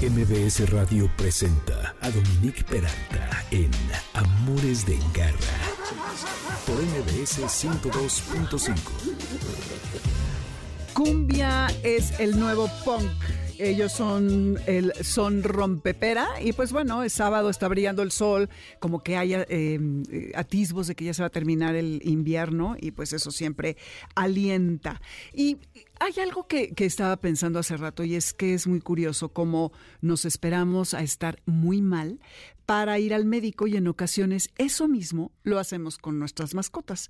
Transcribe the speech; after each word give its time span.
MBS 0.00 0.70
Radio 0.70 1.10
presenta 1.16 1.96
a 2.00 2.08
Dominique 2.10 2.62
Peralta 2.62 3.44
en 3.50 3.68
Amores 4.14 4.86
de 4.86 4.96
Garra 5.12 5.58
por 6.64 6.76
MBS 6.80 7.40
102.5. 7.40 8.76
Cumbia 10.94 11.66
es 11.82 12.20
el 12.20 12.38
nuevo 12.38 12.70
punk. 12.84 13.10
Ellos 13.58 13.92
son 13.92 14.58
el 14.66 14.92
son 15.02 15.42
rompepera 15.42 16.26
y 16.40 16.52
pues 16.52 16.72
bueno, 16.72 17.02
es 17.02 17.12
sábado, 17.12 17.50
está 17.50 17.66
brillando 17.68 18.02
el 18.02 18.12
sol, 18.12 18.48
como 18.78 19.02
que 19.02 19.16
haya 19.16 19.44
eh, 19.48 20.32
atisbos 20.34 20.86
de 20.86 20.94
que 20.94 21.04
ya 21.04 21.14
se 21.14 21.22
va 21.22 21.26
a 21.26 21.30
terminar 21.30 21.74
el 21.74 22.00
invierno 22.04 22.76
y 22.80 22.92
pues 22.92 23.12
eso 23.12 23.30
siempre 23.30 23.76
alienta. 24.14 25.00
Y 25.32 25.58
hay 26.00 26.12
algo 26.22 26.46
que, 26.46 26.72
que, 26.72 26.84
estaba 26.84 27.16
pensando 27.16 27.58
hace 27.58 27.76
rato 27.76 28.04
y 28.04 28.14
es 28.14 28.32
que 28.32 28.54
es 28.54 28.66
muy 28.66 28.80
curioso 28.80 29.30
cómo 29.30 29.72
nos 30.00 30.24
esperamos 30.24 30.94
a 30.94 31.02
estar 31.02 31.40
muy 31.44 31.82
mal 31.82 32.20
para 32.68 32.98
ir 32.98 33.14
al 33.14 33.24
médico 33.24 33.66
y 33.66 33.76
en 33.76 33.88
ocasiones 33.88 34.50
eso 34.58 34.88
mismo 34.88 35.32
lo 35.42 35.58
hacemos 35.58 35.96
con 35.96 36.18
nuestras 36.18 36.54
mascotas. 36.54 37.08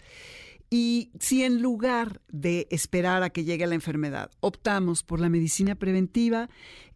Y 0.70 1.10
si 1.18 1.44
en 1.44 1.62
lugar 1.62 2.20
de 2.28 2.66
esperar 2.70 3.22
a 3.22 3.30
que 3.30 3.44
llegue 3.44 3.66
la 3.66 3.74
enfermedad, 3.74 4.30
optamos 4.40 5.02
por 5.02 5.18
la 5.18 5.30
medicina 5.30 5.74
preventiva 5.74 6.50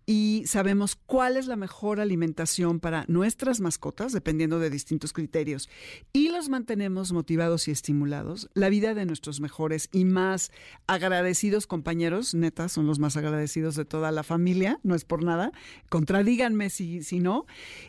y 0.06 0.44
sabemos 0.46 0.96
cuál 0.96 1.36
es 1.36 1.46
la 1.46 1.56
mejor 1.56 2.00
alimentación 2.00 2.80
para 2.80 3.04
nuestras 3.08 3.60
mascotas, 3.60 4.12
dependiendo 4.12 4.58
de 4.58 4.70
distintos 4.70 5.12
criterios, 5.12 5.68
y 6.12 6.28
los 6.30 6.48
mantenemos 6.48 7.12
motivados 7.12 7.68
y 7.68 7.70
estimulados, 7.70 8.50
la 8.54 8.68
vida 8.68 8.94
de 8.94 9.06
nuestros 9.06 9.40
mejores 9.40 9.88
y 9.92 10.04
más 10.04 10.50
agradecidos 10.86 11.66
compañeros, 11.66 12.34
neta, 12.34 12.68
son 12.68 12.86
los 12.86 12.98
más 12.98 13.16
agradecidos 13.16 13.76
de 13.76 13.84
toda 13.84 14.10
la 14.12 14.22
familia, 14.22 14.80
no 14.82 14.94
es 14.94 15.04
por 15.04 15.22
nada, 15.22 15.52
contradíganme 15.88 16.70
si, 16.70 17.02
si 17.02 17.20
no, 17.20 17.46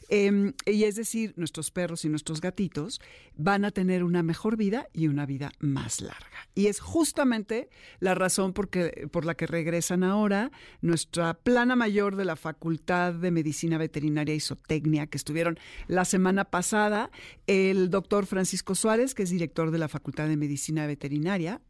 eh, 0.09 0.53
y 0.65 0.83
es 0.83 0.95
decir, 0.95 1.33
nuestros 1.37 1.71
perros 1.71 2.05
y 2.05 2.09
nuestros 2.09 2.41
gatitos 2.41 3.01
van 3.35 3.65
a 3.65 3.71
tener 3.71 4.03
una 4.03 4.23
mejor 4.23 4.57
vida 4.57 4.87
y 4.93 5.07
una 5.07 5.25
vida 5.25 5.51
más 5.59 6.01
larga. 6.01 6.47
Y 6.55 6.67
es 6.67 6.79
justamente 6.79 7.69
la 7.99 8.13
razón 8.15 8.53
por, 8.53 8.69
que, 8.69 9.07
por 9.11 9.25
la 9.25 9.35
que 9.35 9.47
regresan 9.47 10.03
ahora. 10.03 10.51
Nuestra 10.81 11.33
plana 11.33 11.75
mayor 11.75 12.02
de 12.11 12.25
la 12.25 12.35
Facultad 12.35 13.13
de 13.13 13.31
Medicina 13.31 13.77
Veterinaria 13.77 14.35
y 14.35 14.41
Zootecnia, 14.41 15.07
que 15.07 15.17
estuvieron 15.17 15.57
la 15.87 16.03
semana 16.03 16.43
pasada, 16.43 17.09
el 17.47 17.89
doctor 17.89 18.25
Francisco 18.25 18.75
Suárez, 18.75 19.15
que 19.15 19.23
es 19.23 19.29
director 19.29 19.71
de 19.71 19.77
la 19.77 19.87
Facultad 19.87 20.27
de 20.27 20.35
Medicina 20.35 20.85
Veterinaria, 20.85 21.61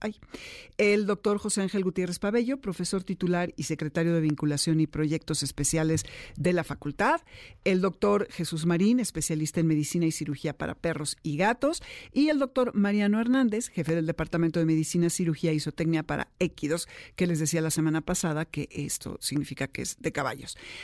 el 0.78 1.06
doctor 1.06 1.38
José 1.38 1.62
Ángel 1.62 1.84
Gutiérrez 1.84 2.17
Pabello, 2.17 2.59
profesor 2.59 3.03
titular 3.03 3.53
y 3.56 3.64
secretario 3.64 4.14
de 4.16 4.22
Vinculación 4.22 4.80
y 4.80 4.88
Proyectos 4.88 5.44
Especiales 5.44 6.03
de 6.36 6.53
la 6.53 6.64
Facultad, 6.64 7.22
el 7.64 7.81
doctor 7.81 8.28
Jesús 8.31 8.66
Marín, 8.66 9.00
especialista 9.00 9.59
en 9.59 9.68
Medicina 9.68 10.08
y 10.08 10.12
Cirugía 10.12 10.58
para 10.58 10.73
Perros 10.73 11.18
y 11.22 11.38
Gatos, 11.38 11.84
y 12.12 12.30
el 12.30 12.40
doctor 12.40 12.73
Mariano 12.73 13.22
Hernández, 13.22 13.70
jefe 13.70 13.94
del 13.94 14.08
Departamento 14.08 14.59
de 14.59 14.66
Medicina, 14.66 15.12
Cirugía 15.12 15.53
y 15.53 15.59
Zootecnia 15.59 16.02
para 16.02 16.30
Équidos, 16.40 16.88
que 17.16 17.28
les 17.28 17.40
decía 17.40 17.62
la 17.62 17.70
semana 17.70 18.02
pasada 18.02 18.45
que 18.45 18.68
esto 18.72 19.18
significa 19.22 19.68
que 19.68 19.84
es 19.84 19.97
de 20.00 20.12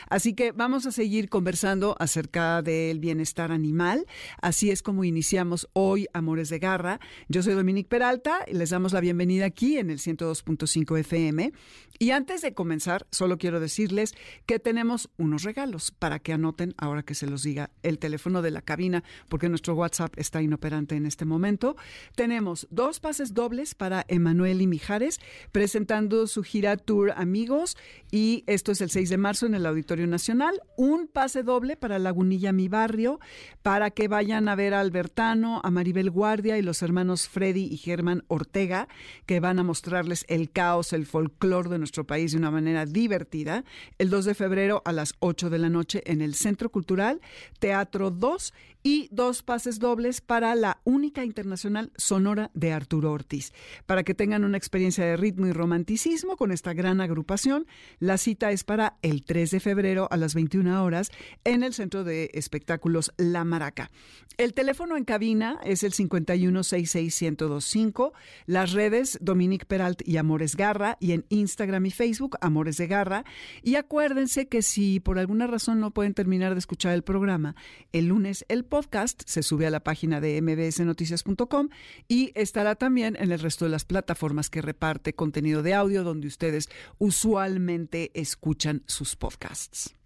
Así 0.10 0.34
que 0.34 0.52
vamos 0.52 0.86
a 0.86 0.92
seguir 0.92 1.30
conversando 1.30 1.96
acerca 2.00 2.62
del 2.62 3.00
bienestar 3.00 3.52
animal. 3.52 4.06
Así 4.42 4.72
es 4.72 4.82
como 4.82 5.04
iniciamos 5.04 5.68
hoy 5.74 6.08
Amores 6.14 6.50
de 6.50 6.60
Garra. 6.60 7.00
Yo 7.28 7.42
soy 7.44 7.54
Dominique 7.54 7.90
Peralta 7.90 8.40
y 8.48 8.54
les 8.54 8.70
damos 8.72 8.94
la 8.94 9.00
bienvenida 9.00 9.46
aquí 9.46 9.78
en 9.78 9.90
el 9.90 10.00
102.5 10.00 11.00
FM. 11.00 11.54
Y 12.02 12.12
antes 12.12 12.42
de 12.42 12.54
comenzar, 12.54 13.08
solo 13.12 13.38
quiero 13.38 13.60
decirles 13.60 14.14
que 14.46 14.58
tenemos 14.58 15.10
unos 15.18 15.44
regalos 15.44 15.92
para 15.92 16.20
que 16.20 16.32
anoten 16.32 16.74
ahora 16.78 17.04
que 17.04 17.14
se 17.14 17.28
los 17.28 17.44
diga 17.44 17.72
el 17.84 18.00
teléfono 18.00 18.42
de 18.42 18.52
la 18.52 18.62
cabina, 18.62 19.04
porque 19.28 19.50
nuestro 19.50 19.76
WhatsApp 19.76 20.14
está 20.18 20.42
inoperante 20.42 20.96
en 20.96 21.06
este 21.06 21.26
momento. 21.26 21.76
Tenemos 22.16 22.68
dos 22.72 23.02
pases 23.02 23.34
dobles 23.34 23.76
para 23.76 24.06
Emanuel 24.08 24.62
y 24.62 24.68
Mijares 24.68 25.20
presentando 25.52 26.28
su 26.28 26.44
gira 26.44 26.78
Tour 26.78 27.12
Amigos 27.16 27.78
y 28.12 28.44
esto 28.48 28.72
es 28.72 28.82
el 28.82 28.90
6 28.90 29.10
de 29.10 29.18
en 29.30 29.54
el 29.54 29.68
Auditorio 29.68 30.08
Nacional. 30.08 30.60
Un 30.76 31.08
pase 31.08 31.44
doble 31.44 31.78
para 31.78 32.00
Lagunilla 32.00 32.52
Mi 32.52 32.68
Barrio 32.68 33.20
para 33.62 33.92
que 33.92 34.08
vayan 34.08 34.50
a 34.50 34.56
ver 34.56 34.74
a 34.74 34.80
Albertano, 34.80 35.62
a 35.64 35.70
Maribel 35.70 36.10
Guardia 36.10 36.58
y 36.58 36.64
los 36.64 36.82
hermanos 36.82 37.30
Freddy 37.30 37.66
y 37.72 37.78
Germán 37.78 38.24
Ortega 38.28 38.88
que 39.28 39.40
van 39.40 39.60
a 39.60 39.64
mostrarles 39.64 40.26
el 40.30 40.50
caos, 40.50 40.94
el 40.94 41.06
folclore 41.06 41.70
de 41.70 41.78
nuestro 41.78 42.08
país 42.08 42.32
de 42.32 42.40
una 42.40 42.50
manera 42.50 42.88
divertida 42.88 43.64
el 44.00 44.10
2 44.10 44.26
de 44.26 44.34
febrero 44.34 44.82
a 44.84 44.94
las 44.94 45.14
8 45.20 45.52
de 45.52 45.60
la 45.60 45.70
noche 45.70 46.02
en 46.08 46.22
el 46.22 46.34
Centro 46.34 46.72
Cultural 46.72 47.22
Teatro 47.60 48.10
2 48.10 48.54
y 48.84 49.10
dos 49.12 49.44
pases 49.44 49.80
dobles 49.80 50.22
para 50.22 50.56
la 50.56 50.80
única 50.84 51.26
internacional 51.26 51.92
sonora 51.98 52.52
de 52.54 52.72
Arturo 52.72 53.12
Ortiz. 53.12 53.52
Para 53.86 54.04
que 54.04 54.14
tengan 54.14 54.44
una 54.44 54.58
experiencia 54.58 55.06
de 55.06 55.18
ritmo 55.18 55.48
y 55.48 55.52
romanticismo 55.52 56.38
con 56.38 56.52
esta 56.52 56.74
gran 56.74 57.02
agrupación, 57.02 57.68
la 58.00 58.18
cita 58.18 58.52
es 58.52 58.64
para 58.64 58.98
el 59.02 59.24
3 59.24 59.52
de 59.52 59.60
febrero 59.60 60.08
a 60.12 60.18
las 60.18 60.34
21 60.34 60.84
horas 60.84 61.12
en 61.44 61.64
el 61.64 61.74
Centro 61.74 62.04
de 62.04 62.32
Espectáculos 62.34 63.12
La 63.18 63.44
Maraca. 63.44 63.92
El 64.38 64.54
teléfono 64.54 64.96
en 64.96 65.04
cabina 65.04 65.60
es 65.66 65.84
el 65.84 65.94
5166125, 65.94 68.14
las 68.46 68.72
redes 68.72 69.18
Dominique 69.22 69.66
Peralt 69.66 70.08
y 70.08 70.16
Amores 70.16 70.56
Garra 70.56 70.96
y 71.02 71.12
en 71.12 71.26
Instagram 71.28 71.86
y 71.86 71.92
Facebook 71.92 72.38
Amores 72.40 72.78
de 72.78 72.88
Garra. 72.88 73.26
Y 73.64 73.76
acuérdense 73.76 74.48
que 74.48 74.62
si 74.62 75.02
por 75.02 75.20
alguna 75.20 75.48
razón 75.48 75.82
no 75.82 75.92
pueden 75.92 76.14
terminar 76.14 76.54
de 76.54 76.60
escuchar 76.60 76.94
el 76.94 77.04
programa, 77.04 77.56
el 77.92 78.06
lunes 78.06 78.46
el 78.48 78.64
podcast 78.70 79.22
se 79.26 79.44
sube 79.44 79.68
a 79.68 79.70
la 79.70 79.84
página 79.84 80.22
de 80.22 80.42
mbsnoticias.com 80.42 81.70
y 82.08 82.32
estará 82.36 82.76
también 82.76 83.18
en 83.20 83.32
el 83.32 83.40
resto 83.40 83.66
de 83.66 83.72
las 83.72 83.86
plataformas 83.86 84.50
que 84.50 84.62
reparte 84.62 85.14
contenido 85.14 85.64
de 85.64 85.74
audio 85.74 86.04
donde 86.04 86.28
ustedes 86.28 86.70
usualmente 86.98 88.12
escuchan 88.14 88.84
sus 88.86 89.16
podcasts. 89.16 89.99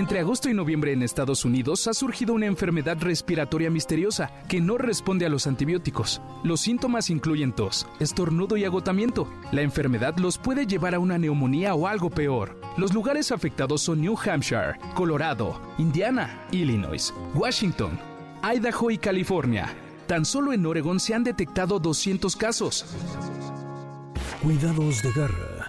Entre 0.00 0.18
agosto 0.18 0.48
y 0.48 0.54
noviembre 0.54 0.94
en 0.94 1.02
Estados 1.02 1.44
Unidos 1.44 1.86
ha 1.86 1.92
surgido 1.92 2.32
una 2.32 2.46
enfermedad 2.46 2.96
respiratoria 3.00 3.68
misteriosa 3.68 4.30
que 4.48 4.58
no 4.58 4.78
responde 4.78 5.26
a 5.26 5.28
los 5.28 5.46
antibióticos. 5.46 6.22
Los 6.42 6.62
síntomas 6.62 7.10
incluyen 7.10 7.52
tos, 7.52 7.86
estornudo 8.00 8.56
y 8.56 8.64
agotamiento. 8.64 9.28
La 9.52 9.60
enfermedad 9.60 10.16
los 10.16 10.38
puede 10.38 10.66
llevar 10.66 10.94
a 10.94 10.98
una 10.98 11.18
neumonía 11.18 11.74
o 11.74 11.86
algo 11.86 12.08
peor. 12.08 12.58
Los 12.78 12.94
lugares 12.94 13.30
afectados 13.30 13.82
son 13.82 14.00
New 14.00 14.16
Hampshire, 14.24 14.78
Colorado, 14.94 15.60
Indiana, 15.76 16.46
Illinois, 16.50 17.12
Washington, 17.34 18.00
Idaho 18.42 18.90
y 18.90 18.96
California. 18.96 19.68
Tan 20.06 20.24
solo 20.24 20.54
en 20.54 20.64
Oregon 20.64 20.98
se 20.98 21.12
han 21.12 21.24
detectado 21.24 21.78
200 21.78 22.36
casos. 22.36 22.86
Cuidados 24.42 25.02
de 25.02 25.12
garra. 25.12 25.59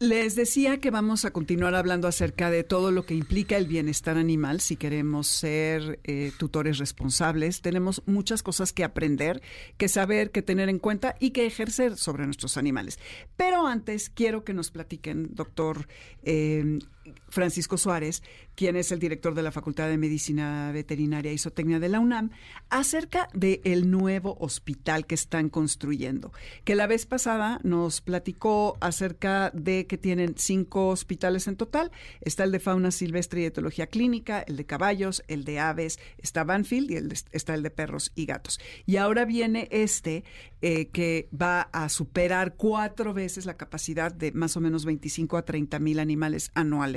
Les 0.00 0.34
decía 0.34 0.80
que 0.80 0.90
vamos 0.90 1.24
a 1.24 1.30
continuar 1.30 1.76
hablando 1.76 2.08
acerca 2.08 2.50
de 2.50 2.64
todo 2.64 2.90
lo 2.90 3.06
que 3.06 3.14
implica 3.14 3.56
el 3.56 3.68
bienestar 3.68 4.18
animal 4.18 4.60
si 4.60 4.76
queremos 4.76 5.28
ser 5.28 6.00
eh, 6.02 6.32
tutores 6.36 6.78
responsables. 6.78 7.62
Tenemos 7.62 8.02
muchas 8.04 8.42
cosas 8.42 8.72
que 8.72 8.82
aprender, 8.82 9.40
que 9.76 9.88
saber, 9.88 10.32
que 10.32 10.42
tener 10.42 10.68
en 10.68 10.80
cuenta 10.80 11.14
y 11.20 11.30
que 11.30 11.46
ejercer 11.46 11.96
sobre 11.96 12.26
nuestros 12.26 12.56
animales. 12.56 12.98
Pero 13.36 13.68
antes 13.68 14.10
quiero 14.10 14.42
que 14.42 14.52
nos 14.52 14.72
platiquen, 14.72 15.32
doctor 15.32 15.86
eh, 16.24 16.80
Francisco 17.28 17.76
Suárez, 17.76 18.22
quien 18.54 18.76
es 18.76 18.92
el 18.92 18.98
director 18.98 19.34
de 19.34 19.42
la 19.42 19.52
Facultad 19.52 19.88
de 19.88 19.98
Medicina 19.98 20.70
Veterinaria 20.72 21.32
y 21.32 21.38
Zootecnia 21.38 21.80
de 21.80 21.88
la 21.88 22.00
UNAM, 22.00 22.30
acerca 22.70 23.28
del 23.34 23.90
nuevo 23.90 24.36
hospital 24.40 25.06
que 25.06 25.14
están 25.14 25.48
construyendo. 25.48 26.32
Que 26.64 26.74
la 26.74 26.86
vez 26.86 27.06
pasada 27.06 27.60
nos 27.62 28.00
platicó 28.00 28.76
acerca 28.80 29.50
de 29.50 29.86
que 29.86 29.98
tienen 29.98 30.34
cinco 30.36 30.88
hospitales 30.88 31.48
en 31.48 31.56
total. 31.56 31.90
Está 32.20 32.44
el 32.44 32.52
de 32.52 32.60
fauna 32.60 32.90
silvestre 32.90 33.42
y 33.42 33.44
etología 33.44 33.88
clínica, 33.88 34.40
el 34.40 34.56
de 34.56 34.66
caballos, 34.66 35.22
el 35.28 35.44
de 35.44 35.58
aves, 35.58 35.98
está 36.18 36.44
Banfield 36.44 36.90
y 36.90 36.96
el 36.96 37.08
de, 37.08 37.18
está 37.32 37.54
el 37.54 37.62
de 37.62 37.70
perros 37.70 38.12
y 38.14 38.26
gatos. 38.26 38.60
Y 38.86 38.96
ahora 38.96 39.24
viene 39.24 39.68
este 39.70 40.24
eh, 40.62 40.88
que 40.88 41.28
va 41.30 41.62
a 41.72 41.88
superar 41.88 42.54
cuatro 42.54 43.12
veces 43.12 43.44
la 43.44 43.56
capacidad 43.56 44.12
de 44.12 44.32
más 44.32 44.56
o 44.56 44.60
menos 44.60 44.84
25 44.84 45.36
a 45.36 45.44
30 45.44 45.78
mil 45.78 45.98
animales 45.98 46.50
anuales 46.54 46.93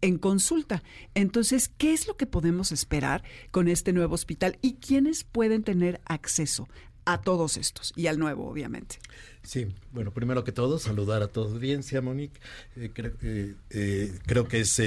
en 0.00 0.18
consulta. 0.18 0.82
Entonces, 1.14 1.68
¿qué 1.68 1.92
es 1.92 2.06
lo 2.06 2.16
que 2.16 2.26
podemos 2.26 2.72
esperar 2.72 3.22
con 3.50 3.68
este 3.68 3.92
nuevo 3.92 4.14
hospital 4.14 4.58
y 4.62 4.74
quiénes 4.74 5.24
pueden 5.24 5.62
tener 5.62 6.00
acceso 6.04 6.68
a 7.04 7.20
todos 7.22 7.56
estos 7.56 7.92
y 7.96 8.06
al 8.06 8.18
nuevo, 8.18 8.48
obviamente? 8.48 8.98
Sí, 9.42 9.66
bueno, 9.92 10.12
primero 10.12 10.44
que 10.44 10.52
todo, 10.52 10.78
saludar 10.78 11.22
a 11.22 11.28
toda 11.28 11.52
audiencia, 11.52 12.00
Monique. 12.00 12.38
Eh, 12.76 12.90
eh, 13.22 13.54
eh, 13.70 14.18
creo, 14.26 14.46
que 14.48 14.60
es 14.60 14.80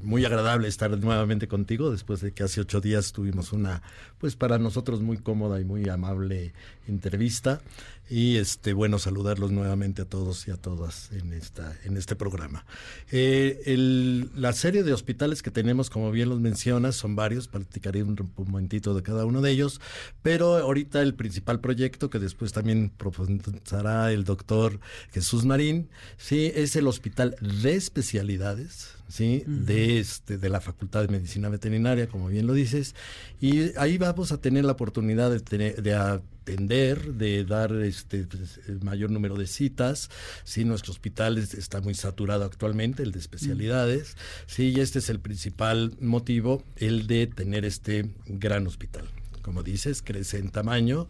muy 0.00 0.24
agradable 0.24 0.68
estar 0.68 0.90
nuevamente 0.98 1.48
contigo 1.48 1.90
después 1.90 2.20
de 2.20 2.32
que 2.32 2.42
hace 2.42 2.60
ocho 2.60 2.80
días 2.80 3.12
tuvimos 3.12 3.52
una, 3.52 3.82
pues 4.18 4.36
para 4.36 4.58
nosotros 4.58 5.00
muy 5.00 5.18
cómoda 5.18 5.60
y 5.60 5.64
muy 5.64 5.88
amable 5.88 6.52
entrevista 6.86 7.60
y 8.10 8.36
este 8.36 8.72
bueno 8.72 8.98
saludarlos 8.98 9.50
nuevamente 9.50 10.02
a 10.02 10.04
todos 10.06 10.48
y 10.48 10.50
a 10.50 10.56
todas 10.56 11.12
en 11.12 11.32
esta 11.32 11.76
en 11.84 11.96
este 11.96 12.16
programa 12.16 12.64
eh, 13.10 13.76
la 14.34 14.52
serie 14.54 14.82
de 14.82 14.92
hospitales 14.92 15.42
que 15.42 15.50
tenemos 15.50 15.90
como 15.90 16.10
bien 16.10 16.30
los 16.30 16.40
mencionas 16.40 16.96
son 16.96 17.16
varios 17.16 17.48
platicaré 17.48 18.02
un, 18.02 18.16
momentito 18.36 18.94
de 18.94 19.02
cada 19.02 19.26
uno 19.26 19.42
de 19.42 19.50
ellos 19.50 19.80
pero 20.22 20.56
ahorita 20.56 21.02
el 21.02 21.14
principal 21.14 21.60
proyecto 21.60 22.08
que 22.08 22.18
después 22.18 22.52
también 22.52 22.90
profundizará 22.96 24.10
el 24.10 24.24
doctor 24.24 24.57
Jesús 25.12 25.44
Marín 25.44 25.88
sí 26.16 26.52
es 26.54 26.76
el 26.76 26.86
hospital 26.86 27.36
de 27.40 27.74
especialidades 27.74 28.98
¿sí? 29.08 29.42
de, 29.46 29.98
este, 29.98 30.38
de 30.38 30.48
la 30.48 30.60
Facultad 30.60 31.02
de 31.02 31.08
Medicina 31.08 31.48
Veterinaria, 31.48 32.06
como 32.06 32.28
bien 32.28 32.46
lo 32.46 32.52
dices, 32.52 32.94
y 33.40 33.76
ahí 33.78 33.98
vamos 33.98 34.32
a 34.32 34.40
tener 34.40 34.64
la 34.64 34.72
oportunidad 34.72 35.30
de, 35.30 35.40
tener, 35.40 35.82
de 35.82 35.94
atender, 35.94 37.14
de 37.14 37.44
dar 37.44 37.72
este 37.72 38.24
pues, 38.24 38.60
el 38.68 38.80
mayor 38.82 39.10
número 39.10 39.36
de 39.36 39.46
citas, 39.46 40.10
sí, 40.44 40.64
nuestro 40.64 40.92
hospital 40.92 41.38
está 41.38 41.80
muy 41.80 41.94
saturado 41.94 42.44
actualmente, 42.44 43.02
el 43.02 43.12
de 43.12 43.18
especialidades, 43.18 44.16
sí, 44.46 44.70
y 44.70 44.80
este 44.80 44.98
es 45.00 45.08
el 45.08 45.20
principal 45.20 45.96
motivo, 46.00 46.62
el 46.76 47.06
de 47.06 47.26
tener 47.26 47.64
este 47.64 48.10
gran 48.26 48.66
hospital 48.66 49.08
como 49.40 49.62
dices, 49.62 50.02
crece 50.02 50.36
en 50.36 50.50
tamaño 50.50 51.08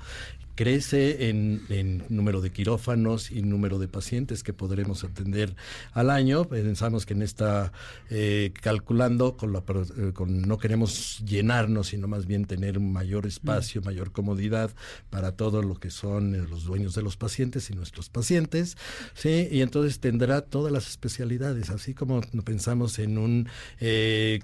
crece 0.59 1.29
en, 1.29 2.03
número 2.09 2.41
de 2.41 2.51
quirófanos 2.51 3.31
y 3.31 3.43
número 3.43 3.79
de 3.79 3.87
pacientes 3.87 4.43
que 4.43 4.53
podremos 4.53 5.05
atender 5.05 5.55
al 5.93 6.11
año. 6.11 6.47
Pensamos 6.47 7.07
que 7.07 7.15
en 7.15 7.23
esta, 7.23 7.73
eh, 8.11 8.53
calculando, 8.61 9.37
con, 9.37 9.53
la, 9.53 9.61
eh, 9.61 10.11
con 10.13 10.43
no 10.43 10.59
queremos 10.59 11.23
llenarnos, 11.25 11.87
sino 11.87 12.09
más 12.09 12.27
bien 12.27 12.45
tener 12.45 12.77
un 12.77 12.93
mayor 12.93 13.25
espacio, 13.25 13.83
mayor 13.83 14.11
comodidad 14.11 14.73
para 15.11 15.37
todo 15.37 15.63
lo 15.63 15.77
que 15.77 15.93
son 15.93 16.35
eh, 16.35 16.45
los 16.51 16.65
dueños 16.65 16.93
de 16.97 17.03
los 17.03 17.17
pacientes 17.17 17.71
y 17.71 17.75
nuestros 17.75 18.09
pacientes. 18.09 18.77
¿sí? 19.15 19.47
Y 19.53 19.61
entonces 19.61 20.01
tendrá 20.01 20.41
todas 20.41 20.73
las 20.73 20.89
especialidades, 20.89 21.71
así 21.71 21.95
como 21.95 22.21
pensamos 22.45 22.99
en 22.99 23.19
un 23.19 23.49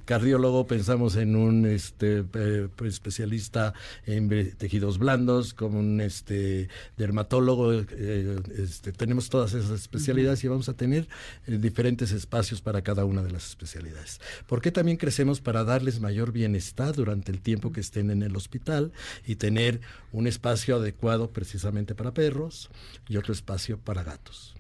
cardiólogo, 0.05 0.69
pensamos 0.69 1.17
en 1.17 1.35
un 1.35 1.67
este, 1.67 2.23
pues, 2.23 2.95
especialista 2.95 3.75
en 4.07 4.29
tejidos 4.57 4.99
blandos, 4.99 5.55
como 5.55 5.81
un 5.81 6.04
este 6.05 6.69
dermatólogo, 6.97 7.73
eh, 7.73 8.37
este, 8.59 8.93
tenemos 8.93 9.29
todas 9.29 9.55
esas 9.55 9.81
especialidades 9.81 10.45
y 10.45 10.49
vamos 10.49 10.69
a 10.69 10.75
tener 10.75 11.09
eh, 11.47 11.59
diferentes 11.59 12.13
espacios 12.13 12.61
para 12.61 12.83
cada 12.83 13.05
una 13.05 13.23
de 13.23 13.31
las 13.31 13.49
especialidades. 13.49 14.21
¿Por 14.47 14.61
qué 14.61 14.71
también 14.71 14.97
crecemos 14.97 15.41
para 15.41 15.65
darles 15.65 16.01
mayor 16.01 16.33
bienestar 16.33 16.95
durante 16.95 17.33
el 17.33 17.41
tiempo 17.41 17.73
que 17.73 17.81
estén 17.81 18.11
en 18.11 18.23
el 18.23 18.37
hospital 18.37 18.93
y 19.27 19.37
tener 19.37 19.81
un 20.13 20.27
espacio 20.27 20.77
adecuado 20.77 21.31
precisamente 21.31 21.95
para 21.95 22.15
perros 22.15 22.71
y 23.09 23.17
otro 23.17 23.33
espacio 23.33 23.79
para 23.79 24.03
gatos? 24.03 24.55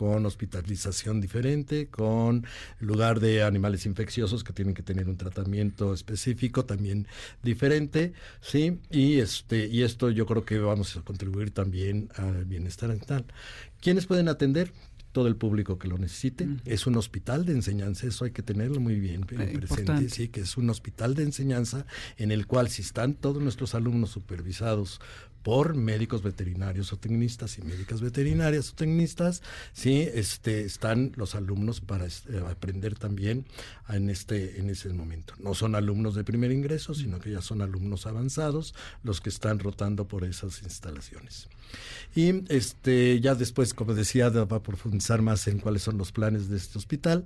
Con 0.00 0.24
hospitalización 0.24 1.20
diferente, 1.20 1.88
con 1.88 2.46
lugar 2.78 3.20
de 3.20 3.42
animales 3.42 3.84
infecciosos 3.84 4.42
que 4.42 4.54
tienen 4.54 4.72
que 4.72 4.82
tener 4.82 5.10
un 5.10 5.18
tratamiento 5.18 5.92
específico 5.92 6.64
también 6.64 7.06
diferente, 7.42 8.14
sí, 8.40 8.78
y 8.90 9.18
este 9.18 9.66
y 9.66 9.82
esto 9.82 10.08
yo 10.08 10.24
creo 10.24 10.46
que 10.46 10.58
vamos 10.58 10.96
a 10.96 11.02
contribuir 11.02 11.50
también 11.50 12.08
al 12.16 12.46
bienestar 12.46 12.88
mental. 12.88 13.26
¿Quiénes 13.82 14.06
pueden 14.06 14.28
atender? 14.28 14.72
todo 15.12 15.26
el 15.26 15.34
público 15.34 15.76
que 15.76 15.88
lo 15.88 15.98
necesite. 15.98 16.48
Es 16.64 16.86
un 16.86 16.96
hospital 16.96 17.44
de 17.44 17.52
enseñanza, 17.54 18.06
eso 18.06 18.24
hay 18.24 18.30
que 18.30 18.44
tenerlo 18.44 18.78
muy 18.78 19.00
bien 19.00 19.26
eh, 19.28 19.58
presente, 19.58 20.08
sí, 20.08 20.28
que 20.28 20.42
es 20.42 20.56
un 20.56 20.70
hospital 20.70 21.16
de 21.16 21.24
enseñanza 21.24 21.84
en 22.16 22.30
el 22.30 22.46
cual 22.46 22.68
si 22.68 22.82
están 22.82 23.14
todos 23.14 23.42
nuestros 23.42 23.74
alumnos 23.74 24.10
supervisados 24.10 25.00
por 25.42 25.74
médicos 25.74 26.22
veterinarios 26.22 26.92
o 26.92 26.98
tecnistas 26.98 27.58
y 27.58 27.62
médicas 27.62 28.00
veterinarias 28.00 28.70
o 28.70 28.74
tecnistas, 28.74 29.42
sí, 29.72 30.06
este, 30.12 30.62
están 30.62 31.12
los 31.16 31.34
alumnos 31.34 31.80
para 31.80 32.06
este, 32.06 32.38
aprender 32.38 32.94
también 32.96 33.46
en 33.88 34.10
este, 34.10 34.60
en 34.60 34.70
ese 34.70 34.90
momento. 34.90 35.34
No 35.38 35.54
son 35.54 35.74
alumnos 35.74 36.14
de 36.14 36.24
primer 36.24 36.52
ingreso, 36.52 36.94
sino 36.94 37.18
que 37.18 37.30
ya 37.30 37.40
son 37.40 37.62
alumnos 37.62 38.06
avanzados 38.06 38.74
los 39.02 39.20
que 39.20 39.30
están 39.30 39.58
rotando 39.58 40.06
por 40.06 40.24
esas 40.24 40.62
instalaciones. 40.62 41.48
Y 42.14 42.44
este, 42.52 43.20
ya 43.20 43.34
después, 43.34 43.74
como 43.74 43.94
decía, 43.94 44.28
va 44.30 44.56
a 44.56 44.62
profundizar 44.62 45.22
más 45.22 45.46
en 45.46 45.58
cuáles 45.58 45.82
son 45.82 45.98
los 45.98 46.12
planes 46.12 46.48
de 46.48 46.56
este 46.56 46.78
hospital. 46.78 47.24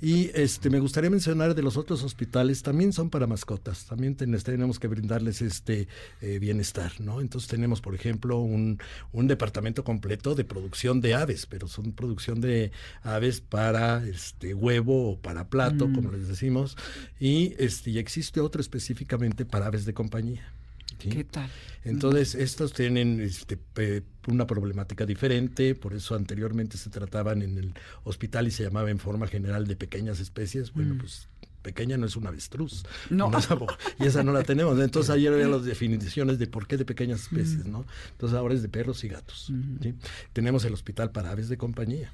Y 0.00 0.30
este, 0.34 0.70
me 0.70 0.80
gustaría 0.80 1.08
mencionar 1.08 1.54
de 1.54 1.62
los 1.62 1.76
otros 1.76 2.02
hospitales, 2.02 2.62
también 2.62 2.92
son 2.92 3.10
para 3.10 3.26
mascotas, 3.26 3.86
también 3.86 4.16
tenemos 4.16 4.78
que 4.78 4.88
brindarles 4.88 5.40
este 5.40 5.88
eh, 6.20 6.38
bienestar, 6.38 6.92
¿no? 7.00 7.20
Entonces 7.20 7.48
tenemos, 7.48 7.80
por 7.80 7.94
ejemplo, 7.94 8.38
un, 8.38 8.78
un, 9.12 9.28
departamento 9.28 9.84
completo 9.84 10.34
de 10.34 10.44
producción 10.44 11.00
de 11.00 11.14
aves, 11.14 11.46
pero 11.46 11.68
son 11.68 11.92
producción 11.92 12.40
de 12.40 12.72
aves 13.02 13.40
para 13.40 14.06
este 14.06 14.52
huevo 14.52 15.12
o 15.12 15.18
para 15.18 15.48
plato, 15.48 15.90
como 15.92 16.10
mm. 16.10 16.14
les 16.14 16.28
decimos, 16.28 16.76
y 17.18 17.54
este, 17.58 17.90
y 17.90 17.98
existe 17.98 18.40
otro 18.40 18.60
específicamente 18.60 19.44
para 19.44 19.66
aves 19.66 19.84
de 19.84 19.94
compañía. 19.94 20.52
¿Qué 21.10 21.24
tal? 21.24 21.50
Entonces, 21.84 22.34
estos 22.34 22.72
tienen 22.72 23.20
este, 23.20 23.58
una 24.26 24.46
problemática 24.46 25.04
diferente, 25.04 25.74
por 25.74 25.94
eso 25.94 26.14
anteriormente 26.14 26.78
se 26.78 26.90
trataban 26.90 27.42
en 27.42 27.58
el 27.58 27.74
hospital 28.04 28.46
y 28.46 28.50
se 28.50 28.64
llamaba 28.64 28.90
en 28.90 28.98
forma 28.98 29.26
general 29.26 29.66
de 29.66 29.76
pequeñas 29.76 30.20
especies. 30.20 30.72
Bueno, 30.72 30.94
mm. 30.94 30.98
pues 30.98 31.28
pequeña 31.64 31.96
no 31.96 32.06
es 32.06 32.14
una 32.14 32.28
avestruz. 32.28 32.84
No. 33.10 33.30
y 33.98 34.06
esa 34.06 34.22
no 34.22 34.32
la 34.32 34.44
tenemos. 34.44 34.78
Entonces 34.78 35.10
ayer 35.10 35.32
había 35.32 35.48
las 35.48 35.64
definiciones 35.74 36.38
de 36.38 36.46
por 36.46 36.66
qué 36.66 36.76
de 36.76 36.84
pequeñas 36.84 37.22
especies, 37.22 37.66
mm. 37.66 37.72
¿no? 37.72 37.84
Entonces 38.12 38.38
ahora 38.38 38.54
es 38.54 38.62
de 38.62 38.68
perros 38.68 39.02
y 39.02 39.08
gatos. 39.08 39.52
¿sí? 39.82 39.94
Tenemos 40.32 40.64
el 40.64 40.74
hospital 40.74 41.10
para 41.10 41.30
aves 41.30 41.48
de 41.48 41.56
compañía. 41.56 42.12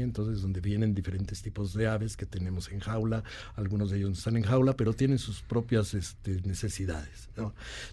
Entonces, 0.00 0.40
donde 0.40 0.60
vienen 0.60 0.94
diferentes 0.94 1.42
tipos 1.42 1.74
de 1.74 1.86
aves 1.86 2.16
que 2.16 2.26
tenemos 2.26 2.70
en 2.70 2.80
jaula, 2.80 3.22
algunos 3.56 3.90
de 3.90 3.98
ellos 3.98 4.18
están 4.18 4.36
en 4.36 4.44
jaula, 4.44 4.74
pero 4.76 4.94
tienen 4.94 5.18
sus 5.18 5.42
propias 5.42 5.94
este, 5.94 6.40
necesidades. 6.42 7.28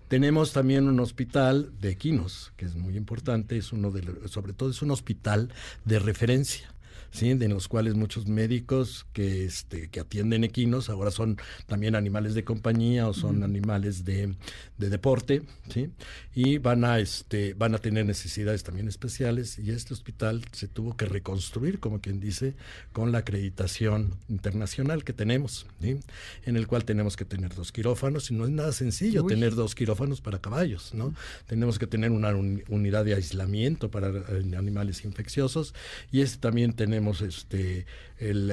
Tenemos 0.07 0.53
también 0.53 0.87
un 0.87 0.99
hospital 0.99 1.71
de 1.81 1.89
equinos, 1.89 2.53
que 2.55 2.65
es 2.65 2.75
muy 2.75 2.95
importante, 2.95 3.57
es 3.57 3.73
uno 3.73 3.91
de, 3.91 4.27
sobre 4.29 4.53
todo 4.53 4.69
es 4.69 4.81
un 4.81 4.91
hospital 4.91 5.49
de 5.85 5.99
referencia. 5.99 6.73
¿Sí? 7.11 7.29
en 7.31 7.49
los 7.49 7.67
cuales 7.67 7.95
muchos 7.95 8.27
médicos 8.27 9.05
que, 9.13 9.45
este, 9.45 9.89
que 9.89 9.99
atienden 9.99 10.43
equinos 10.43 10.89
ahora 10.89 11.11
son 11.11 11.37
también 11.67 11.95
animales 11.95 12.33
de 12.33 12.43
compañía 12.43 13.07
o 13.07 13.13
son 13.13 13.43
animales 13.43 14.05
de, 14.05 14.35
de, 14.77 14.89
deporte, 14.89 15.43
¿sí? 15.71 15.89
y 16.33 16.57
van 16.57 16.83
a, 16.83 16.99
este, 16.99 17.53
van 17.53 17.75
a 17.75 17.77
tener 17.79 18.05
necesidades 18.05 18.63
también 18.63 18.87
especiales 18.87 19.59
y 19.59 19.71
este 19.71 19.93
hospital 19.93 20.43
se 20.51 20.67
tuvo 20.67 20.95
que 20.97 21.05
reconstruir, 21.05 21.79
como 21.79 22.01
quien 22.01 22.19
dice, 22.19 22.55
con 22.91 23.11
la 23.11 23.19
acreditación 23.19 24.15
internacional 24.27 25.03
que 25.03 25.13
tenemos, 25.13 25.67
¿sí? 25.81 25.99
en 26.45 26.55
el 26.57 26.67
cual 26.67 26.85
tenemos 26.85 27.15
que 27.15 27.25
tener 27.25 27.53
dos 27.55 27.71
quirófanos 27.71 28.31
y 28.31 28.33
no 28.33 28.45
es 28.45 28.51
nada 28.51 28.71
sencillo 28.71 29.25
tener 29.25 29.55
dos 29.55 29.75
quirófanos 29.75 30.21
para 30.21 30.39
caballos, 30.39 30.93
¿no? 30.93 31.13
Tenemos 31.47 31.77
que 31.79 31.87
tener 31.87 32.11
una 32.11 32.33
unidad 32.35 33.05
de 33.05 33.15
aislamiento 33.15 33.91
para 33.91 34.09
eh, 34.09 34.55
animales 34.57 35.05
infecciosos 35.05 35.73
y 36.11 36.21
este 36.21 36.39
también 36.39 36.73
tenemos 36.73 36.98
tenemos 36.99 37.21
este 37.21 37.85
el, 38.19 38.51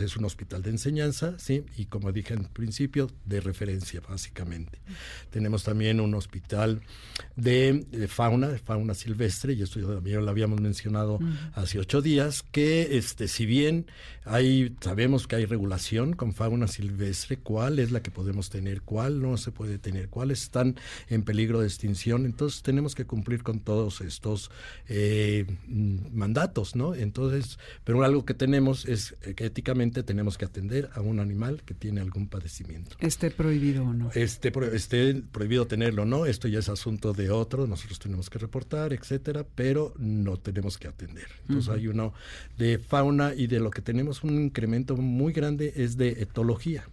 es 0.00 0.16
un 0.16 0.24
hospital 0.24 0.62
de 0.62 0.70
enseñanza, 0.70 1.34
¿sí? 1.38 1.64
Y 1.76 1.86
como 1.86 2.12
dije 2.12 2.34
en 2.34 2.44
principio, 2.44 3.10
de 3.24 3.40
referencia, 3.40 4.00
básicamente. 4.08 4.78
Tenemos 5.30 5.64
también 5.64 6.00
un 6.00 6.14
hospital 6.14 6.82
de, 7.34 8.06
fauna, 8.08 8.50
fauna 8.64 8.94
silvestre, 8.94 9.54
y 9.54 9.62
esto 9.62 9.80
también 9.80 10.24
lo 10.24 10.30
habíamos 10.30 10.60
mencionado 10.60 11.18
hace 11.54 11.80
ocho 11.80 12.00
días, 12.00 12.44
que 12.52 12.96
este, 12.96 13.26
si 13.26 13.44
bien 13.44 13.86
hay, 14.24 14.76
sabemos 14.80 15.26
que 15.26 15.36
hay 15.36 15.46
regulación 15.46 16.14
con 16.14 16.32
fauna 16.32 16.68
silvestre, 16.68 17.38
cuál 17.38 17.80
es 17.80 17.90
la 17.90 18.02
que 18.02 18.12
podemos 18.12 18.50
tener, 18.50 18.82
cuál 18.82 19.20
no 19.20 19.36
se 19.36 19.50
puede 19.50 19.78
tener, 19.78 20.08
cuáles 20.08 20.42
están 20.42 20.76
en 21.08 21.24
peligro 21.24 21.60
de 21.60 21.66
extinción, 21.66 22.24
entonces 22.24 22.62
tenemos 22.62 22.94
que 22.94 23.04
cumplir 23.04 23.42
con 23.42 23.58
todos 23.58 24.00
estos 24.00 24.52
eh, 24.88 25.44
mandatos, 25.66 26.76
¿no? 26.76 26.94
Entonces, 26.94 27.55
pero 27.84 28.02
algo 28.04 28.24
que 28.24 28.34
tenemos 28.34 28.86
es 28.86 29.16
que 29.34 29.46
éticamente 29.46 30.02
tenemos 30.02 30.38
que 30.38 30.44
atender 30.44 30.90
a 30.94 31.00
un 31.00 31.20
animal 31.20 31.62
que 31.64 31.74
tiene 31.74 32.00
algún 32.00 32.28
padecimiento. 32.28 32.96
¿Esté 33.00 33.30
prohibido 33.30 33.84
o 33.84 33.92
no? 33.92 34.10
Esté, 34.12 34.52
esté 34.72 35.14
prohibido 35.14 35.66
tenerlo 35.66 36.02
o 36.02 36.06
no, 36.06 36.26
esto 36.26 36.48
ya 36.48 36.58
es 36.58 36.68
asunto 36.68 37.12
de 37.12 37.30
otro, 37.30 37.66
nosotros 37.66 37.98
tenemos 37.98 38.30
que 38.30 38.38
reportar, 38.38 38.92
etcétera, 38.92 39.46
pero 39.54 39.94
no 39.98 40.36
tenemos 40.36 40.78
que 40.78 40.88
atender. 40.88 41.26
Entonces 41.48 41.72
hay 41.72 41.88
uno 41.88 42.12
de 42.58 42.78
fauna 42.78 43.34
y 43.34 43.46
de 43.46 43.60
lo 43.60 43.70
que 43.70 43.82
tenemos 43.82 44.22
un 44.24 44.40
incremento 44.40 44.96
muy 44.96 45.32
grande 45.32 45.72
es 45.76 45.96
de 45.96 46.22
etología. 46.22 46.88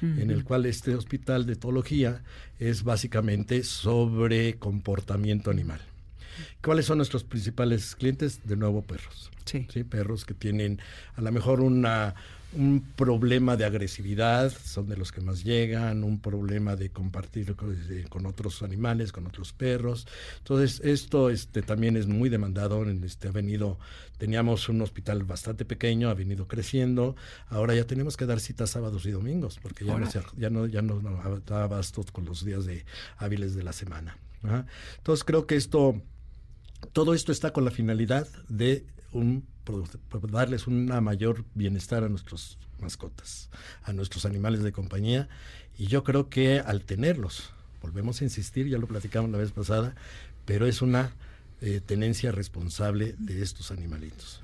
en 0.00 0.30
el 0.30 0.44
cual 0.44 0.64
este 0.66 0.94
hospital 0.94 1.44
de 1.44 1.54
etología 1.54 2.22
es 2.60 2.84
básicamente 2.84 3.64
sobre 3.64 4.54
comportamiento 4.54 5.50
animal. 5.50 5.80
¿Cuáles 6.62 6.86
son 6.86 6.98
nuestros 6.98 7.24
principales 7.24 7.94
clientes? 7.94 8.40
De 8.44 8.56
nuevo, 8.56 8.82
perros. 8.82 9.30
Sí. 9.44 9.66
¿sí? 9.72 9.84
Perros 9.84 10.24
que 10.24 10.34
tienen 10.34 10.80
a 11.16 11.22
lo 11.22 11.32
mejor 11.32 11.60
una 11.60 12.14
un 12.52 12.80
problema 12.96 13.56
de 13.56 13.66
agresividad, 13.66 14.50
son 14.50 14.88
de 14.88 14.96
los 14.96 15.12
que 15.12 15.20
más 15.20 15.44
llegan, 15.44 16.02
un 16.02 16.18
problema 16.18 16.76
de 16.76 16.90
compartir 16.90 17.54
con, 17.54 18.26
otros 18.26 18.62
animales, 18.62 19.12
con 19.12 19.26
otros 19.26 19.52
perros. 19.52 20.06
Entonces, 20.38 20.80
esto 20.82 21.28
este, 21.28 21.60
también 21.60 21.96
es 21.96 22.06
muy 22.06 22.30
demandado. 22.30 22.84
Este, 22.88 23.28
ha 23.28 23.32
venido, 23.32 23.78
teníamos 24.16 24.68
un 24.70 24.80
hospital 24.80 25.24
bastante 25.24 25.66
pequeño, 25.66 26.08
ha 26.08 26.14
venido 26.14 26.48
creciendo. 26.48 27.16
Ahora 27.48 27.74
ya 27.74 27.84
tenemos 27.84 28.16
que 28.16 28.24
dar 28.24 28.40
citas 28.40 28.70
sábados 28.70 29.04
y 29.04 29.10
domingos, 29.10 29.58
porque 29.60 29.84
ya, 29.84 29.98
no, 29.98 30.08
ya 30.36 30.50
no, 30.50 30.66
ya 30.66 30.80
no, 30.80 31.00
da 31.46 31.64
abasto 31.64 32.02
con 32.12 32.24
los 32.24 32.44
días 32.44 32.64
de 32.64 32.86
hábiles 33.18 33.54
de 33.54 33.62
la 33.62 33.74
semana. 33.74 34.16
Entonces, 34.96 35.24
creo 35.24 35.46
que 35.46 35.56
esto, 35.56 36.00
todo 36.92 37.14
esto 37.14 37.32
está 37.32 37.52
con 37.52 37.64
la 37.64 37.70
finalidad 37.70 38.28
de 38.48 38.84
un 39.12 39.44
darles 40.30 40.66
un 40.66 40.86
mayor 41.02 41.44
bienestar 41.54 42.04
a 42.04 42.08
nuestras 42.08 42.58
mascotas, 42.80 43.50
a 43.84 43.92
nuestros 43.92 44.24
animales 44.24 44.62
de 44.62 44.72
compañía. 44.72 45.28
Y 45.76 45.86
yo 45.86 46.04
creo 46.04 46.28
que 46.28 46.60
al 46.60 46.84
tenerlos, 46.84 47.50
volvemos 47.82 48.20
a 48.20 48.24
insistir, 48.24 48.66
ya 48.68 48.78
lo 48.78 48.86
platicamos 48.86 49.30
la 49.30 49.38
vez 49.38 49.52
pasada, 49.52 49.94
pero 50.44 50.66
es 50.66 50.82
una 50.82 51.12
eh, 51.60 51.80
tenencia 51.84 52.32
responsable 52.32 53.14
de 53.18 53.42
estos 53.42 53.70
animalitos. 53.70 54.40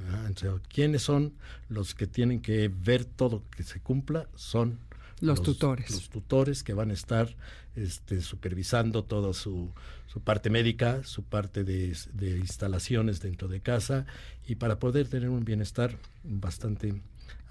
¿quiénes 0.69 1.03
son 1.03 1.33
los 1.69 1.95
que 1.95 2.07
tienen 2.07 2.41
que 2.41 2.69
ver 2.69 3.05
todo 3.05 3.43
que 3.57 3.63
se 3.63 3.81
cumpla? 3.81 4.29
Son 4.35 4.79
los, 5.21 5.43
tutores. 5.43 5.91
Los 5.91 6.09
tutores 6.09 6.63
que 6.63 6.75
van 6.75 6.91
a 6.91 6.95
estar 6.95 7.35
este, 7.77 8.21
supervisando 8.21 9.05
toda 9.05 9.33
su, 9.35 9.71
su 10.07 10.21
parte 10.21 10.51
médica, 10.51 11.03
su 11.05 11.23
parte 11.23 11.65
de, 11.65 11.97
de, 12.13 12.39
instalaciones 12.39 13.21
dentro 13.21 13.49
de 13.49 13.61
casa 13.61 14.07
y 14.47 14.57
para 14.57 14.79
poder 14.79 15.09
tener 15.09 15.29
un 15.29 15.45
bienestar 15.45 15.97
bastante 16.23 16.95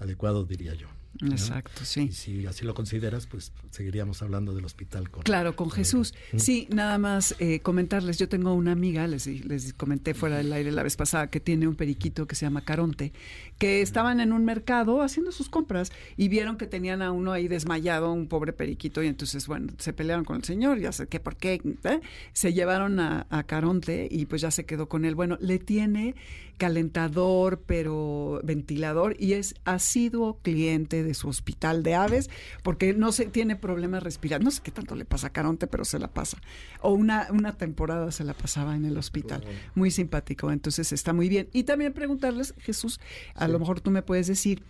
adecuado, 0.04 0.44
diría 0.44 0.74
yo. 0.74 0.88
Exacto, 1.22 1.84
sí. 1.84 2.08
Y 2.10 2.12
si 2.12 2.46
así 2.46 2.64
lo 2.64 2.74
consideras, 2.74 3.26
pues 3.26 3.52
seguiríamos 3.70 4.20
hablando 4.22 4.54
del 4.54 4.64
hospital 4.64 5.10
con... 5.10 5.22
Claro, 5.22 5.54
con 5.54 5.70
Jesús. 5.70 6.12
Sí, 6.36 6.66
nada 6.70 6.98
más 6.98 7.36
eh, 7.38 7.60
comentarles, 7.60 8.18
yo 8.18 8.28
tengo 8.28 8.52
una 8.52 8.72
amiga, 8.72 9.06
les, 9.06 9.26
les 9.26 9.72
comenté 9.74 10.14
fuera 10.14 10.38
del 10.38 10.52
aire 10.52 10.72
la 10.72 10.82
vez 10.82 10.96
pasada, 10.96 11.30
que 11.30 11.38
tiene 11.38 11.68
un 11.68 11.76
periquito 11.76 12.26
que 12.26 12.34
se 12.34 12.46
llama 12.46 12.64
Caronte, 12.64 13.12
que 13.58 13.80
estaban 13.80 14.18
en 14.20 14.32
un 14.32 14.44
mercado 14.44 15.02
haciendo 15.02 15.30
sus 15.30 15.48
compras 15.48 15.92
y 16.16 16.28
vieron 16.28 16.56
que 16.56 16.66
tenían 16.66 17.00
a 17.00 17.12
uno 17.12 17.32
ahí 17.32 17.46
desmayado, 17.46 18.12
un 18.12 18.26
pobre 18.26 18.52
periquito, 18.52 19.02
y 19.02 19.06
entonces, 19.06 19.46
bueno, 19.46 19.72
se 19.78 19.92
pelearon 19.92 20.24
con 20.24 20.36
el 20.36 20.44
señor, 20.44 20.80
ya 20.80 20.90
sé 20.90 21.06
qué, 21.06 21.20
por 21.20 21.36
qué, 21.36 21.60
¿eh? 21.84 22.00
se 22.32 22.52
llevaron 22.52 22.98
a, 22.98 23.26
a 23.30 23.44
Caronte 23.44 24.08
y 24.10 24.26
pues 24.26 24.42
ya 24.42 24.50
se 24.50 24.66
quedó 24.66 24.88
con 24.88 25.04
él. 25.04 25.14
Bueno, 25.14 25.38
le 25.40 25.60
tiene 25.60 26.16
calentador, 26.56 27.62
pero 27.66 28.40
ventilador, 28.44 29.16
y 29.18 29.34
es 29.34 29.54
asiduo 29.94 30.38
cliente 30.42 31.04
de 31.04 31.14
su 31.14 31.28
hospital 31.28 31.84
de 31.84 31.94
aves, 31.94 32.28
porque 32.64 32.94
no 32.94 33.12
se 33.12 33.26
tiene 33.26 33.54
problemas 33.54 34.02
respiratorios. 34.02 34.44
No 34.44 34.50
sé 34.50 34.60
qué 34.62 34.72
tanto 34.72 34.96
le 34.96 35.04
pasa 35.04 35.28
a 35.28 35.30
Caronte, 35.30 35.68
pero 35.68 35.84
se 35.84 36.00
la 36.00 36.08
pasa. 36.08 36.38
O 36.80 36.92
una, 36.92 37.28
una 37.30 37.52
temporada 37.52 38.10
se 38.10 38.24
la 38.24 38.34
pasaba 38.34 38.74
en 38.74 38.86
el 38.86 38.98
hospital. 38.98 39.44
Muy 39.76 39.92
simpático, 39.92 40.50
entonces 40.50 40.92
está 40.92 41.12
muy 41.12 41.28
bien. 41.28 41.48
Y 41.52 41.62
también 41.62 41.92
preguntarles, 41.92 42.54
Jesús, 42.58 42.98
a 43.34 43.46
lo 43.46 43.60
mejor 43.60 43.80
tú 43.80 43.92
me 43.92 44.02
puedes 44.02 44.26
decir, 44.26 44.64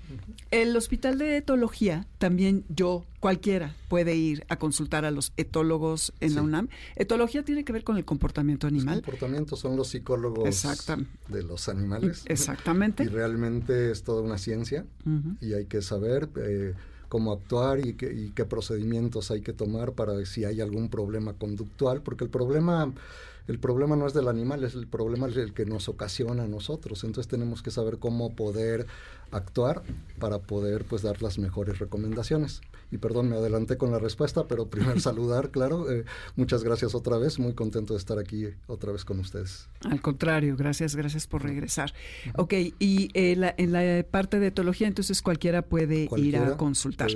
el 0.50 0.76
hospital 0.76 1.16
de 1.16 1.38
etología, 1.38 2.06
también 2.18 2.64
yo, 2.68 3.06
cualquiera, 3.18 3.74
puede 3.94 4.16
ir 4.16 4.44
a 4.48 4.56
consultar 4.56 5.04
a 5.04 5.12
los 5.12 5.32
etólogos 5.36 6.12
en 6.18 6.34
la 6.34 6.42
UNAM. 6.42 6.68
Etología 6.96 7.44
tiene 7.44 7.64
que 7.64 7.72
ver 7.72 7.84
con 7.84 7.96
el 7.96 8.04
comportamiento 8.04 8.66
animal. 8.66 8.96
El 8.96 9.04
comportamiento 9.04 9.54
son 9.54 9.76
los 9.76 9.86
psicólogos 9.86 10.66
de 11.28 11.42
los 11.44 11.68
animales. 11.68 12.24
Exactamente. 12.26 13.04
Y 13.04 13.06
realmente 13.06 13.92
es 13.92 14.02
toda 14.02 14.22
una 14.22 14.36
ciencia 14.36 14.84
y 15.40 15.52
hay 15.52 15.66
que 15.66 15.80
saber 15.80 16.28
eh, 16.38 16.74
cómo 17.08 17.30
actuar 17.30 17.86
y, 17.86 17.90
y 17.90 18.32
qué 18.34 18.44
procedimientos 18.44 19.30
hay 19.30 19.42
que 19.42 19.52
tomar 19.52 19.92
para 19.92 20.26
si 20.26 20.44
hay 20.44 20.60
algún 20.60 20.88
problema 20.88 21.34
conductual, 21.34 22.02
porque 22.02 22.24
el 22.24 22.30
problema 22.30 22.92
el 23.46 23.60
problema 23.60 23.94
no 23.94 24.08
es 24.08 24.12
del 24.14 24.26
animal, 24.26 24.64
es 24.64 24.74
el 24.74 24.88
problema 24.88 25.26
el 25.26 25.54
que 25.54 25.66
nos 25.66 25.88
ocasiona 25.88 26.42
a 26.42 26.48
nosotros. 26.48 27.04
Entonces 27.04 27.30
tenemos 27.30 27.62
que 27.62 27.70
saber 27.70 27.98
cómo 27.98 28.34
poder 28.34 28.88
actuar 29.30 29.84
para 30.18 30.40
poder 30.40 30.84
pues 30.84 31.02
dar 31.02 31.22
las 31.22 31.38
mejores 31.38 31.78
recomendaciones. 31.78 32.60
Y 32.94 32.98
perdón, 32.98 33.28
me 33.28 33.36
adelanté 33.36 33.76
con 33.76 33.90
la 33.90 33.98
respuesta, 33.98 34.46
pero 34.46 34.70
primero 34.70 35.00
saludar, 35.00 35.50
claro. 35.50 35.90
Eh, 35.90 36.04
muchas 36.36 36.62
gracias 36.62 36.94
otra 36.94 37.18
vez, 37.18 37.40
muy 37.40 37.52
contento 37.52 37.94
de 37.94 37.98
estar 37.98 38.20
aquí 38.20 38.46
otra 38.68 38.92
vez 38.92 39.04
con 39.04 39.18
ustedes. 39.18 39.68
Al 39.80 40.00
contrario, 40.00 40.56
gracias, 40.56 40.94
gracias 40.94 41.26
por 41.26 41.42
regresar. 41.42 41.92
Ok, 42.36 42.54
y 42.78 43.08
en 43.14 43.72
la 43.72 44.06
parte 44.08 44.38
de 44.38 44.46
etología, 44.46 44.86
entonces 44.86 45.22
cualquiera 45.22 45.62
puede 45.62 46.08
ir 46.16 46.36
a 46.36 46.56
consultar. 46.56 47.10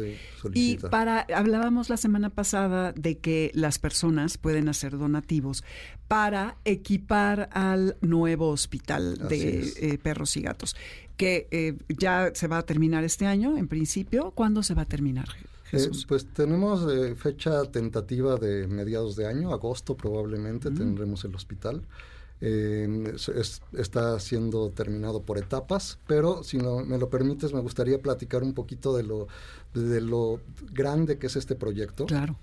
Y 0.52 0.78
para, 0.78 1.24
hablábamos 1.32 1.90
la 1.90 1.96
semana 1.96 2.30
pasada 2.30 2.92
de 2.92 3.18
que 3.18 3.52
las 3.54 3.78
personas 3.78 4.36
pueden 4.36 4.68
hacer 4.68 4.98
donativos 4.98 5.62
para 6.08 6.56
equipar 6.64 7.50
al 7.52 7.96
nuevo 8.00 8.48
hospital 8.48 9.28
de 9.28 9.72
eh, 9.76 9.98
perros 9.98 10.36
y 10.36 10.42
gatos, 10.42 10.74
que 11.16 11.46
eh, 11.52 11.76
ya 11.88 12.32
se 12.34 12.48
va 12.48 12.58
a 12.58 12.62
terminar 12.62 13.04
este 13.04 13.26
año, 13.26 13.56
en 13.56 13.68
principio. 13.68 14.32
¿Cuándo 14.32 14.64
se 14.64 14.74
va 14.74 14.82
a 14.82 14.86
terminar? 14.86 15.28
Eh, 15.72 15.90
pues 16.06 16.26
tenemos 16.26 16.86
fecha 17.16 17.64
tentativa 17.64 18.36
de 18.36 18.66
mediados 18.66 19.16
de 19.16 19.26
año, 19.26 19.52
agosto 19.52 19.96
probablemente 19.96 20.70
mm. 20.70 20.74
tendremos 20.74 21.24
el 21.24 21.34
hospital. 21.34 21.82
está 22.40 24.20
siendo 24.20 24.70
terminado 24.70 25.22
por 25.22 25.38
etapas, 25.38 25.98
pero 26.06 26.42
si 26.44 26.56
no, 26.56 26.84
me 26.84 26.96
lo 26.98 27.10
permites, 27.10 27.52
me 27.52 27.60
gustaría 27.60 28.00
platicar 28.00 28.42
un 28.42 28.54
poquito 28.54 28.96
de 28.96 29.02
lo, 29.02 29.26
de 29.74 30.00
lo 30.00 30.40
grande 30.72 31.18
que 31.18 31.26
es 31.26 31.36
este 31.36 31.54
proyecto. 31.54 32.06
Claro 32.06 32.36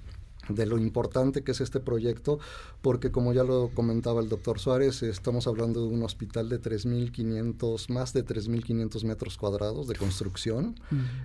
de 0.50 0.66
lo 0.66 0.78
importante 0.78 1.44
que 1.44 1.52
es 1.52 1.62
este 1.62 1.80
proyecto, 1.80 2.40
porque 2.82 3.12
como 3.12 3.34
ya 3.34 3.44
lo 3.44 3.70
comentaba 3.74 4.22
el 4.22 4.30
doctor 4.30 4.60
Suárez, 4.60 5.04
estamos 5.04 5.48
hablando 5.48 5.82
de 5.82 5.88
un 5.88 6.04
hospital 6.04 6.50
de 6.50 6.62
3.500, 6.62 7.90
más 7.90 8.14
de 8.14 8.26
3.500 8.26 9.04
metros 9.04 9.38
cuadrados 9.38 9.88
de 9.88 9.96
construcción. 9.96 10.76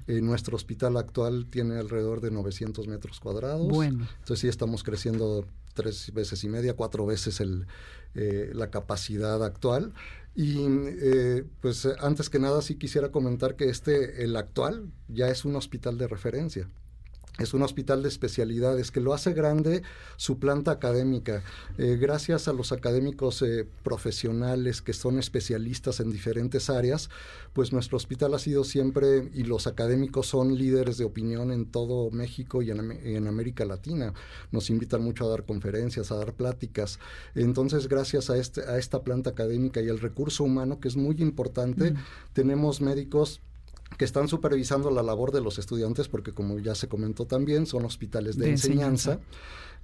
Eh, 0.06 0.20
nuestro 0.20 0.56
hospital 0.56 0.96
actual 0.96 1.46
tiene 1.46 1.78
alrededor 1.78 2.20
de 2.20 2.30
900 2.30 2.88
metros 2.88 3.20
cuadrados. 3.20 3.68
Bueno. 3.68 4.06
Entonces 4.18 4.40
sí 4.40 4.48
estamos 4.48 4.82
creciendo 4.82 5.46
tres 5.74 6.12
veces 6.12 6.42
y 6.44 6.48
media, 6.48 6.74
cuatro 6.74 7.06
veces 7.06 7.40
el, 7.40 7.66
eh, 8.14 8.50
la 8.54 8.70
capacidad 8.70 9.42
actual. 9.44 9.92
Y 10.34 10.58
eh, 10.58 11.44
pues 11.60 11.86
antes 12.00 12.30
que 12.30 12.38
nada 12.38 12.62
sí 12.62 12.76
quisiera 12.76 13.10
comentar 13.10 13.56
que 13.56 13.68
este, 13.68 14.24
el 14.24 14.36
actual, 14.36 14.88
ya 15.08 15.28
es 15.28 15.44
un 15.44 15.56
hospital 15.56 15.98
de 15.98 16.06
referencia 16.06 16.68
es 17.38 17.54
un 17.54 17.62
hospital 17.62 18.02
de 18.02 18.08
especialidades 18.08 18.90
que 18.90 19.00
lo 19.00 19.14
hace 19.14 19.32
grande 19.32 19.82
su 20.16 20.38
planta 20.38 20.72
académica. 20.72 21.42
Eh, 21.78 21.96
gracias 22.00 22.48
a 22.48 22.52
los 22.52 22.72
académicos 22.72 23.42
eh, 23.42 23.66
profesionales 23.82 24.82
que 24.82 24.92
son 24.92 25.18
especialistas 25.18 26.00
en 26.00 26.10
diferentes 26.10 26.68
áreas, 26.68 27.08
pues 27.52 27.72
nuestro 27.72 27.96
hospital 27.96 28.34
ha 28.34 28.38
sido 28.38 28.64
siempre, 28.64 29.30
y 29.32 29.44
los 29.44 29.66
académicos 29.66 30.26
son 30.26 30.56
líderes 30.56 30.98
de 30.98 31.04
opinión 31.04 31.50
en 31.52 31.66
todo 31.66 32.10
México 32.10 32.62
y 32.62 32.70
en, 32.70 33.26
América 33.26 33.64
Latina. 33.64 34.12
Nos 34.50 34.70
invitan 34.70 35.02
mucho 35.02 35.24
a 35.24 35.28
dar 35.28 35.44
conferencias, 35.44 36.10
a 36.10 36.16
dar 36.16 36.34
pláticas. 36.34 36.98
Entonces, 37.34 37.88
gracias 37.88 38.30
a, 38.30 38.36
este, 38.36 38.62
a 38.62 38.78
esta 38.78 39.02
planta 39.02 39.30
académica 39.30 39.80
y 39.80 39.88
al 39.88 40.00
recurso 40.00 40.44
humano, 40.44 40.80
que 40.80 40.88
es 40.88 40.96
muy 40.96 41.16
importante, 41.18 41.92
mm. 41.92 41.96
tenemos 42.32 42.80
médicos 42.80 43.40
que 44.00 44.06
están 44.06 44.28
supervisando 44.28 44.90
la 44.90 45.02
labor 45.02 45.30
de 45.30 45.42
los 45.42 45.58
estudiantes, 45.58 46.08
porque 46.08 46.32
como 46.32 46.58
ya 46.58 46.74
se 46.74 46.88
comentó 46.88 47.26
también, 47.26 47.66
son 47.66 47.84
hospitales 47.84 48.38
de, 48.38 48.48
enseñanza. 48.48 49.20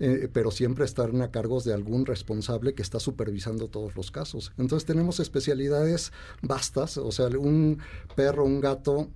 Eh, 0.01 0.31
pero 0.33 0.51
siempre 0.51 0.87
están 0.87 1.21
a 1.21 1.31
cargo 1.31 1.61
de 1.61 1.75
algún 1.75 2.07
responsable 2.07 2.73
que 2.73 2.81
está 2.81 2.99
supervisando 2.99 3.69
todos 3.69 3.95
los 3.95 4.11
casos. 4.11 4.53
Entonces 4.57 4.87
tenemos 4.87 5.21
especialidades 5.21 6.13
vastas, 6.41 6.97
o 6.97 7.13
sea, 7.13 7.27
un 7.27 7.79
perro, 8.15 8.47
un 8.47 8.63
gato 8.63 9.11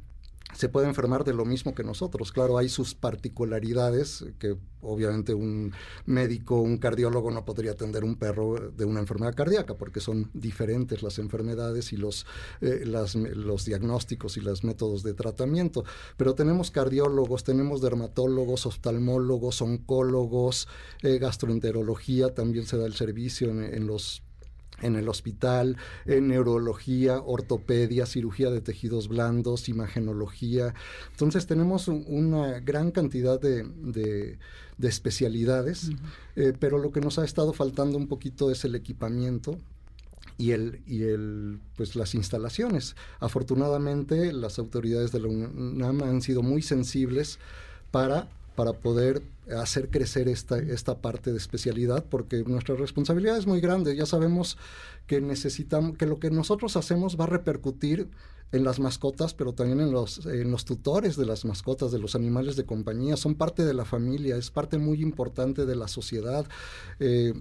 se 0.61 0.69
puede 0.69 0.89
enfermar 0.89 1.25
de 1.25 1.33
lo 1.33 1.47
mismo 1.47 1.75
que 1.75 1.83
nosotros. 1.83 2.33
Claro, 2.33 2.59
hay 2.59 2.69
sus 2.69 2.95
particularidades 2.95 4.27
que 4.39 4.59
obviamente 4.83 5.33
un 5.33 5.73
médico, 6.05 6.61
un 6.61 6.77
cardiólogo 6.77 7.31
no 7.31 7.47
podría 7.47 7.71
atender 7.71 8.05
un 8.05 8.17
perro 8.17 8.71
de 8.71 8.85
una 8.85 9.01
enfermedad 9.01 9.35
cardíaca 9.35 9.79
porque 9.79 10.01
son 10.01 10.31
diferentes 10.35 11.03
las 11.03 11.19
enfermedades 11.19 11.95
y 11.95 11.97
los, 11.97 12.27
eh, 12.61 12.85
los 12.85 13.65
diagnósticos 13.65 14.37
y 14.37 14.43
los 14.43 14.63
métodos 14.63 15.03
de 15.03 15.15
tratamiento. 15.15 15.85
Pero 16.19 16.35
tenemos 16.35 16.71
cardiólogos, 16.71 17.43
tenemos 17.43 17.81
dermatólogos, 17.81 18.67
oftalmólogos, 18.67 19.63
oncólogos, 19.63 20.69
eh, 21.01 21.17
gastroenterología, 21.17 22.35
también 22.35 22.67
se 22.67 22.77
da 22.77 22.85
el 22.85 22.97
servicio 22.97 23.49
en 23.49 23.87
los 23.87 24.23
en 24.83 24.97
el 24.97 25.09
hospital, 25.09 25.77
en 26.07 26.29
neurología, 26.29 27.19
ortopedia, 27.19 28.07
cirugía 28.07 28.51
de 28.51 28.61
tejidos 28.61 29.09
blandos, 29.09 29.69
imagenología. 29.69 30.75
Entonces 31.11 31.47
tenemos 31.47 31.89
una 31.89 32.61
gran 32.61 32.91
cantidad 32.91 33.41
de, 33.41 34.39
especialidades, 34.81 35.91
eh, 36.37 36.53
pero 36.59 36.79
lo 36.79 36.91
que 36.91 37.01
nos 37.01 37.19
ha 37.19 37.25
estado 37.25 37.53
faltando 37.53 37.99
un 37.99 38.09
poquito 38.09 38.51
es 38.51 38.65
el 38.65 38.75
equipamiento 38.75 39.59
y 40.39 40.53
el 40.53 40.81
y 40.87 41.03
el 41.03 41.61
pues 41.77 41.97
las 41.97 42.15
instalaciones. 42.15 42.97
Afortunadamente 43.21 44.33
las 44.33 44.59
autoridades 44.59 45.13
de 45.13 45.21
la 45.21 45.29
UNAM 45.29 46.03
han 46.03 46.23
sido 46.23 46.43
muy 46.43 46.63
sensibles 46.63 47.39
para 47.91 48.29
para 48.61 48.75
poder 48.75 49.23
hacer 49.57 49.89
crecer 49.89 50.29
esta, 50.29 50.59
esta 50.59 50.99
parte 50.99 51.31
de 51.31 51.39
especialidad, 51.39 52.05
porque 52.05 52.45
nuestra 52.47 52.75
responsabilidad 52.75 53.39
es 53.39 53.47
muy 53.47 53.59
grande. 53.59 53.97
Ya 53.97 54.05
sabemos 54.05 54.59
que 55.07 55.23
necesitamos, 55.23 55.97
que 55.97 56.05
lo 56.05 56.21
que 56.21 56.31
nosotros 56.31 56.77
hacemos 56.77 57.19
va 57.19 57.25
a 57.25 57.29
repercutir 57.29 58.07
en 58.53 58.63
las 58.63 58.79
mascotas, 58.79 59.33
pero 59.33 59.55
también 59.55 59.81
en 59.81 59.93
los, 59.93 60.27
en 60.27 60.51
los 60.51 60.67
tutores 60.67 61.17
de 61.17 61.25
las 61.25 61.47
mascotas, 61.47 61.91
de 61.91 62.01
los 62.01 62.15
animales 62.15 62.55
de 62.57 62.67
compañía. 62.67 63.17
Son 63.17 63.35
parte 63.35 63.65
de 63.65 63.73
la 63.73 63.87
familia, 63.87 64.37
es 64.37 64.51
parte 64.51 64.77
muy 64.77 65.01
importante 65.01 65.65
de 65.65 65.77
la 65.77 65.89
sociedad. 65.89 66.45
Eh, 66.99 67.33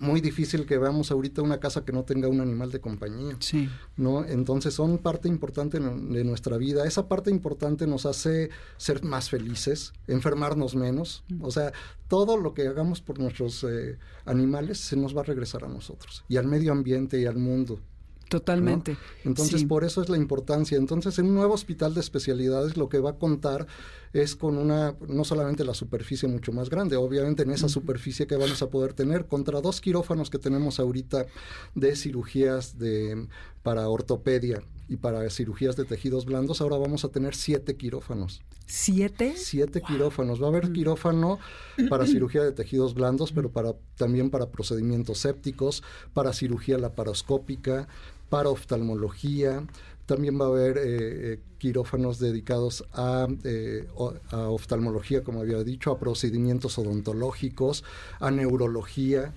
muy 0.00 0.20
difícil 0.20 0.66
que 0.66 0.78
veamos 0.78 1.10
ahorita 1.10 1.42
una 1.42 1.60
casa 1.60 1.84
que 1.84 1.92
no 1.92 2.04
tenga 2.04 2.28
un 2.28 2.40
animal 2.40 2.70
de 2.70 2.80
compañía. 2.80 3.36
Sí. 3.40 3.68
¿no? 3.96 4.24
Entonces 4.24 4.74
son 4.74 4.98
parte 4.98 5.28
importante 5.28 5.78
de 5.78 6.24
nuestra 6.24 6.56
vida. 6.56 6.86
Esa 6.86 7.08
parte 7.08 7.30
importante 7.30 7.86
nos 7.86 8.06
hace 8.06 8.50
ser 8.76 9.02
más 9.02 9.30
felices, 9.30 9.92
enfermarnos 10.06 10.74
menos. 10.74 11.24
O 11.40 11.50
sea, 11.50 11.72
todo 12.08 12.36
lo 12.36 12.54
que 12.54 12.66
hagamos 12.68 13.00
por 13.00 13.18
nuestros 13.18 13.64
eh, 13.64 13.98
animales 14.24 14.78
se 14.78 14.96
nos 14.96 15.16
va 15.16 15.22
a 15.22 15.24
regresar 15.24 15.64
a 15.64 15.68
nosotros 15.68 16.24
y 16.28 16.36
al 16.36 16.46
medio 16.46 16.72
ambiente 16.72 17.20
y 17.20 17.26
al 17.26 17.36
mundo. 17.36 17.80
Totalmente. 18.28 18.96
Entonces, 19.24 19.64
por 19.64 19.84
eso 19.84 20.02
es 20.02 20.08
la 20.08 20.16
importancia. 20.16 20.76
Entonces, 20.76 21.18
en 21.18 21.26
un 21.26 21.34
nuevo 21.34 21.54
hospital 21.54 21.94
de 21.94 22.00
especialidades 22.00 22.76
lo 22.76 22.88
que 22.88 22.98
va 22.98 23.10
a 23.10 23.18
contar 23.18 23.68
es 24.12 24.34
con 24.34 24.58
una, 24.58 24.96
no 25.08 25.24
solamente 25.24 25.64
la 25.64 25.74
superficie 25.74 26.28
mucho 26.28 26.52
más 26.52 26.70
grande, 26.70 26.96
obviamente 26.96 27.42
en 27.44 27.50
esa 27.50 27.68
superficie 27.68 28.26
que 28.26 28.36
vamos 28.36 28.62
a 28.62 28.70
poder 28.70 28.94
tener, 28.94 29.26
contra 29.26 29.60
dos 29.60 29.80
quirófanos 29.80 30.30
que 30.30 30.38
tenemos 30.38 30.80
ahorita 30.80 31.26
de 31.74 31.96
cirugías 31.96 32.78
de, 32.78 33.28
para 33.62 33.88
ortopedia 33.88 34.62
y 34.88 34.96
para 34.96 35.28
cirugías 35.30 35.76
de 35.76 35.84
tejidos 35.84 36.24
blandos, 36.24 36.60
ahora 36.60 36.78
vamos 36.78 37.04
a 37.04 37.08
tener 37.08 37.34
siete 37.34 37.76
quirófanos. 37.76 38.42
¿Siete? 38.66 39.34
Siete 39.36 39.80
quirófanos. 39.80 40.40
Va 40.40 40.46
a 40.46 40.48
haber 40.48 40.72
quirófano 40.72 41.38
para 41.88 42.06
cirugía 42.06 42.42
de 42.42 42.52
tejidos 42.52 42.94
blandos, 42.94 43.32
pero 43.32 43.50
para, 43.50 43.74
también 43.96 44.30
para 44.30 44.50
procedimientos 44.50 45.18
sépticos, 45.18 45.82
para 46.14 46.32
cirugía 46.32 46.78
laparoscópica, 46.78 47.88
para 48.28 48.48
oftalmología, 48.48 49.66
también 50.06 50.40
va 50.40 50.46
a 50.46 50.48
haber 50.48 50.78
eh, 50.78 50.82
eh, 50.86 51.40
quirófanos 51.58 52.18
dedicados 52.18 52.84
a, 52.92 53.26
eh, 53.44 53.86
a, 54.30 54.48
oftalmología, 54.48 55.22
como 55.22 55.40
había 55.40 55.62
dicho, 55.64 55.90
a 55.90 55.98
procedimientos 55.98 56.78
odontológicos, 56.78 57.84
a 58.20 58.30
neurología, 58.30 59.34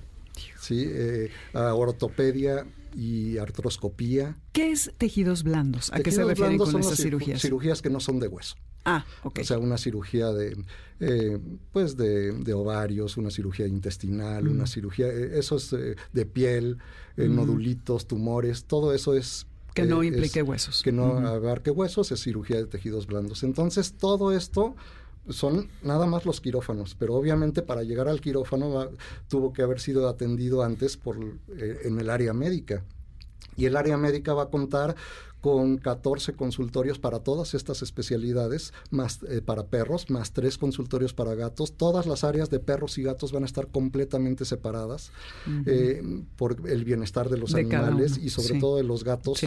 ¿sí? 0.60 0.88
a 1.54 1.74
ortopedia 1.74 2.66
y 2.96 3.38
artroscopía. 3.38 4.38
¿Qué 4.54 4.72
es 4.72 4.92
tejidos 4.98 5.44
blandos? 5.44 5.92
¿A 5.92 6.00
qué 6.00 6.12
se 6.12 6.24
refieren 6.24 6.58
con 6.58 6.72
son 6.72 6.82
estas 6.82 7.00
cirugías? 7.00 7.42
Cirugías 7.42 7.82
que 7.82 7.90
no 7.90 8.00
son 8.00 8.20
de 8.20 8.28
hueso. 8.28 8.56
Ah, 8.86 9.06
ok. 9.24 9.40
O 9.42 9.44
sea, 9.44 9.60
una 9.60 9.78
cirugía 9.78 10.32
de, 10.32 10.58
pues 11.72 11.98
de, 11.98 12.54
ovarios, 12.54 13.18
una 13.18 13.30
cirugía 13.30 13.68
intestinal, 13.68 14.48
una 14.48 14.68
cirugía, 14.68 15.08
eso 15.08 15.58
es 15.58 15.72
de 15.72 16.26
piel, 16.26 16.78
nodulitos, 17.18 18.08
tumores, 18.08 18.64
todo 18.64 18.94
eso 18.94 19.14
es 19.14 19.46
que 19.74 19.86
no 19.86 20.04
implique 20.04 20.42
huesos. 20.42 20.82
Que 20.84 20.92
no 20.92 21.18
abarque 21.28 21.72
huesos, 21.72 22.12
es 22.12 22.22
cirugía 22.22 22.58
de 22.58 22.66
tejidos 22.66 23.08
blandos. 23.08 23.44
Entonces, 23.44 23.94
todo 23.94 24.32
esto 24.32 24.76
son 25.30 25.70
nada 25.84 26.06
más 26.06 26.26
los 26.26 26.42
quirófanos, 26.42 26.96
pero 26.98 27.16
obviamente 27.16 27.62
para 27.62 27.84
llegar 27.84 28.08
al 28.08 28.22
quirófano 28.22 28.90
tuvo 29.28 29.54
que 29.54 29.62
haber 29.62 29.80
sido 29.80 30.08
atendido 30.08 30.64
antes 30.64 30.98
por, 30.98 31.18
eh, 31.56 31.82
en 31.84 32.00
el 32.00 32.10
área 32.10 32.34
médica. 32.34 32.84
Y 33.56 33.66
el 33.66 33.76
área 33.76 33.98
médica 33.98 34.34
va 34.34 34.44
a 34.44 34.50
contar 34.50 34.96
con 35.42 35.78
14 35.78 36.34
consultorios 36.34 37.00
para 37.00 37.20
todas 37.20 37.54
estas 37.54 37.82
especialidades, 37.82 38.74
más 38.90 39.20
eh, 39.24 39.42
para 39.42 39.68
perros, 39.68 40.10
más 40.10 40.34
tres 40.34 40.58
consultorios 40.58 41.14
para 41.14 41.36
gatos. 41.36 41.74
Todas 41.74 42.06
las 42.06 42.24
áreas 42.24 42.50
de 42.50 42.60
perros 42.60 42.98
y 42.98 43.04
gatos 43.04 43.32
van 43.32 43.44
a 43.44 43.46
estar 43.46 43.68
completamente 43.68 44.46
separadas 44.46 45.12
eh, 45.66 46.02
por 46.36 46.58
el 46.68 46.84
bienestar 46.84 47.30
de 47.30 47.38
los 47.38 47.56
animales 47.56 48.18
y 48.18 48.30
sobre 48.30 48.60
todo 48.60 48.78
de 48.78 48.84
los 48.84 49.04
gatos. 49.04 49.42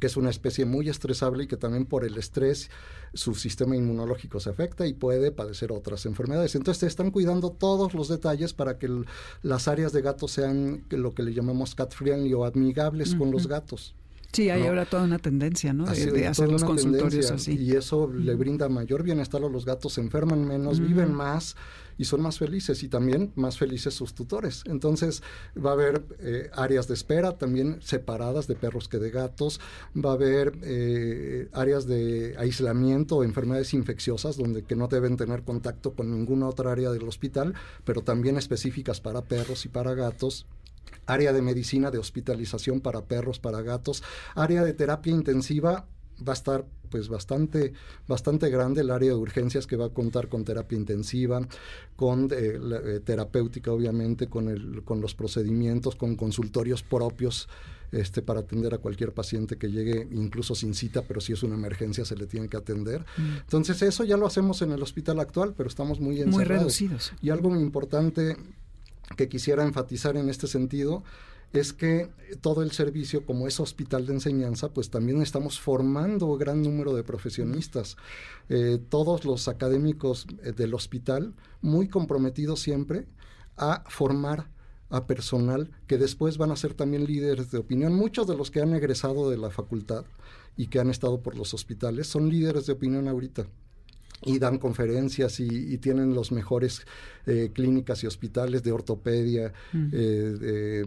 que 0.00 0.08
es 0.08 0.16
una 0.18 0.28
especie 0.28 0.66
muy 0.66 0.90
estresable 0.90 1.44
y 1.44 1.46
que 1.46 1.56
también 1.56 1.86
por 1.86 2.04
el 2.04 2.18
estrés 2.18 2.68
su 3.14 3.34
sistema 3.34 3.76
inmunológico 3.76 4.40
se 4.40 4.50
afecta 4.50 4.86
y 4.86 4.92
puede 4.92 5.30
padecer 5.30 5.72
otras 5.72 6.04
enfermedades. 6.04 6.56
Entonces 6.56 6.82
están 6.82 7.10
cuidando 7.10 7.50
todos 7.52 7.94
los 7.94 8.08
detalles 8.08 8.52
para 8.52 8.76
que 8.76 9.04
las 9.42 9.68
áreas 9.68 9.92
de 9.92 10.02
gatos 10.02 10.32
sean 10.32 10.84
lo 10.90 11.14
que 11.14 11.22
le 11.22 11.32
llamamos 11.32 11.74
cat 11.74 11.94
friendly 11.94 12.34
o 12.34 12.44
amigables 12.44 13.14
con 13.14 13.30
los 13.30 13.46
gatos. 13.46 13.94
Sí, 14.34 14.50
hay 14.50 14.66
ahora 14.66 14.84
toda 14.84 15.04
una 15.04 15.18
tendencia, 15.18 15.72
¿no? 15.72 15.84
De, 15.84 16.26
hacer 16.26 16.50
los 16.50 16.64
consultorios 16.64 17.30
así. 17.30 17.56
Y 17.56 17.72
eso 17.72 18.10
le 18.12 18.34
brinda 18.34 18.68
mayor 18.68 19.02
bienestar 19.02 19.42
a 19.44 19.48
los 19.48 19.64
gatos, 19.64 19.94
se 19.94 20.00
enferman 20.00 20.44
menos, 20.46 20.80
viven 20.80 21.14
más 21.14 21.56
y 21.96 22.04
son 22.06 22.20
más 22.20 22.38
felices 22.38 22.82
y 22.82 22.88
también 22.88 23.32
más 23.36 23.58
felices 23.58 23.94
sus 23.94 24.14
tutores. 24.14 24.64
Entonces 24.66 25.22
va 25.56 25.70
a 25.70 25.72
haber 25.74 26.04
eh, 26.18 26.50
áreas 26.54 26.88
de 26.88 26.94
espera 26.94 27.38
también 27.38 27.78
separadas 27.80 28.46
de 28.48 28.56
perros 28.56 28.88
que 28.88 28.98
de 28.98 29.10
gatos, 29.10 29.60
va 29.96 30.10
a 30.10 30.14
haber 30.14 30.58
eh, 30.62 31.48
áreas 31.52 31.86
de 31.86 32.34
aislamiento 32.38 33.18
o 33.18 33.24
enfermedades 33.24 33.74
infecciosas 33.74 34.36
donde 34.36 34.62
que 34.62 34.74
no 34.76 34.88
deben 34.88 35.16
tener 35.16 35.42
contacto 35.42 35.92
con 35.92 36.10
ninguna 36.10 36.48
otra 36.48 36.72
área 36.72 36.90
del 36.90 37.06
hospital, 37.06 37.54
pero 37.84 38.02
también 38.02 38.36
específicas 38.36 39.00
para 39.00 39.22
perros 39.22 39.64
y 39.64 39.68
para 39.68 39.94
gatos 39.94 40.46
área 41.06 41.32
de 41.32 41.42
medicina 41.42 41.90
de 41.90 41.98
hospitalización 41.98 42.80
para 42.80 43.04
perros, 43.04 43.38
para 43.38 43.62
gatos, 43.62 44.02
área 44.34 44.64
de 44.64 44.72
terapia 44.72 45.12
intensiva 45.12 45.86
va 46.26 46.32
a 46.32 46.34
estar 46.34 46.64
pues 46.90 47.08
bastante 47.08 47.72
bastante 48.06 48.50
grande 48.50 48.82
el 48.82 48.90
área 48.90 49.10
de 49.10 49.16
urgencias 49.16 49.66
que 49.66 49.76
va 49.76 49.86
a 49.86 49.88
contar 49.88 50.28
con 50.28 50.44
terapia 50.44 50.78
intensiva, 50.78 51.40
con 51.96 52.28
eh, 52.30 52.58
eh, 52.60 53.00
terapéutica 53.04 53.72
obviamente, 53.72 54.28
con 54.28 54.48
el 54.48 54.82
con 54.84 55.00
los 55.00 55.14
procedimientos, 55.14 55.96
con 55.96 56.14
consultorios 56.14 56.84
propios 56.84 57.48
este, 57.90 58.22
para 58.22 58.40
atender 58.40 58.74
a 58.74 58.78
cualquier 58.78 59.12
paciente 59.12 59.56
que 59.56 59.70
llegue 59.70 60.08
incluso 60.12 60.54
sin 60.54 60.74
cita, 60.74 61.02
pero 61.02 61.20
si 61.20 61.32
es 61.32 61.42
una 61.42 61.54
emergencia 61.54 62.04
se 62.04 62.16
le 62.16 62.26
tiene 62.26 62.48
que 62.48 62.56
atender. 62.56 63.04
Mm. 63.16 63.36
Entonces 63.38 63.82
eso 63.82 64.04
ya 64.04 64.16
lo 64.16 64.26
hacemos 64.26 64.62
en 64.62 64.72
el 64.72 64.82
hospital 64.82 65.20
actual, 65.20 65.54
pero 65.56 65.68
estamos 65.68 66.00
muy 66.00 66.20
encerrados. 66.20 66.36
Muy 66.36 66.44
reducidos. 66.44 67.12
Y 67.22 67.30
algo 67.30 67.50
muy 67.50 67.60
importante 67.60 68.36
que 69.16 69.28
quisiera 69.28 69.64
enfatizar 69.64 70.16
en 70.16 70.28
este 70.28 70.46
sentido 70.46 71.02
es 71.52 71.72
que 71.72 72.10
todo 72.40 72.62
el 72.62 72.72
servicio, 72.72 73.24
como 73.24 73.46
es 73.46 73.60
hospital 73.60 74.06
de 74.06 74.14
enseñanza, 74.14 74.72
pues 74.72 74.90
también 74.90 75.22
estamos 75.22 75.60
formando 75.60 76.36
gran 76.36 76.62
número 76.62 76.94
de 76.94 77.04
profesionistas. 77.04 77.96
Eh, 78.48 78.78
todos 78.88 79.24
los 79.24 79.46
académicos 79.46 80.26
eh, 80.42 80.52
del 80.52 80.74
hospital, 80.74 81.34
muy 81.60 81.88
comprometidos 81.88 82.60
siempre 82.60 83.06
a 83.56 83.84
formar 83.88 84.50
a 84.90 85.06
personal 85.06 85.70
que 85.86 85.96
después 85.96 86.38
van 86.38 86.50
a 86.50 86.56
ser 86.56 86.74
también 86.74 87.04
líderes 87.04 87.50
de 87.52 87.58
opinión. 87.58 87.94
Muchos 87.94 88.26
de 88.26 88.36
los 88.36 88.50
que 88.50 88.60
han 88.60 88.74
egresado 88.74 89.30
de 89.30 89.38
la 89.38 89.50
facultad 89.50 90.04
y 90.56 90.66
que 90.66 90.80
han 90.80 90.90
estado 90.90 91.20
por 91.20 91.36
los 91.36 91.54
hospitales 91.54 92.08
son 92.08 92.28
líderes 92.30 92.66
de 92.66 92.72
opinión 92.72 93.06
ahorita 93.06 93.46
y 94.24 94.38
dan 94.38 94.58
conferencias 94.58 95.40
y, 95.40 95.78
tienen 95.78 96.14
los 96.14 96.32
mejores 96.32 96.86
eh, 97.26 97.50
clínicas 97.52 98.02
y 98.04 98.06
hospitales 98.06 98.62
de 98.62 98.72
ortopedia, 98.72 99.52
eh, 99.92 100.86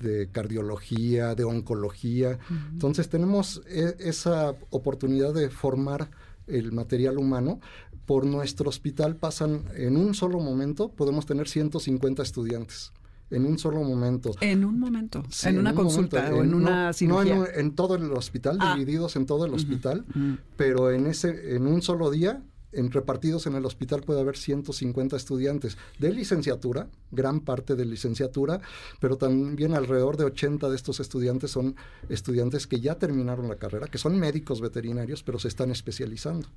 de, 0.00 0.28
cardiología, 0.32 1.34
de 1.34 1.44
oncología. 1.44 2.38
Entonces 2.72 3.08
tenemos 3.08 3.62
e, 3.68 3.96
esa 4.00 4.54
oportunidad 4.70 5.32
de 5.34 5.50
formar 5.50 6.10
el 6.46 6.72
material 6.72 7.18
humano. 7.18 7.60
Por 8.06 8.26
nuestro 8.26 8.68
hospital 8.68 9.16
pasan 9.16 9.64
en 9.76 9.96
un 9.96 10.14
solo 10.14 10.40
momento, 10.40 10.88
podemos 10.90 11.24
tener 11.24 11.48
150 11.48 12.22
estudiantes 12.22 12.92
en 13.30 13.46
un 13.46 13.58
solo 13.58 13.82
momento. 13.82 14.32
En 14.40 14.64
un 14.64 14.78
momento, 14.78 15.22
en 15.44 15.58
una 15.58 15.74
consulta 15.74 16.30
o 16.34 16.42
en, 16.42 16.52
una 16.52 16.92
cirugía. 16.92 17.34
No 17.34 17.46
en, 17.46 17.74
todo 17.74 17.94
el 17.94 18.12
hospital, 18.12 18.58
ah. 18.60 18.74
divididos 18.76 19.16
en 19.16 19.24
todo 19.24 19.46
el 19.46 19.54
hospital, 19.54 20.04
pero 20.56 20.90
en 20.90 21.06
ese 21.06 21.56
en 21.56 21.66
un 21.66 21.80
solo 21.80 22.10
día 22.10 22.42
en 22.72 22.90
repartidos 22.90 23.46
en 23.46 23.54
el 23.54 23.64
hospital 23.64 24.02
puede 24.02 24.20
haber 24.20 24.36
150 24.36 25.16
estudiantes 25.16 25.76
de 25.98 26.12
licenciatura, 26.12 26.88
gran 27.10 27.40
parte 27.40 27.74
de 27.74 27.84
licenciatura, 27.84 28.60
pero 29.00 29.16
también 29.16 29.74
alrededor 29.74 30.16
de 30.16 30.24
80 30.24 30.68
de 30.68 30.76
estos 30.76 31.00
estudiantes 31.00 31.50
son 31.50 31.76
estudiantes 32.08 32.66
que 32.66 32.80
ya 32.80 32.96
terminaron 32.96 33.48
la 33.48 33.56
carrera, 33.56 33.86
que 33.86 33.98
son 33.98 34.18
médicos 34.18 34.60
veterinarios, 34.60 35.22
pero 35.22 35.38
se 35.38 35.48
están 35.48 35.70
especializando. 35.70 36.48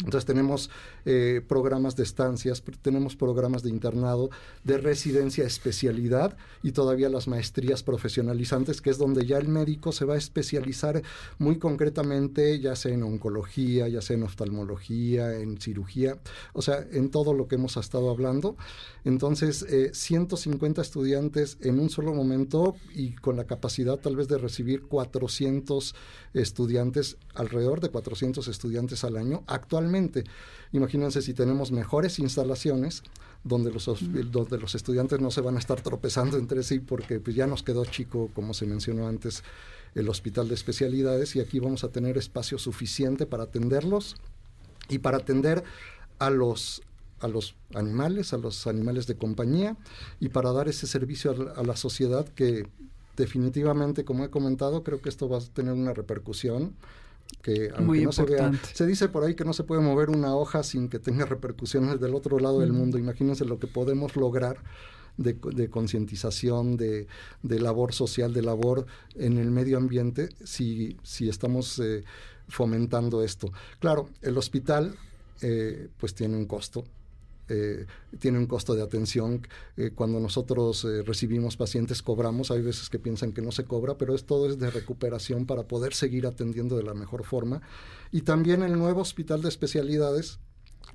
Entonces 0.00 0.26
tenemos 0.26 0.70
eh, 1.04 1.42
programas 1.48 1.96
de 1.96 2.04
estancias, 2.04 2.62
tenemos 2.82 3.16
programas 3.16 3.64
de 3.64 3.70
internado, 3.70 4.30
de 4.62 4.78
residencia, 4.78 5.44
especialidad 5.44 6.36
y 6.62 6.70
todavía 6.70 7.08
las 7.08 7.26
maestrías 7.26 7.82
profesionalizantes, 7.82 8.80
que 8.80 8.90
es 8.90 8.98
donde 8.98 9.26
ya 9.26 9.38
el 9.38 9.48
médico 9.48 9.90
se 9.90 10.04
va 10.04 10.14
a 10.14 10.18
especializar 10.18 11.02
muy 11.38 11.58
concretamente, 11.58 12.60
ya 12.60 12.76
sea 12.76 12.94
en 12.94 13.02
oncología, 13.02 13.88
ya 13.88 14.00
sea 14.00 14.16
en 14.16 14.22
oftalmología, 14.22 15.34
en 15.34 15.60
cirugía, 15.60 16.16
o 16.52 16.62
sea, 16.62 16.86
en 16.92 17.10
todo 17.10 17.34
lo 17.34 17.48
que 17.48 17.56
hemos 17.56 17.76
estado 17.76 18.10
hablando. 18.10 18.56
Entonces, 19.04 19.66
150 19.92 20.80
eh, 20.80 20.84
estudiantes 20.84 21.58
en 21.60 21.80
un 21.80 21.90
solo 21.90 22.14
momento 22.14 22.76
y 22.94 23.14
con 23.14 23.36
la 23.36 23.44
capacidad 23.44 23.96
tal 23.96 24.14
vez 24.14 24.28
de 24.28 24.38
recibir 24.38 24.82
400 24.82 25.94
estudiantes, 26.34 27.16
alrededor 27.34 27.80
de 27.80 27.90
400 27.90 28.46
estudiantes 28.48 29.04
al 29.04 29.16
año. 29.16 29.42
Actualmente, 29.46 30.24
imagínense 30.72 31.22
si 31.22 31.34
tenemos 31.34 31.72
mejores 31.72 32.18
instalaciones, 32.18 33.02
donde 33.44 33.72
los, 33.72 33.86
donde 34.30 34.58
los 34.58 34.74
estudiantes 34.74 35.20
no 35.20 35.30
se 35.30 35.40
van 35.40 35.56
a 35.56 35.58
estar 35.58 35.80
tropezando 35.80 36.36
entre 36.36 36.62
sí 36.62 36.80
porque 36.80 37.20
pues, 37.20 37.36
ya 37.36 37.46
nos 37.46 37.62
quedó 37.62 37.84
chico, 37.84 38.30
como 38.34 38.54
se 38.54 38.66
mencionó 38.66 39.06
antes, 39.06 39.42
el 39.94 40.08
hospital 40.08 40.48
de 40.48 40.54
especialidades 40.54 41.34
y 41.36 41.40
aquí 41.40 41.60
vamos 41.60 41.84
a 41.84 41.88
tener 41.88 42.18
espacio 42.18 42.58
suficiente 42.58 43.26
para 43.26 43.44
atenderlos 43.44 44.16
y 44.88 44.98
para 44.98 45.18
atender 45.18 45.64
a 46.18 46.30
los 46.30 46.82
a 47.20 47.26
los 47.26 47.56
animales, 47.74 48.32
a 48.32 48.38
los 48.38 48.68
animales 48.68 49.08
de 49.08 49.16
compañía 49.16 49.76
y 50.20 50.28
para 50.28 50.52
dar 50.52 50.68
ese 50.68 50.86
servicio 50.86 51.52
a 51.56 51.64
la 51.64 51.76
sociedad 51.76 52.28
que 52.28 52.68
definitivamente, 53.22 54.04
como 54.04 54.24
he 54.24 54.30
comentado, 54.30 54.82
creo 54.82 55.02
que 55.02 55.08
esto 55.08 55.28
va 55.28 55.38
a 55.38 55.40
tener 55.40 55.72
una 55.74 55.92
repercusión 55.92 56.74
que 57.42 57.70
aunque 57.76 58.02
no 58.02 58.12
se 58.12 58.24
vea, 58.24 58.50
se 58.72 58.86
dice 58.86 59.08
por 59.08 59.22
ahí 59.22 59.34
que 59.34 59.44
no 59.44 59.52
se 59.52 59.64
puede 59.64 59.82
mover 59.82 60.08
una 60.08 60.34
hoja 60.34 60.62
sin 60.62 60.88
que 60.88 60.98
tenga 60.98 61.26
repercusiones 61.26 62.00
del 62.00 62.14
otro 62.14 62.38
lado 62.38 62.60
del 62.60 62.72
mundo. 62.72 62.98
Imagínense 62.98 63.44
lo 63.44 63.58
que 63.58 63.66
podemos 63.66 64.16
lograr 64.16 64.56
de, 65.18 65.68
concientización, 65.68 66.76
de, 66.76 67.06
labor 67.42 67.92
social, 67.92 68.32
de 68.32 68.42
labor 68.42 68.86
en 69.14 69.36
el 69.38 69.50
medio 69.50 69.76
ambiente, 69.76 70.30
si, 70.44 70.96
si 71.02 71.28
estamos 71.28 71.78
eh, 71.80 72.04
fomentando 72.46 73.22
esto. 73.22 73.52
Claro, 73.80 74.08
el 74.22 74.38
hospital 74.38 74.96
eh, 75.42 75.88
pues 75.98 76.14
tiene 76.14 76.36
un 76.36 76.46
costo, 76.46 76.84
eh, 77.48 77.86
tiene 78.18 78.38
un 78.38 78.46
costo 78.46 78.74
de 78.74 78.82
atención. 78.82 79.46
Eh, 79.76 79.92
cuando 79.94 80.20
nosotros 80.20 80.84
eh, 80.84 81.02
recibimos 81.02 81.56
pacientes 81.56 82.02
cobramos, 82.02 82.50
hay 82.50 82.62
veces 82.62 82.88
que 82.88 82.98
piensan 82.98 83.32
que 83.32 83.42
no 83.42 83.52
se 83.52 83.64
cobra, 83.64 83.96
pero 83.96 84.14
es 84.14 84.24
todo 84.24 84.48
es 84.48 84.58
de 84.58 84.70
recuperación 84.70 85.46
para 85.46 85.66
poder 85.66 85.94
seguir 85.94 86.26
atendiendo 86.26 86.76
de 86.76 86.82
la 86.82 86.94
mejor 86.94 87.24
forma. 87.24 87.62
Y 88.12 88.22
también 88.22 88.62
el 88.62 88.78
nuevo 88.78 89.00
hospital 89.00 89.42
de 89.42 89.48
especialidades, 89.48 90.40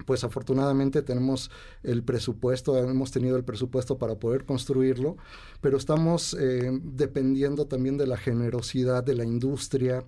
pues 0.06 0.24
afortunadamente 0.24 1.02
tenemos 1.02 1.52
el 1.84 2.04
presupuesto, 2.04 2.78
hemos 2.78 3.12
tenido 3.12 3.38
el 3.38 3.44
presupuesto 3.44 3.98
para 3.98 4.16
poder 4.16 4.46
construirlo, 4.46 5.18
pero 5.62 5.78
estamos 5.78 6.36
dependiendo 6.82 7.68
también 7.68 7.98
de 7.98 8.08
la 8.08 8.18
generosidad 8.18 9.04
de 9.04 9.14
la 9.14 9.24
industria 9.24 10.04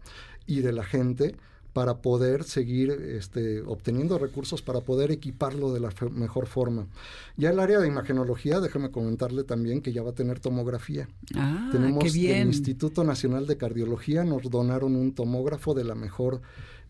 y 0.48 0.62
de 0.62 0.72
la 0.72 0.84
gente 0.84 1.36
para 1.76 1.98
poder 1.98 2.46
seguir 2.46 2.90
este, 2.90 3.60
obteniendo 3.60 4.18
recursos 4.18 4.62
para 4.62 4.80
poder 4.80 5.12
equiparlo 5.12 5.74
de 5.74 5.82
la 5.82 5.90
mejor 6.10 6.48
forma. 6.48 6.88
Ya 7.36 7.50
el 7.50 7.60
área 7.60 7.82
de 7.82 7.88
imagenología, 7.90 8.62
déjame 8.62 8.92
comentarle 8.92 9.44
también 9.44 9.82
que 9.82 9.92
ya 9.92 10.02
va 10.02 10.12
a 10.12 10.16
tener 10.16 10.40
tomografía. 10.40 11.10
Ah, 11.36 11.68
Tenemos 11.74 12.02
qué 12.02 12.12
bien. 12.12 12.44
el 12.44 12.48
Instituto 12.48 13.04
Nacional 13.04 13.46
de 13.46 13.58
Cardiología, 13.58 14.24
nos 14.24 14.50
donaron 14.50 14.96
un 14.96 15.12
tomógrafo 15.14 15.74
de 15.74 15.84
la 15.84 15.96
mejor 15.96 16.42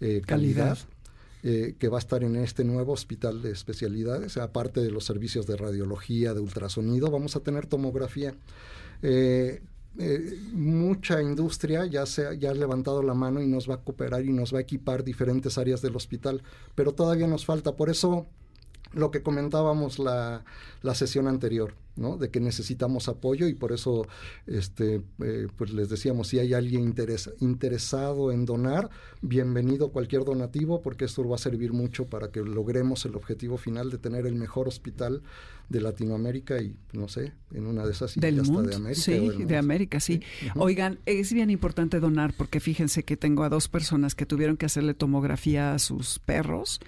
eh, 0.02 0.22
calidad. 0.24 0.78
Eh, 1.42 1.76
que 1.78 1.90
va 1.90 1.98
a 1.98 2.00
estar 2.00 2.24
en 2.24 2.36
este 2.36 2.64
nuevo 2.64 2.94
hospital 2.94 3.44
de 3.44 3.52
especialidades, 3.52 4.38
aparte 4.38 4.82
de 4.82 4.90
los 4.90 5.06
servicios 5.06 5.46
de 5.46 5.56
radiología, 5.56 6.34
de 6.34 6.40
ultrasonido, 6.40 7.10
vamos 7.12 7.36
a 7.36 7.40
tener 7.40 7.68
tomografía. 7.68 8.34
Eh, 9.04 9.62
eh, 9.98 10.38
mucha 10.52 11.22
industria 11.22 11.86
ya, 11.86 12.06
se, 12.06 12.38
ya 12.38 12.52
ha 12.52 12.54
levantado 12.54 13.02
la 13.02 13.14
mano 13.14 13.42
y 13.42 13.48
nos 13.48 13.70
va 13.70 13.76
a 13.76 13.84
cooperar 13.84 14.26
y 14.26 14.34
nos 14.34 14.54
va 14.54 14.60
a 14.60 14.62
equipar 14.62 15.04
diferentes 15.04 15.58
áreas 15.58 15.82
del 15.82 15.96
hospital, 15.96 16.44
pero 16.76 16.94
todavía 16.94 17.28
nos 17.28 17.46
falta. 17.46 17.76
Por 17.76 17.90
eso 17.90 18.26
lo 18.94 19.12
que 19.12 19.24
comentábamos 19.24 20.00
la, 20.00 20.44
la 20.82 20.96
sesión 20.96 21.28
anterior, 21.28 21.74
¿no? 21.96 22.18
De 22.18 22.30
que 22.30 22.40
necesitamos 22.40 23.08
apoyo 23.08 23.48
y 23.48 23.54
por 23.54 23.72
eso, 23.72 24.08
este, 24.48 25.02
eh, 25.24 25.48
pues 25.56 25.74
les 25.74 25.90
decíamos, 25.90 26.28
si 26.28 26.40
hay 26.40 26.54
alguien 26.54 26.94
interesado 27.40 28.32
en 28.32 28.46
donar, 28.46 28.90
bienvenido 29.22 29.90
cualquier 29.90 30.24
donativo, 30.24 30.82
porque 30.82 31.06
esto 31.06 31.28
va 31.28 31.36
a 31.36 31.40
servir 31.40 31.74
mucho 31.74 32.06
para 32.06 32.30
que 32.30 32.42
logremos 32.42 33.06
el 33.06 33.16
objetivo 33.16 33.58
final 33.58 33.90
de 33.90 33.98
tener 33.98 34.26
el 34.26 34.36
mejor 34.36 34.68
hospital 34.68 35.22
de 35.70 35.82
Latinoamérica 35.82 36.62
y, 36.62 36.76
no 36.94 37.08
sé, 37.08 37.34
en 37.54 37.66
una 37.66 37.86
de 37.86 37.92
esas 37.92 38.16
del 38.16 38.44
mundo. 38.44 38.70
de 38.70 38.76
América. 38.76 39.02
Sí, 39.02 39.32
de 39.46 39.58
América, 39.58 40.00
sí. 40.00 40.22
Oigan, 40.56 41.00
es 41.06 41.34
bien 41.34 41.50
importante 41.50 42.00
donar 42.00 42.34
porque 42.38 42.60
fíjense 42.60 43.04
que 43.04 43.18
tengo 43.18 43.44
a 43.44 43.50
dos 43.50 43.68
personas 43.68 44.16
que 44.16 44.26
tuvieron 44.26 44.58
que 44.58 44.66
hacerle 44.66 44.94
tomografía 44.94 45.74
a 45.74 45.80
sus 45.80 46.20
perros 46.20 46.80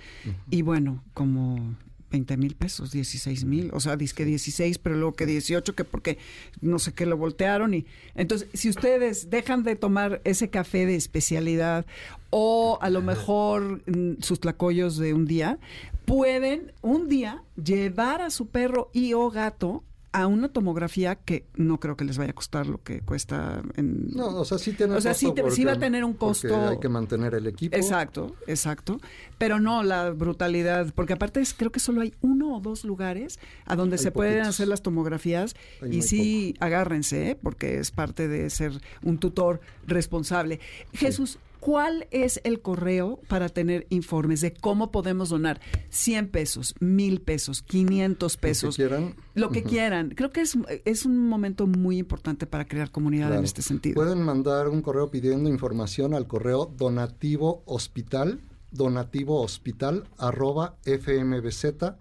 y 0.50 0.62
bueno, 0.62 1.04
como 1.14 1.76
20 2.12 2.38
mil 2.38 2.56
pesos, 2.56 2.92
16 2.92 3.46
mil, 3.46 3.70
o 3.74 3.80
sea, 3.80 3.98
dice 3.98 4.16
que 4.16 4.26
16, 4.26 4.78
pero 4.78 4.96
luego 4.96 5.14
que 5.14 5.26
18, 5.26 5.76
que 5.76 5.84
porque 5.84 6.18
no 6.62 6.80
sé 6.80 6.94
qué 6.94 7.06
lo 7.06 7.18
voltearon. 7.18 7.74
y 7.74 7.86
Entonces, 8.16 8.48
si 8.54 8.70
ustedes 8.70 9.30
dejan 9.30 9.64
de 9.64 9.76
tomar 9.76 10.22
ese 10.24 10.50
café 10.50 10.86
de 10.86 10.96
especialidad 10.96 11.86
o 12.30 12.78
a 12.82 12.90
lo 12.90 13.02
mejor 13.02 13.82
mm, 13.88 14.22
sus 14.22 14.40
tlacoyos 14.40 14.98
de 14.98 15.14
un 15.14 15.26
día, 15.26 15.60
pueden 16.06 16.72
un 16.82 17.10
día 17.10 17.44
llevar 17.62 18.22
a 18.22 18.30
su 18.30 18.48
perro 18.48 18.90
y 18.94 19.14
o 19.14 19.30
gato 19.30 19.84
a 20.12 20.28
una 20.28 20.50
tomografía 20.50 21.16
que 21.16 21.46
no 21.56 21.80
creo 21.80 21.98
que 21.98 22.06
les 22.06 22.18
vaya 22.18 22.32
a 22.32 22.34
costar 22.34 22.68
lo 22.68 22.82
que 22.82 23.02
cuesta 23.02 23.62
en... 23.76 24.08
No, 24.12 24.28
o 24.28 24.46
sea, 24.46 24.58
sí 24.58 24.74
tiene 24.74 24.96
O 24.96 25.02
sea, 25.02 25.14
sí, 25.14 25.32
va 25.66 25.74
a 25.74 25.80
tener 25.80 26.04
un 26.04 26.14
costo... 26.14 26.70
Hay 26.70 26.80
que 26.80 26.90
mantener 26.90 27.36
el 27.36 27.48
equipo. 27.48 27.76
Exacto, 27.76 28.36
exacto. 28.48 29.00
Pero 29.38 29.60
no 29.60 29.84
la 29.84 30.10
brutalidad, 30.12 30.94
porque 30.94 31.14
aparte 31.14 31.42
es, 31.42 31.54
creo 31.54 31.72
que 31.72 31.80
solo 31.80 32.02
hay 32.02 32.14
uno 32.22 32.56
o 32.56 32.60
dos 32.62 32.84
lugares 32.84 33.40
a 33.66 33.76
donde 33.76 33.98
se 33.98 34.12
pueden 34.12 34.44
hacer 34.44 34.68
las 34.68 34.82
tomografías 34.82 35.56
y 35.90 36.02
sí, 36.02 36.56
agárrense, 36.60 37.32
¿eh? 37.32 37.36
porque 37.42 37.80
es 37.80 37.92
parte 37.92 38.28
de 38.28 38.50
ser 38.50 38.74
un 39.04 39.18
tutor 39.18 39.60
responsable. 39.86 40.60
Jesús, 40.94 41.40
¿Cuál 41.60 42.08
es 42.12 42.40
el 42.44 42.62
correo 42.62 43.20
para 43.28 43.50
tener 43.50 43.88
informes 43.90 44.42
de 44.42 44.54
cómo 44.54 44.92
podemos 44.92 45.30
donar 45.30 45.60
100 45.90 46.30
pesos, 46.30 46.76
1000 46.80 47.22
pesos, 47.22 47.62
500 47.62 48.38
pesos? 48.38 48.78
Lo 48.78 48.84
que 48.84 48.90
quieran. 48.90 49.16
Lo 49.34 49.50
que 49.50 49.64
quieran. 49.64 50.10
Creo 50.12 50.32
que 50.32 50.42
es, 50.42 50.58
es 50.86 51.06
un 51.06 51.28
momento 51.28 51.68
muy 51.68 51.98
importante 51.98 52.46
para 52.46 52.66
crear 52.66 52.92
comunidad 52.92 53.34
en 53.36 53.44
este 53.44 53.62
sentido. 53.62 53.96
Pueden 53.96 54.22
mandar 54.22 54.70
un 54.70 54.82
correo 54.82 55.10
pidiendo 55.10 55.50
información 55.50 56.14
al 56.14 56.28
correo 56.28 56.72
donativo 56.78 57.64
hospital, 57.66 58.40
donativo 58.72 59.42
hospital 59.42 60.06
arroba 60.18 60.76
fmbz.unam.mx. 60.86 61.94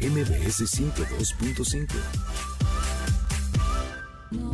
MBS 0.00 0.62
102.5. 0.62 1.86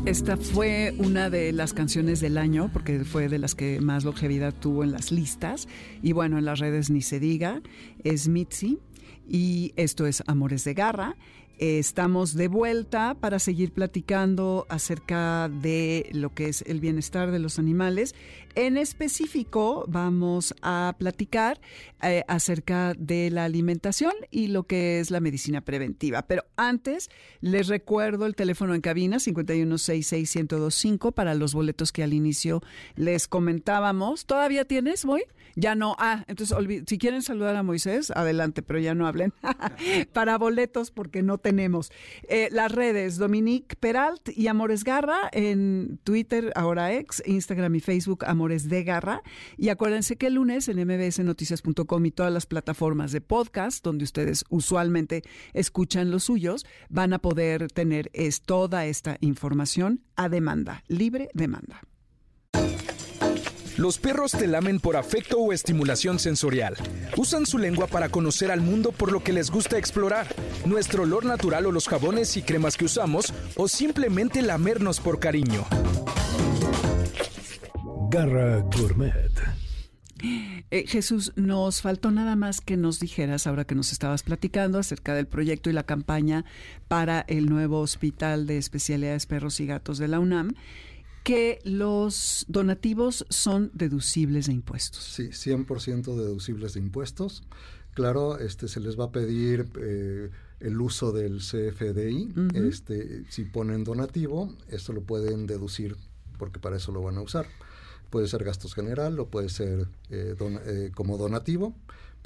Esta 0.04 0.37
fue 0.37 0.92
una 0.98 1.30
de 1.30 1.52
las 1.52 1.72
canciones 1.72 2.20
del 2.20 2.37
año, 2.37 2.68
porque 2.72 3.04
fue 3.04 3.28
de 3.28 3.38
las 3.38 3.54
que 3.54 3.80
más 3.80 4.04
longevidad 4.04 4.52
tuvo 4.52 4.82
en 4.82 4.90
las 4.90 5.12
listas. 5.12 5.68
Y 6.02 6.12
bueno, 6.12 6.38
en 6.38 6.44
las 6.44 6.59
redes 6.59 6.90
ni 6.90 7.00
se 7.00 7.20
diga. 7.20 7.62
Es 8.02 8.26
Mitzi. 8.26 8.80
Y 9.28 9.72
esto 9.76 10.06
es 10.06 10.24
Amores 10.26 10.64
de 10.64 10.74
Garra. 10.74 11.16
Eh, 11.59 11.79
estamos 11.79 12.35
de 12.35 12.49
vuelta 12.49 13.14
para 13.14 13.38
seguir 13.38 13.73
platicando 13.73 14.66
acerca 14.69 15.49
de 15.49 16.11
lo 16.12 16.35
que 16.35 16.51
es 16.51 16.62
el 16.66 16.81
bienestar 16.81 17.31
de 17.31 17.38
los 17.38 17.59
animales. 17.59 18.14
En 18.55 18.77
específico, 18.77 19.85
vamos 19.88 20.55
a 20.62 20.95
platicar 20.99 21.61
eh, 22.03 22.25
acerca 22.29 22.95
de 22.95 23.31
la 23.31 23.45
alimentación 23.45 24.12
y 24.31 24.49
lo 24.49 24.64
que 24.64 25.01
es 25.01 25.11
la 25.11 25.21
medicina 25.21 25.62
preventiva. 25.62 26.23
Pero 26.23 26.45
antes, 26.57 27.11
les 27.40 27.69
recuerdo 27.69 28.27
el 28.27 28.35
teléfono 28.35 28.75
en 28.75 28.81
cabina 28.83 29.16
5166125 29.19 31.12
para 31.12 31.35
los 31.35 31.55
boletos 31.55 31.92
que 31.92 32.03
al 32.03 32.12
inicio 32.12 32.62
les 32.97 33.29
comentábamos. 33.29 34.27
¿Todavía 34.27 34.66
tienes, 34.66 35.05
Moy? 35.05 35.23
Ya 35.55 35.75
no. 35.75 35.97
Ah, 35.99 36.25
entonces, 36.29 36.57
si 36.87 36.99
quieren 36.99 37.23
saludar 37.23 37.57
a 37.57 37.62
Moisés, 37.62 38.11
adelante, 38.11 38.62
pero 38.62 38.79
ya 38.79 38.95
no 38.95 39.07
hablen. 39.07 39.33
para 40.12 40.37
boletos, 40.37 40.90
porque 40.90 41.23
no 41.23 41.38
tenemos. 41.46 41.92
Eh, 42.28 42.48
las 42.50 42.72
redes, 42.72 43.18
Dominique 43.18 43.76
Peralt 43.76 44.30
y 44.37 44.48
Amores 44.48 44.82
Garra 44.82 45.30
en 45.30 46.00
Twitter, 46.02 46.50
ahora 46.56 46.92
ex, 46.92 47.22
Instagram 47.24 47.76
y 47.76 47.80
Facebook, 47.80 48.24
Amores 48.26 48.68
de 48.68 48.82
Garra. 48.82 49.22
Y 49.56 49.68
acuérdense 49.68 50.16
que 50.16 50.26
el 50.26 50.35
lunes 50.35 50.68
en 50.68 50.85
mbsnoticias.com 50.85 52.04
y 52.04 52.11
todas 52.11 52.32
las 52.32 52.46
plataformas 52.46 53.12
de 53.12 53.20
podcast, 53.20 53.85
donde 53.85 54.02
ustedes 54.02 54.44
usualmente 54.48 55.22
escuchan 55.52 56.11
los 56.11 56.24
suyos, 56.24 56.66
van 56.88 57.12
a 57.12 57.20
poder 57.20 57.68
tener 57.70 58.11
es, 58.12 58.42
toda 58.42 58.87
esta 58.87 59.16
información 59.20 60.02
a 60.16 60.28
demanda, 60.28 60.82
libre 60.88 61.28
demanda. 61.32 61.80
Los 63.76 63.98
perros 63.98 64.32
te 64.32 64.46
lamen 64.46 64.80
por 64.80 64.96
afecto 64.96 65.38
o 65.38 65.52
estimulación 65.52 66.18
sensorial. 66.18 66.76
Usan 67.18 67.44
su 67.44 67.58
lengua 67.58 67.86
para 67.86 68.08
conocer 68.08 68.50
al 68.50 68.62
mundo 68.62 68.90
por 68.90 69.12
lo 69.12 69.22
que 69.22 69.34
les 69.34 69.50
gusta 69.50 69.76
explorar, 69.76 70.26
nuestro 70.64 71.02
olor 71.02 71.26
natural 71.26 71.66
o 71.66 71.72
los 71.72 71.86
jabones 71.86 72.38
y 72.38 72.42
cremas 72.42 72.78
que 72.78 72.86
usamos, 72.86 73.34
o 73.54 73.68
simplemente 73.68 74.40
lamernos 74.40 74.98
por 74.98 75.20
cariño. 75.20 75.66
Garra 78.10 78.60
Gourmet. 78.60 79.56
Eh, 80.70 80.86
Jesús, 80.86 81.32
nos 81.36 81.82
faltó 81.82 82.10
nada 82.10 82.34
más 82.34 82.62
que 82.62 82.78
nos 82.78 82.98
dijeras, 82.98 83.46
ahora 83.46 83.66
que 83.66 83.74
nos 83.74 83.92
estabas 83.92 84.22
platicando 84.22 84.78
acerca 84.78 85.14
del 85.14 85.26
proyecto 85.26 85.68
y 85.68 85.74
la 85.74 85.84
campaña 85.84 86.46
para 86.88 87.20
el 87.28 87.50
nuevo 87.50 87.80
Hospital 87.80 88.46
de 88.46 88.56
Especialidades 88.56 89.26
Perros 89.26 89.60
y 89.60 89.66
Gatos 89.66 89.98
de 89.98 90.08
la 90.08 90.18
UNAM, 90.18 90.54
que 91.26 91.58
los 91.64 92.44
donativos 92.46 93.26
son 93.30 93.72
deducibles 93.74 94.46
de 94.46 94.52
impuestos. 94.52 95.02
Sí, 95.02 95.30
100% 95.30 96.14
deducibles 96.14 96.74
de 96.74 96.78
impuestos. 96.78 97.42
Claro, 97.94 98.38
este 98.38 98.68
se 98.68 98.78
les 98.78 98.96
va 98.96 99.06
a 99.06 99.10
pedir 99.10 99.68
eh, 99.76 100.30
el 100.60 100.80
uso 100.80 101.10
del 101.10 101.38
CFDI. 101.38 102.32
este, 102.54 103.24
si 103.28 103.44
ponen 103.44 103.82
donativo, 103.82 104.54
esto 104.68 104.92
lo 104.92 105.00
pueden 105.00 105.48
deducir 105.48 105.96
porque 106.38 106.60
para 106.60 106.76
eso 106.76 106.92
lo 106.92 107.02
van 107.02 107.16
a 107.16 107.22
usar. 107.22 107.48
Puede 108.08 108.28
ser 108.28 108.44
gastos 108.44 108.72
general 108.72 109.18
o 109.18 109.26
puede 109.26 109.48
ser 109.48 109.88
eh, 110.10 110.36
eh, 110.38 110.92
como 110.94 111.18
donativo, 111.18 111.74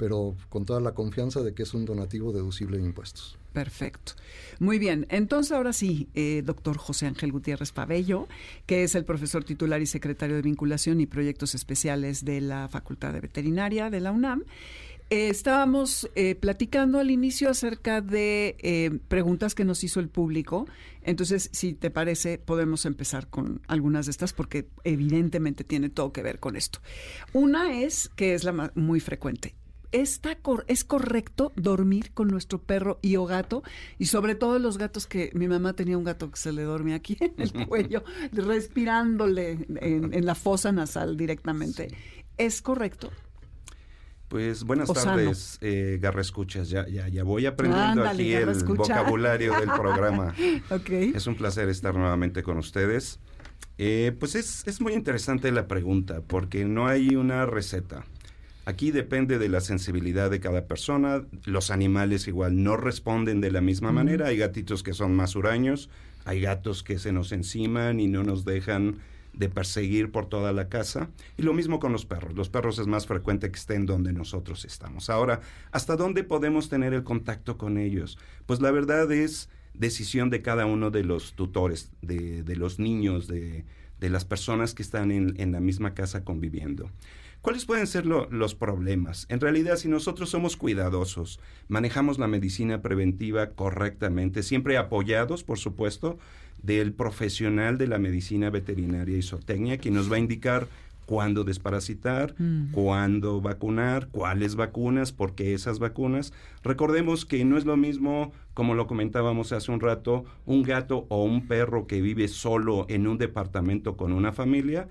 pero 0.01 0.35
con 0.49 0.65
toda 0.65 0.81
la 0.81 0.95
confianza 0.95 1.43
de 1.43 1.53
que 1.53 1.61
es 1.61 1.75
un 1.75 1.85
donativo 1.85 2.33
deducible 2.33 2.79
de 2.79 2.85
impuestos. 2.85 3.37
Perfecto. 3.53 4.13
Muy 4.57 4.79
bien. 4.79 5.05
Entonces, 5.09 5.51
ahora 5.51 5.73
sí, 5.73 6.07
eh, 6.15 6.41
doctor 6.43 6.79
José 6.79 7.05
Ángel 7.05 7.31
Gutiérrez 7.31 7.71
Pabello, 7.71 8.27
que 8.65 8.81
es 8.81 8.95
el 8.95 9.05
profesor 9.05 9.43
titular 9.43 9.79
y 9.79 9.85
secretario 9.85 10.37
de 10.37 10.41
Vinculación 10.41 11.01
y 11.01 11.05
Proyectos 11.05 11.53
Especiales 11.53 12.25
de 12.25 12.41
la 12.41 12.67
Facultad 12.67 13.13
de 13.13 13.19
Veterinaria 13.19 13.91
de 13.91 13.99
la 13.99 14.11
UNAM. 14.11 14.43
Eh, 15.11 15.29
estábamos 15.29 16.09
eh, 16.15 16.33
platicando 16.33 16.97
al 16.97 17.11
inicio 17.11 17.51
acerca 17.51 18.01
de 18.01 18.99
preguntas 19.07 19.53
que 19.53 19.65
nos 19.65 19.83
hizo 19.83 19.99
el 19.99 20.09
público. 20.09 20.65
Entonces, 21.03 21.51
si 21.53 21.73
te 21.73 21.91
parece, 21.91 22.39
podemos 22.39 22.87
empezar 22.87 23.27
con 23.27 23.61
algunas 23.67 24.07
de 24.07 24.11
estas 24.13 24.33
porque 24.33 24.67
evidentemente 24.83 25.63
tiene 25.63 25.89
todo 25.89 26.11
que 26.11 26.23
ver 26.23 26.39
con 26.39 26.55
esto. 26.55 26.79
Una 27.33 27.79
es, 27.83 28.09
que 28.15 28.33
es 28.33 28.43
la 28.43 28.71
muy 28.73 28.99
frecuente, 28.99 29.53
está 29.91 30.37
es 30.67 30.83
correcto 30.83 31.51
dormir 31.55 32.11
con 32.13 32.27
nuestro 32.27 32.61
perro 32.61 32.99
y 33.01 33.15
o 33.17 33.25
gato 33.25 33.63
y 33.97 34.05
sobre 34.05 34.35
todo 34.35 34.59
los 34.59 34.77
gatos 34.77 35.07
que 35.07 35.31
mi 35.33 35.47
mamá 35.47 35.73
tenía 35.73 35.97
un 35.97 36.03
gato 36.03 36.31
que 36.31 36.37
se 36.37 36.51
le 36.51 36.63
dormía 36.63 36.95
aquí 36.95 37.17
en 37.19 37.33
el 37.37 37.51
cuello 37.67 38.03
respirándole 38.31 39.65
en, 39.75 40.25
la 40.25 40.35
fosa 40.35 40.71
nasal 40.71 41.17
directamente 41.17 41.89
es 42.37 42.61
correcto 42.61 43.11
pues 44.27 44.63
buenas 44.63 44.91
tardes, 44.93 45.57
eh, 45.59 45.99
Garra 46.01 46.21
Escuchas. 46.21 46.69
Ya, 46.69 46.87
ya, 46.87 47.09
ya 47.09 47.25
voy 47.25 47.45
aprendiendo 47.45 48.07
aquí 48.07 48.31
el 48.31 48.63
vocabulario 48.63 49.59
del 49.59 49.69
programa. 49.77 50.33
Es 50.89 51.27
un 51.27 51.35
placer 51.35 51.67
estar 51.67 51.93
nuevamente 51.95 52.41
con 52.41 52.57
ustedes. 52.57 53.19
Eh, 53.77 54.15
pues 54.17 54.35
es, 54.35 54.65
es 54.67 54.79
muy 54.79 54.93
interesante 54.93 55.51
la 55.51 55.67
pregunta, 55.67 56.21
porque 56.25 56.63
no 56.63 56.87
hay 56.87 57.17
una 57.17 57.45
receta. 57.45 58.05
Aquí 58.65 58.91
depende 58.91 59.39
de 59.39 59.49
la 59.49 59.59
sensibilidad 59.59 60.29
de 60.29 60.39
cada 60.39 60.67
persona. 60.67 61.23
Los 61.45 61.71
animales 61.71 62.27
igual 62.27 62.61
no 62.61 62.77
responden 62.77 63.41
de 63.41 63.51
la 63.51 63.61
misma 63.61 63.91
manera. 63.91 64.27
Hay 64.27 64.37
gatitos 64.37 64.83
que 64.83 64.93
son 64.93 65.15
más 65.15 65.35
huraños, 65.35 65.89
hay 66.25 66.41
gatos 66.41 66.83
que 66.83 66.99
se 66.99 67.11
nos 67.11 67.31
enciman 67.31 67.99
y 67.99 68.07
no 68.07 68.23
nos 68.23 68.45
dejan 68.45 68.99
de 69.33 69.49
perseguir 69.49 70.11
por 70.11 70.27
toda 70.27 70.53
la 70.53 70.69
casa. 70.69 71.09
Y 71.37 71.41
lo 71.41 71.53
mismo 71.53 71.79
con 71.79 71.91
los 71.91 72.05
perros. 72.05 72.35
Los 72.35 72.49
perros 72.49 72.77
es 72.77 72.85
más 72.85 73.07
frecuente 73.07 73.49
que 73.49 73.57
estén 73.57 73.87
donde 73.87 74.13
nosotros 74.13 74.63
estamos. 74.63 75.09
Ahora, 75.09 75.41
¿hasta 75.71 75.95
dónde 75.95 76.23
podemos 76.23 76.69
tener 76.69 76.93
el 76.93 77.03
contacto 77.03 77.57
con 77.57 77.79
ellos? 77.79 78.19
Pues 78.45 78.61
la 78.61 78.69
verdad 78.69 79.11
es 79.11 79.49
decisión 79.73 80.29
de 80.29 80.43
cada 80.43 80.67
uno 80.67 80.91
de 80.91 81.03
los 81.03 81.33
tutores, 81.33 81.91
de, 82.03 82.43
los 82.55 82.77
niños, 82.77 83.27
de, 83.27 83.65
las 83.99 84.25
personas 84.25 84.75
que 84.75 84.83
están 84.83 85.11
en, 85.11 85.33
en 85.37 85.51
la 85.51 85.61
misma 85.61 85.95
casa 85.95 86.23
conviviendo. 86.23 86.91
¿Cuáles 87.41 87.65
pueden 87.65 87.87
ser 87.87 88.05
los 88.05 88.53
problemas? 88.53 89.25
En 89.29 89.39
realidad, 89.39 89.77
si 89.77 89.89
nosotros 89.89 90.29
somos 90.29 90.55
cuidadosos, 90.55 91.39
manejamos 91.67 92.19
la 92.19 92.27
medicina 92.27 92.83
preventiva 92.83 93.49
correctamente, 93.51 94.43
siempre 94.43 94.77
apoyados, 94.77 95.43
por 95.43 95.57
supuesto, 95.57 96.19
del 96.61 96.93
profesional 96.93 97.79
de 97.79 97.87
la 97.87 97.97
medicina 97.97 98.51
veterinaria 98.51 99.17
y 99.17 99.23
zootecnia, 99.23 99.79
quien 99.79 99.95
nos 99.95 100.11
va 100.11 100.17
a 100.17 100.19
indicar 100.19 100.67
cuándo 101.07 101.43
desparasitar, 101.43 102.35
mm. 102.37 102.71
cuándo 102.73 103.41
vacunar, 103.41 104.07
cuáles 104.11 104.55
vacunas, 104.55 105.11
por 105.11 105.33
qué 105.33 105.55
esas 105.55 105.79
vacunas. 105.79 106.33
Recordemos 106.63 107.25
que 107.25 107.43
no 107.43 107.57
es 107.57 107.65
lo 107.65 107.75
mismo, 107.75 108.33
como 108.53 108.75
lo 108.75 108.85
comentábamos 108.85 109.51
hace 109.51 109.71
un 109.71 109.79
rato, 109.79 110.25
un 110.45 110.61
gato 110.61 111.07
o 111.09 111.23
un 111.23 111.47
perro 111.47 111.87
que 111.87 112.01
vive 112.01 112.27
solo 112.27 112.85
en 112.87 113.07
un 113.07 113.17
departamento 113.17 113.97
con 113.97 114.13
una 114.13 114.31
familia, 114.31 114.87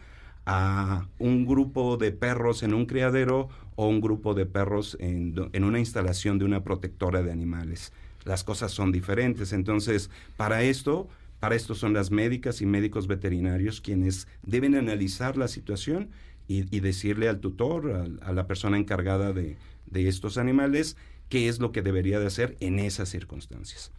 a 0.46 1.06
un 1.18 1.46
grupo 1.46 1.96
de 1.96 2.12
perros 2.12 2.62
en 2.62 2.74
un 2.74 2.86
criadero 2.86 3.48
o 3.76 3.88
un 3.88 4.00
grupo 4.00 4.34
de 4.34 4.46
perros 4.46 4.96
en, 5.00 5.34
una 5.64 5.78
instalación 5.78 6.38
de 6.38 6.44
una 6.44 6.62
protectora 6.62 7.22
de 7.22 7.32
animales. 7.32 7.92
las 8.24 8.44
cosas 8.44 8.72
son 8.72 8.92
diferentes. 8.92 9.52
Entonces, 9.52 10.10
para 10.36 10.62
esto, 10.62 11.08
para 11.40 11.54
esto 11.54 11.74
son 11.74 11.94
las 11.94 12.10
médicas 12.10 12.60
y 12.60 12.66
médicos 12.66 13.06
veterinarios 13.06 13.80
quienes 13.80 14.28
deben 14.42 14.74
analizar 14.74 15.36
la 15.36 15.48
situación 15.48 16.10
y, 16.46 16.80
decirle 16.80 17.28
al 17.28 17.38
tutor, 17.38 18.18
a, 18.22 18.32
la 18.32 18.46
persona 18.48 18.76
encargada 18.76 19.32
de, 19.32 19.56
de 19.86 20.08
estos 20.08 20.36
animales, 20.36 20.96
qué 21.28 21.48
es 21.48 21.60
lo 21.60 21.70
que 21.70 21.80
debería 21.80 22.18
de 22.18 22.26
hacer 22.26 22.56
en 22.58 22.80
esas 22.80 23.08
circunstancias. 23.08 23.92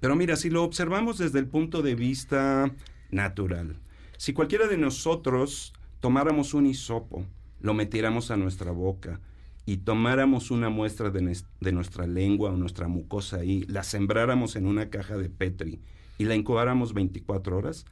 Pero 0.00 0.16
mira, 0.16 0.34
si 0.34 0.50
lo 0.50 0.64
observamos 0.64 1.18
desde 1.18 1.38
el 1.38 1.46
punto 1.46 1.80
de 1.80 1.94
vista 1.94 2.72
natural, 3.12 3.76
si 4.22 4.34
cualquiera 4.34 4.68
de 4.68 4.78
nosotros 4.78 5.72
tomáramos 5.98 6.54
un 6.54 6.66
hisopo, 6.66 7.26
lo 7.60 7.74
metiéramos 7.74 8.30
a 8.30 8.36
nuestra 8.36 8.70
boca 8.70 9.18
y 9.66 9.78
tomáramos 9.78 10.52
una 10.52 10.70
muestra 10.70 11.10
de, 11.10 11.42
de, 11.60 11.72
nuestra 11.72 12.06
lengua 12.06 12.52
o 12.52 12.56
nuestra 12.56 12.86
mucosa 12.86 13.38
ahí, 13.38 13.64
la 13.66 13.82
sembráramos 13.82 14.54
en 14.54 14.66
una 14.66 14.90
caja 14.90 15.16
de 15.16 15.28
Petri 15.28 15.80
y 16.18 16.26
la 16.26 16.36
incubáramos 16.36 16.94
24 16.94 17.58
horas, 17.58 17.84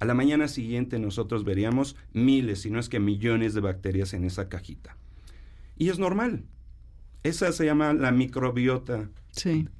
a 0.00 0.06
la 0.06 0.14
mañana 0.14 0.48
siguiente 0.48 0.98
nosotros 0.98 1.44
veríamos 1.44 1.94
miles, 2.12 2.62
si 2.62 2.70
no 2.72 2.80
es 2.80 2.88
que 2.88 2.98
millones 2.98 3.54
de 3.54 3.60
bacterias 3.60 4.12
en 4.12 4.24
esa 4.24 4.48
cajita. 4.48 4.96
Y 5.78 5.90
es 5.90 6.00
normal. 6.00 6.46
Esa 7.22 7.52
se 7.52 7.66
llama 7.66 7.92
la 7.92 8.12
microbiota 8.12 9.08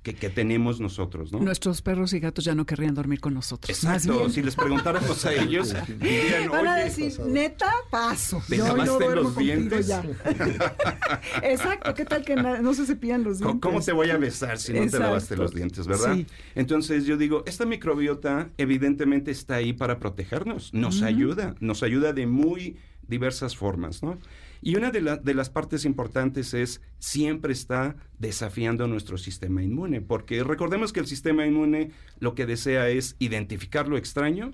que, 0.03 0.31
tenemos 0.31 0.81
nosotros, 0.81 1.33
¿no? 1.33 1.41
Nuestros 1.41 1.83
perros 1.83 2.13
y 2.13 2.21
gatos 2.21 2.45
ya 2.45 2.55
no 2.55 2.65
querrían 2.67 2.95
dormir 2.95 3.21
con 3.21 3.35
nosotros. 3.35 3.77
Exacto, 3.77 4.31
si 4.31 4.43
les 4.43 4.55
preguntáramos 4.55 5.25
a 5.27 5.35
ellos, 5.35 5.75
dirían, 5.99 6.51
Van 6.51 6.67
a 6.67 6.77
decir, 6.77 7.19
neta, 7.27 7.71
paso. 7.91 8.43
Yo 8.49 8.77
no 8.77 8.99
los 9.15 9.37
dientes. 9.37 9.87
Ya. 9.87 10.03
Exacto, 11.43 11.95
¿qué 11.95 12.05
tal 12.05 12.25
que 12.25 12.37
no 12.37 12.75
se 12.75 12.87
cepillan 12.87 13.25
los 13.25 13.39
dientes? 13.39 13.61
¿Cómo 13.61 13.81
te 13.81 13.93
voy 13.93 14.11
a 14.11 14.17
besar 14.17 14.59
si 14.59 14.73
no 14.73 14.89
te 14.89 14.99
lavaste 14.99 15.37
los 15.37 15.53
dientes, 15.53 15.87
verdad? 15.87 16.17
Entonces 16.55 17.05
yo 17.05 17.17
digo, 17.17 17.43
esta 17.47 17.67
microbiota 17.67 18.51
evidentemente 18.57 19.31
está 19.31 19.57
ahí 19.57 19.73
para 19.73 19.99
protegernos, 19.99 20.73
nos 20.73 21.03
ayuda, 21.03 21.55
nos 21.61 21.83
ayuda 21.83 22.13
de 22.13 22.27
muy 22.27 22.77
diversas 23.07 23.57
formas, 23.57 24.03
¿no? 24.03 24.19
Y 24.63 24.77
una 24.77 24.91
de, 24.91 25.19
de, 25.23 25.35
las 25.35 25.51
partes 25.51 25.85
importantes 25.85 26.53
es 26.55 26.83
siempre 26.99 27.53
está 27.53 27.97
desafiando 28.19 28.87
nuestro 28.87 29.17
sistema 29.17 29.63
inmune, 29.63 30.03
porque 30.03 30.45
recordemos 30.45 30.93
que 30.93 31.01
el 31.01 31.07
sistema 31.07 31.47
inmune 31.47 31.93
lo 32.19 32.35
que 32.35 32.47
desea 32.47 32.89
es 32.89 33.17
identificar 33.19 33.89
lo 33.89 33.97
extraño 33.97 34.53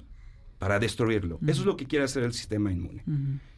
para 0.58 0.78
destruirlo. 0.78 1.38
Eso 1.46 1.60
es 1.60 1.66
lo 1.66 1.76
que 1.76 1.86
quiere 1.86 2.04
hacer 2.04 2.22
el 2.22 2.32
sistema 2.32 2.72
inmune. 2.72 3.02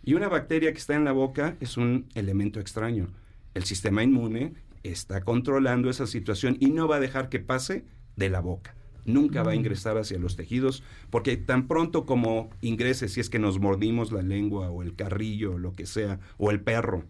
Y 0.03 0.15
una 0.15 0.29
bacteria 0.29 0.73
que 0.73 0.79
está 0.79 0.95
en 0.95 1.05
la 1.05 1.13
boca 1.13 1.57
es 1.61 1.77
un 1.77 2.07
elemento 2.15 2.61
extraño. 2.61 3.09
El 3.55 3.65
sistema 3.65 4.03
inmune 4.03 4.55
está 4.83 5.21
controlando 5.21 5.91
esa 5.91 6.07
situación 6.07 6.57
y 6.61 6.71
no 6.71 6.89
va 6.89 6.97
a 6.97 7.01
dejar 7.01 7.29
que 7.29 7.41
pase 7.41 7.85
de 8.17 8.31
la 8.31 8.41
boca 8.41 8.75
nunca 9.09 9.43
va 9.43 9.53
a 9.53 9.57
ingresar 9.57 9.99
hacia 9.99 10.19
los 10.19 10.37
tejidos, 10.37 10.83
porque 11.11 11.37
tan 11.37 11.67
pronto 11.67 12.07
como 12.07 12.51
ingrese, 12.61 13.09
si 13.09 13.21
es 13.21 13.31
que 13.31 13.39
nos 13.39 13.59
mordimos 13.59 14.13
la 14.13 14.23
lengua 14.23 14.71
o 14.71 14.83
el 14.83 14.95
carrillo 14.95 15.55
o 15.55 15.59
lo 15.59 15.75
que 15.75 15.87
sea, 15.87 16.21
o 16.37 16.51
el 16.51 16.61
perro, 16.61 17.05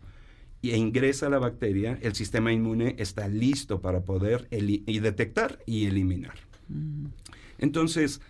e 0.62 0.76
ingresa 0.76 1.28
la 1.28 1.38
bacteria, 1.38 1.98
el 2.02 2.14
sistema 2.14 2.52
inmune 2.52 2.96
está 2.98 3.28
listo 3.28 3.80
para 3.80 4.00
poder 4.00 4.48
y 4.50 4.98
detectar 4.98 5.58
y 5.66 5.86
eliminar. 5.86 6.34
Entonces, 7.58 8.20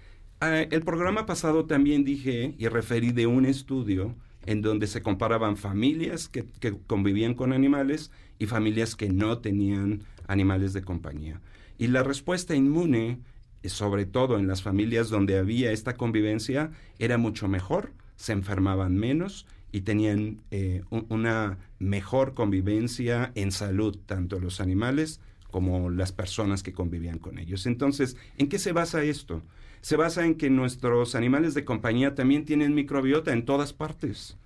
ah, 0.40 0.60
el 0.60 0.82
programa 0.82 1.26
pasado 1.26 1.64
también 1.66 2.04
dije 2.04 2.54
y 2.58 2.68
referí 2.68 3.12
de 3.12 3.26
un 3.26 3.46
estudio 3.46 4.14
en 4.46 4.62
donde 4.62 4.86
se 4.86 5.02
comparaban 5.02 5.56
familias 5.56 6.28
que 6.28 6.46
convivían 6.86 7.34
con 7.34 7.52
animales 7.52 8.10
y 8.38 8.46
familias 8.46 8.94
que 8.96 9.08
no 9.08 9.38
tenían 9.38 10.04
animales 10.26 10.72
de 10.72 10.82
compañía. 10.82 11.40
Y 11.78 11.88
la 11.88 12.02
respuesta 12.02 12.54
inmune 12.54 13.20
sobre 13.64 14.06
todo 14.06 14.38
en 14.38 14.46
las 14.46 14.62
familias 14.62 15.08
donde 15.08 15.38
había 15.38 15.72
esta 15.72 15.96
convivencia, 15.96 16.70
era 16.98 17.18
mucho 17.18 17.48
mejor, 17.48 17.92
se 18.16 18.32
enfermaban 18.32 18.96
menos 18.96 19.46
y 19.72 19.82
tenían 19.82 20.40
eh, 20.50 20.82
una 20.90 21.58
mejor 21.78 22.34
convivencia 22.34 23.32
en 23.34 23.52
salud, 23.52 23.98
tanto 24.06 24.40
los 24.40 24.60
animales 24.60 25.20
como 25.50 25.90
las 25.90 26.12
personas 26.12 26.62
que 26.62 26.72
convivían 26.72 27.18
con 27.18 27.38
ellos. 27.38 27.66
Entonces, 27.66 28.16
¿en 28.36 28.48
qué 28.48 28.58
se 28.58 28.72
basa 28.72 29.02
esto? 29.02 29.42
Se 29.80 29.96
basa 29.96 30.24
en 30.24 30.34
que 30.34 30.50
nuestros 30.50 31.14
animales 31.14 31.54
de 31.54 31.64
compañía 31.64 32.14
también 32.14 32.44
tienen 32.44 32.74
microbiota 32.74 33.32
en 33.32 33.44
todas 33.44 33.72
partes, 33.72 34.36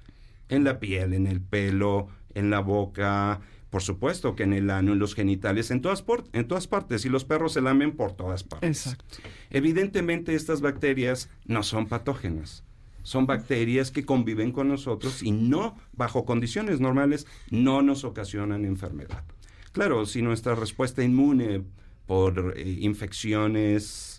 en 0.49 0.65
la 0.65 0.79
piel, 0.79 1.15
en 1.15 1.27
el 1.27 1.41
pelo, 1.41 2.09
en 2.35 2.51
la 2.51 2.61
boca, 2.61 3.41
por 3.73 3.83
supuesto 3.83 4.37
que 4.37 4.43
en 4.43 4.53
el 4.53 4.69
ano, 4.69 4.93
en 4.93 4.99
los 4.99 5.15
genitales, 5.15 5.71
en 5.71 5.81
todas, 5.81 6.05
en 6.35 6.47
todas 6.47 6.67
partes. 6.67 7.07
Y 7.07 7.09
los 7.09 7.25
perros 7.25 7.55
se 7.55 7.63
lamen 7.63 7.97
por 7.97 8.13
todas 8.13 8.45
partes. 8.45 8.87
Exacto. 8.87 9.17
Evidentemente 9.49 10.35
estas 10.35 10.61
bacterias 10.61 11.31
no 11.47 11.63
son 11.63 11.87
patógenas. 11.87 12.65
Son 13.03 13.27
bacterias 13.27 13.91
que 13.91 14.05
conviven 14.05 14.53
con 14.53 14.69
nosotros 14.69 15.23
y 15.23 15.31
no, 15.31 15.75
bajo 15.95 16.27
condiciones 16.27 16.81
normales, 16.81 17.27
no 17.49 17.81
nos 17.81 18.05
ocasionan 18.05 18.67
enfermedad. 18.67 19.25
Claro, 19.73 20.05
si 20.05 20.21
nuestra 20.21 20.55
respuesta 20.55 21.03
inmune 21.03 21.65
por 22.05 22.53
eh, 22.59 22.77
infecciones 22.81 24.12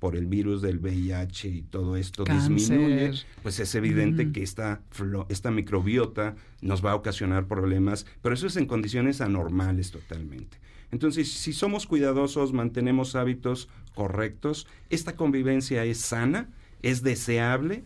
por 0.00 0.16
el 0.16 0.26
virus 0.26 0.62
del 0.62 0.78
VIH 0.78 1.48
y 1.48 1.62
todo 1.62 1.96
esto 1.96 2.24
disminuye, 2.24 3.12
pues 3.42 3.60
es 3.60 3.74
evidente 3.74 4.32
que 4.32 4.42
esta, 4.42 4.80
esta 5.28 5.50
microbiota 5.50 6.34
nos 6.62 6.84
va 6.84 6.92
a 6.92 6.94
ocasionar 6.94 7.46
problemas, 7.46 8.06
pero 8.22 8.34
eso 8.34 8.46
es 8.46 8.56
en 8.56 8.66
condiciones 8.66 9.20
anormales 9.20 9.90
totalmente. 9.90 10.56
Entonces, 10.90 11.30
si 11.30 11.52
somos 11.52 11.86
cuidadosos, 11.86 12.52
mantenemos 12.52 13.14
hábitos 13.14 13.68
correctos, 13.94 14.66
esta 14.88 15.14
convivencia 15.14 15.84
es 15.84 15.98
sana, 15.98 16.48
es 16.82 17.02
deseable 17.02 17.84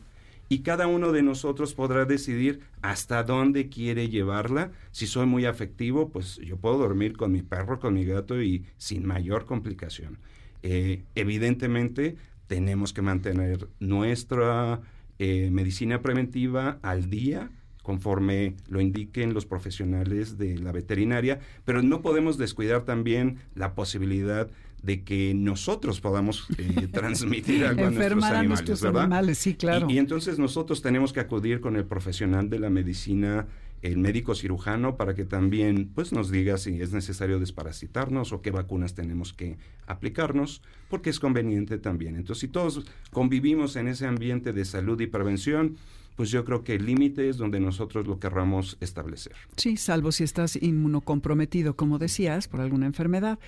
y 0.48 0.60
cada 0.60 0.86
uno 0.86 1.10
de 1.10 1.22
nosotros 1.22 1.74
podrá 1.74 2.04
decidir 2.04 2.60
hasta 2.80 3.24
dónde 3.24 3.68
quiere 3.68 4.08
llevarla. 4.08 4.70
Si 4.92 5.06
soy 5.06 5.26
muy 5.26 5.46
afectivo, 5.46 6.10
pues 6.10 6.36
yo 6.36 6.56
puedo 6.58 6.78
dormir 6.78 7.16
con 7.16 7.32
mi 7.32 7.42
perro, 7.42 7.80
con 7.80 7.94
mi 7.94 8.04
gato 8.04 8.40
y 8.40 8.64
sin 8.76 9.04
mayor 9.04 9.46
complicación. 9.46 10.18
Eh, 10.66 11.04
evidentemente 11.14 12.16
tenemos 12.46 12.94
que 12.94 13.02
mantener 13.02 13.68
nuestra 13.80 14.80
eh, 15.18 15.50
medicina 15.52 16.00
preventiva 16.00 16.78
al 16.80 17.10
día 17.10 17.50
conforme 17.82 18.56
lo 18.66 18.80
indiquen 18.80 19.34
los 19.34 19.44
profesionales 19.44 20.38
de 20.38 20.58
la 20.58 20.72
veterinaria, 20.72 21.38
pero 21.66 21.82
no 21.82 22.00
podemos 22.00 22.38
descuidar 22.38 22.86
también 22.86 23.40
la 23.54 23.74
posibilidad 23.74 24.50
de 24.82 25.04
que 25.04 25.34
nosotros 25.34 26.00
podamos 26.00 26.46
eh, 26.56 26.88
transmitir 26.92 27.66
algo 27.66 27.84
a 27.84 27.90
nuestros 27.90 28.24
animales, 28.24 28.48
nuestros 28.48 28.84
animales, 28.84 29.36
sí, 29.36 29.54
claro. 29.54 29.86
y, 29.90 29.98
entonces 29.98 30.38
nosotros 30.38 30.80
tenemos 30.80 31.12
que 31.12 31.20
acudir 31.20 31.60
con 31.60 31.76
el 31.76 31.84
profesional 31.84 32.48
de 32.48 32.58
la 32.58 32.70
medicina 32.70 33.46
el 33.84 33.98
médico 33.98 34.34
cirujano 34.34 34.96
para 34.96 35.14
que 35.14 35.26
también 35.26 35.90
pues 35.94 36.10
nos 36.10 36.30
diga 36.30 36.56
si 36.56 36.80
es 36.80 36.94
necesario 36.94 37.38
desparasitarnos 37.38 38.32
o 38.32 38.40
qué 38.40 38.50
vacunas 38.50 38.94
tenemos 38.94 39.34
que 39.34 39.58
aplicarnos, 39.86 40.62
porque 40.88 41.10
es 41.10 41.20
conveniente 41.20 41.76
también. 41.76 42.16
Entonces, 42.16 42.40
si 42.40 42.48
todos 42.48 42.86
convivimos 43.10 43.76
en 43.76 43.88
ese 43.88 44.06
ambiente 44.06 44.54
de 44.54 44.64
salud 44.64 44.98
y 45.02 45.06
prevención, 45.06 45.76
pues 46.16 46.30
yo 46.30 46.44
creo 46.44 46.62
que 46.62 46.74
el 46.74 46.86
límite 46.86 47.28
es 47.28 47.36
donde 47.36 47.60
nosotros 47.60 48.06
lo 48.06 48.18
querramos 48.18 48.76
establecer. 48.80 49.32
Sí, 49.56 49.76
salvo 49.76 50.12
si 50.12 50.24
estás 50.24 50.56
inmunocomprometido, 50.56 51.76
como 51.76 51.98
decías, 51.98 52.48
por 52.48 52.60
alguna 52.60 52.86
enfermedad. 52.86 53.38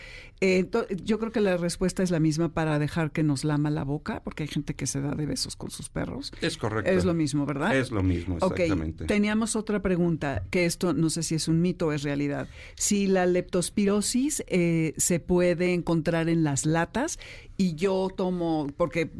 Eh, 0.40 0.68
yo 1.04 1.18
creo 1.18 1.32
que 1.32 1.40
la 1.40 1.56
respuesta 1.56 2.02
es 2.02 2.10
la 2.10 2.20
misma 2.20 2.52
para 2.52 2.78
dejar 2.78 3.12
que 3.12 3.22
nos 3.22 3.44
lama 3.44 3.70
la 3.70 3.84
boca, 3.84 4.22
porque 4.24 4.42
hay 4.42 4.48
gente 4.48 4.74
que 4.74 4.86
se 4.86 5.00
da 5.00 5.14
de 5.14 5.26
besos 5.26 5.56
con 5.56 5.70
sus 5.70 5.88
perros. 5.88 6.32
Es 6.40 6.56
correcto. 6.56 6.90
Es 6.90 7.04
lo 7.04 7.14
mismo, 7.14 7.46
¿verdad? 7.46 7.76
Es 7.76 7.90
lo 7.90 8.02
mismo, 8.02 8.36
exactamente. 8.36 9.04
Teníamos 9.04 9.56
otra 9.56 9.80
pregunta, 9.80 10.44
que 10.50 10.66
esto 10.66 10.92
no 10.92 11.10
sé 11.10 11.22
si 11.22 11.34
es 11.34 11.48
un 11.48 11.60
mito 11.60 11.88
o 11.88 11.92
es 11.92 12.02
realidad. 12.02 12.48
Si 12.74 13.06
la 13.06 13.26
leptospirosis 13.26 14.44
eh, 14.48 14.94
se 14.96 15.20
puede 15.20 15.72
encontrar 15.72 16.28
en 16.28 16.44
las 16.44 16.66
latas 16.66 17.18
y 17.56 17.74
yo 17.74 18.08
tomo, 18.14 18.66
porque 18.76 19.10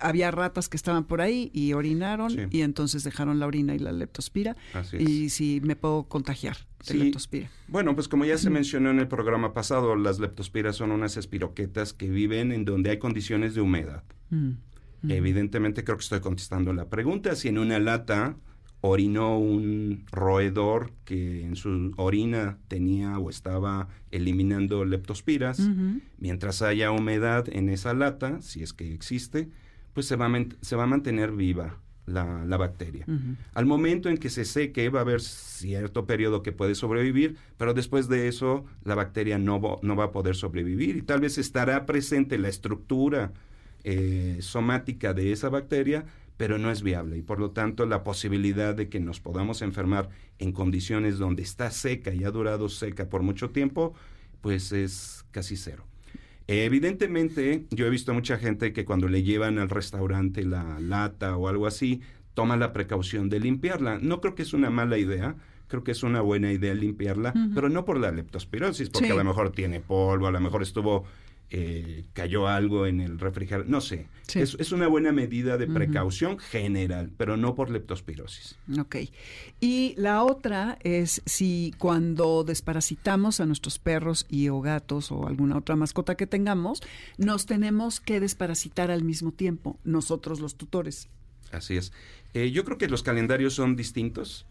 había 0.00 0.30
ratas 0.30 0.68
que 0.68 0.76
estaban 0.76 1.04
por 1.04 1.20
ahí 1.20 1.50
y 1.52 1.72
orinaron 1.72 2.48
y 2.50 2.60
entonces 2.60 3.04
dejaron 3.04 3.38
la 3.38 3.46
orina 3.46 3.74
y 3.74 3.78
la 3.78 3.92
leptospira 3.92 4.56
y 4.98 5.30
si 5.30 5.60
me 5.62 5.76
puedo 5.76 6.04
contagiar 6.04 6.56
de 6.86 6.94
leptospira. 6.94 7.50
Bueno, 7.68 7.94
pues 7.94 8.08
como 8.08 8.24
ya 8.24 8.38
se 8.38 8.50
mencionó 8.50 8.90
en 8.90 8.98
el 8.98 9.08
programa 9.08 9.52
pasado, 9.52 9.96
las 9.96 10.18
leptospiras 10.18 10.76
son 10.76 10.92
unas 10.92 11.16
espiroquetas 11.16 11.92
que 11.92 12.10
viven 12.10 12.52
en 12.52 12.64
donde 12.64 12.90
hay 12.90 12.98
condiciones 12.98 13.54
de 13.54 13.60
humedad. 13.62 14.04
Mm, 14.30 14.52
mm. 15.02 15.10
Evidentemente 15.10 15.82
creo 15.82 15.96
que 15.96 16.02
estoy 16.02 16.20
contestando 16.20 16.72
la 16.72 16.88
pregunta. 16.88 17.34
Si 17.34 17.48
en 17.48 17.58
una 17.58 17.78
lata 17.78 18.36
orinó 18.86 19.38
un 19.38 20.04
roedor 20.10 20.92
que 21.04 21.44
en 21.44 21.56
su 21.56 21.92
orina 21.96 22.58
tenía 22.68 23.18
o 23.18 23.30
estaba 23.30 23.88
eliminando 24.10 24.84
leptospiras. 24.84 25.60
Mientras 26.18 26.62
haya 26.62 26.90
humedad 26.90 27.46
en 27.48 27.68
esa 27.68 27.94
lata, 27.94 28.40
si 28.42 28.62
es 28.62 28.72
que 28.72 28.94
existe, 28.94 29.48
pues 29.92 30.06
se 30.06 30.16
va 30.16 30.26
a, 30.26 30.44
se 30.60 30.76
va 30.76 30.84
a 30.84 30.86
mantener 30.86 31.32
viva 31.32 31.78
la, 32.06 32.56
bacteria. 32.56 33.04
Al 33.52 33.66
momento 33.66 34.08
en 34.08 34.18
que 34.18 34.30
se 34.30 34.44
seque 34.44 34.88
va 34.88 35.00
a 35.00 35.02
haber 35.02 35.20
cierto 35.20 36.06
periodo 36.06 36.42
que 36.42 36.52
puede 36.52 36.74
sobrevivir, 36.74 37.36
pero 37.56 37.74
después 37.74 38.08
de 38.08 38.28
eso 38.28 38.64
la 38.84 38.94
bacteria 38.94 39.38
no, 39.38 39.78
no 39.82 39.96
va 39.96 40.04
a 40.04 40.12
poder 40.12 40.36
sobrevivir 40.36 40.96
y 40.96 41.02
tal 41.02 41.20
vez 41.20 41.38
estará 41.38 41.84
presente 41.84 42.38
la 42.38 42.48
estructura 42.48 43.32
eh, 43.88 44.38
somática 44.40 45.14
de 45.14 45.32
esa 45.32 45.48
bacteria, 45.48 46.06
pero 46.36 46.58
no 46.58 46.70
es 46.70 46.82
viable 46.82 47.16
y 47.16 47.22
por 47.22 47.38
lo 47.38 47.50
tanto 47.50 47.86
la 47.86 48.04
posibilidad 48.04 48.74
de 48.74 48.88
que 48.88 49.00
nos 49.00 49.20
podamos 49.20 49.62
enfermar 49.62 50.10
en 50.38 50.52
condiciones 50.52 51.18
donde 51.18 51.42
está 51.42 51.70
seca 51.70 52.12
y 52.14 52.24
ha 52.24 52.30
durado 52.30 52.68
seca 52.68 53.08
por 53.08 53.22
mucho 53.22 53.50
tiempo, 53.50 53.94
pues 54.40 54.72
es 54.72 55.24
casi 55.30 55.56
cero. 55.56 55.84
Evidentemente, 56.48 57.66
yo 57.70 57.86
he 57.86 57.90
visto 57.90 58.14
mucha 58.14 58.38
gente 58.38 58.72
que 58.72 58.84
cuando 58.84 59.08
le 59.08 59.22
llevan 59.22 59.58
al 59.58 59.68
restaurante 59.68 60.44
la 60.44 60.78
lata 60.78 61.36
o 61.36 61.48
algo 61.48 61.66
así, 61.66 62.02
toma 62.34 62.56
la 62.56 62.72
precaución 62.72 63.28
de 63.28 63.40
limpiarla. 63.40 63.98
No 64.00 64.20
creo 64.20 64.34
que 64.36 64.42
es 64.42 64.52
una 64.52 64.70
mala 64.70 64.98
idea, 64.98 65.34
creo 65.66 65.82
que 65.82 65.90
es 65.90 66.02
una 66.04 66.20
buena 66.20 66.52
idea 66.52 66.74
limpiarla, 66.74 67.34
pero 67.54 67.68
no 67.68 67.84
por 67.84 67.98
la 67.98 68.12
leptospirosis, 68.12 68.90
porque 68.90 69.10
a 69.10 69.16
lo 69.16 69.24
mejor 69.24 69.50
tiene 69.50 69.80
polvo, 69.80 70.28
a 70.28 70.30
lo 70.30 70.40
mejor 70.40 70.62
estuvo 70.62 71.04
eh, 71.50 72.04
cayó 72.12 72.48
algo 72.48 72.86
en 72.86 73.00
el 73.00 73.20
refrigerador, 73.20 73.68
no 73.68 73.80
sé. 73.80 74.08
Es, 74.34 74.72
una 74.72 74.88
buena 74.88 75.12
medida 75.12 75.56
de 75.56 75.68
precaución 75.68 76.38
general, 76.38 77.12
pero 77.16 77.36
no 77.36 77.54
por 77.54 77.70
leptospirosis. 77.70 78.56
Ok. 78.80 78.96
Y 79.60 79.94
la 79.96 80.24
otra 80.24 80.78
es 80.82 81.22
si 81.24 81.72
cuando 81.78 82.42
desparasitamos 82.42 83.38
a 83.38 83.46
nuestros 83.46 83.78
perros 83.78 84.26
y 84.28 84.48
o 84.48 84.60
gatos 84.60 85.12
o 85.12 85.28
alguna 85.28 85.56
otra 85.56 85.76
mascota 85.76 86.16
que 86.16 86.26
tengamos, 86.26 86.82
nos 87.16 87.46
tenemos 87.46 88.00
que 88.00 88.18
desparasitar 88.18 88.90
al 88.90 89.04
mismo 89.04 89.30
tiempo, 89.30 89.78
nosotros 89.84 90.40
los 90.40 90.56
tutores. 90.56 91.08
Así 91.52 91.76
es. 91.76 91.92
Eh, 92.34 92.50
yo 92.50 92.64
creo 92.64 92.78
que 92.78 92.88
los 92.88 93.04
calendarios 93.04 93.54
son 93.54 93.76
distintos. 93.76 94.46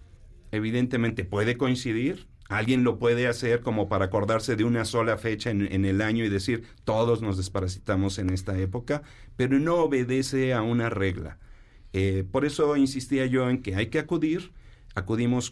Evidentemente 0.52 1.26
puede 1.26 1.58
coincidir, 1.58 2.28
Alguien 2.48 2.84
lo 2.84 3.00
puede 3.00 3.28
hacer 3.28 3.62
como 3.62 3.90
para 3.90 4.06
acordarse 4.06 4.56
de 4.56 4.64
una 4.64 4.86
sola 4.86 5.18
fecha 5.18 5.50
en, 5.50 5.86
el 5.86 6.02
año 6.02 6.24
y 6.24 6.30
decir 6.30 6.64
todos 6.84 7.22
nos 7.22 7.38
desparasitamos 7.38 8.20
en 8.20 8.30
esta 8.30 8.58
época, 8.60 9.02
pero 9.36 9.58
no 9.60 9.78
obedece 9.78 10.54
a 10.54 10.62
una 10.62 10.90
regla. 10.90 11.40
Eh, 11.94 12.24
por 12.32 12.46
eso 12.46 12.76
insistía 12.78 13.26
yo 13.26 13.50
en 13.50 13.62
que 13.62 13.76
hay 13.76 13.88
que 13.88 14.00
acudir. 14.00 14.52
Acudimos 14.94 15.52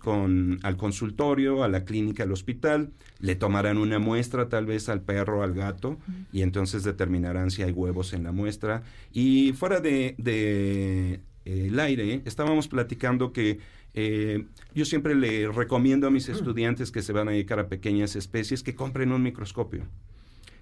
al 0.61 0.77
consultorio, 0.77 1.63
a 1.63 1.67
la 1.67 1.83
clínica, 1.83 2.23
al 2.23 2.31
hospital, 2.31 2.91
le 3.19 3.35
tomarán 3.35 3.77
una 3.77 3.99
muestra 3.99 4.47
tal 4.47 4.65
vez 4.65 4.87
al 4.87 5.01
perro, 5.01 5.43
al 5.43 5.53
gato, 5.53 5.97
y 6.31 6.43
entonces 6.43 6.83
determinarán 6.83 7.51
si 7.51 7.61
hay 7.61 7.73
huevos 7.73 8.13
en 8.13 8.23
la 8.23 8.31
muestra. 8.31 8.83
Y 9.11 9.51
fuera 9.51 9.81
de, 9.81 10.15
de 10.17 11.19
eh, 11.45 11.67
el 11.67 11.79
aire, 11.79 12.21
estábamos 12.23 12.69
platicando 12.69 13.33
que 13.33 13.59
eh, 13.93 14.45
yo 14.73 14.85
siempre 14.85 15.15
le 15.15 15.47
recomiendo 15.51 16.07
a 16.07 16.11
mis 16.11 16.29
estudiantes 16.29 16.91
que 16.91 17.01
se 17.01 17.13
van 17.13 17.27
a 17.27 17.31
dedicar 17.31 17.59
a 17.59 17.67
pequeñas 17.67 18.15
especies 18.15 18.63
que 18.63 18.75
compren 18.75 19.11
un 19.11 19.21
microscopio, 19.21 19.83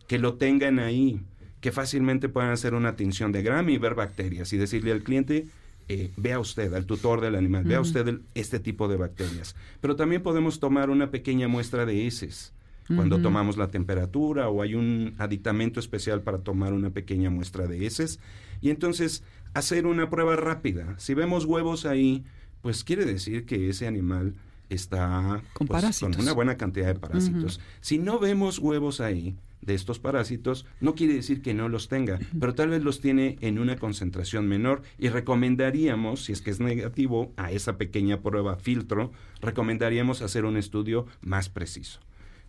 que 0.08 0.20
lo 0.20 0.36
tengan 0.36 0.80
ahí, 0.80 1.22
que 1.62 1.72
fácilmente 1.72 2.28
puedan 2.28 2.52
hacer 2.52 2.74
una 2.74 2.96
tinción 2.96 3.32
de 3.32 3.44
grama 3.44 3.72
y 3.72 3.78
ver 3.78 3.96
bacterias 3.96 4.52
y 4.52 4.58
decirle 4.58 4.92
al 4.92 5.04
cliente, 5.04 5.48
eh, 5.88 6.12
vea 6.18 6.40
usted, 6.40 6.74
al 6.74 6.86
tutor 6.86 7.22
del 7.22 7.36
animal, 7.36 7.64
vea 7.64 7.82
usted 7.82 8.20
este 8.34 8.60
tipo 8.60 8.88
de 8.88 8.98
bacterias. 8.98 9.56
Pero 9.80 9.96
también 9.96 10.24
podemos 10.24 10.60
tomar 10.60 10.90
una 10.90 11.12
pequeña 11.12 11.48
muestra 11.48 11.86
de 11.86 12.08
heces 12.08 12.54
cuando 12.96 13.22
tomamos 13.22 13.58
la 13.58 13.70
temperatura 13.70 14.50
o 14.50 14.62
hay 14.62 14.76
un 14.76 15.16
aditamento 15.18 15.80
especial 15.80 16.24
para 16.24 16.40
tomar 16.40 16.74
una 16.74 16.90
pequeña 16.90 17.30
muestra 17.30 17.66
de 17.68 17.86
heces 17.86 18.20
y 18.60 18.70
entonces 18.70 19.24
hacer 19.54 19.86
una 19.86 20.10
prueba 20.10 20.36
rápida. 20.36 20.96
Si 20.98 21.14
vemos 21.14 21.46
huevos 21.46 21.86
ahí, 21.86 22.26
pues 22.62 22.84
quiere 22.84 23.06
decir 23.06 23.46
que 23.46 23.70
ese 23.70 23.88
animal 23.88 24.36
está 24.70 25.44
con, 25.54 25.68
pues, 25.68 26.02
una 26.02 26.34
buena 26.34 26.58
cantidad 26.58 26.88
de 26.88 26.96
parásitos. 26.96 27.60
Si 27.82 27.98
no 27.98 28.20
vemos 28.20 28.60
huevos 28.60 29.02
ahí 29.02 29.36
de 29.62 29.76
estos 29.76 30.00
parásitos, 30.00 30.66
no 30.80 30.96
quiere 30.96 31.14
decir 31.14 31.42
que 31.42 31.54
no 31.54 31.70
los 31.70 31.88
tenga, 31.88 32.20
pero 32.40 32.56
tal 32.56 32.70
vez 32.70 32.84
los 32.84 33.00
tiene 33.00 33.38
en 33.42 33.60
una 33.60 33.78
concentración 33.78 34.48
menor 34.48 34.82
y 34.98 35.10
recomendaríamos, 35.10 36.24
si 36.24 36.32
es 36.32 36.42
que 36.42 36.52
es 36.52 36.60
negativo, 36.60 37.32
a 37.38 37.52
esa 37.52 37.78
pequeña 37.78 38.22
prueba 38.22 38.56
filtro, 38.56 39.12
recomendaríamos 39.42 40.22
hacer 40.22 40.46
un 40.46 40.58
estudio 40.58 41.06
más 41.22 41.50
preciso. 41.50 42.00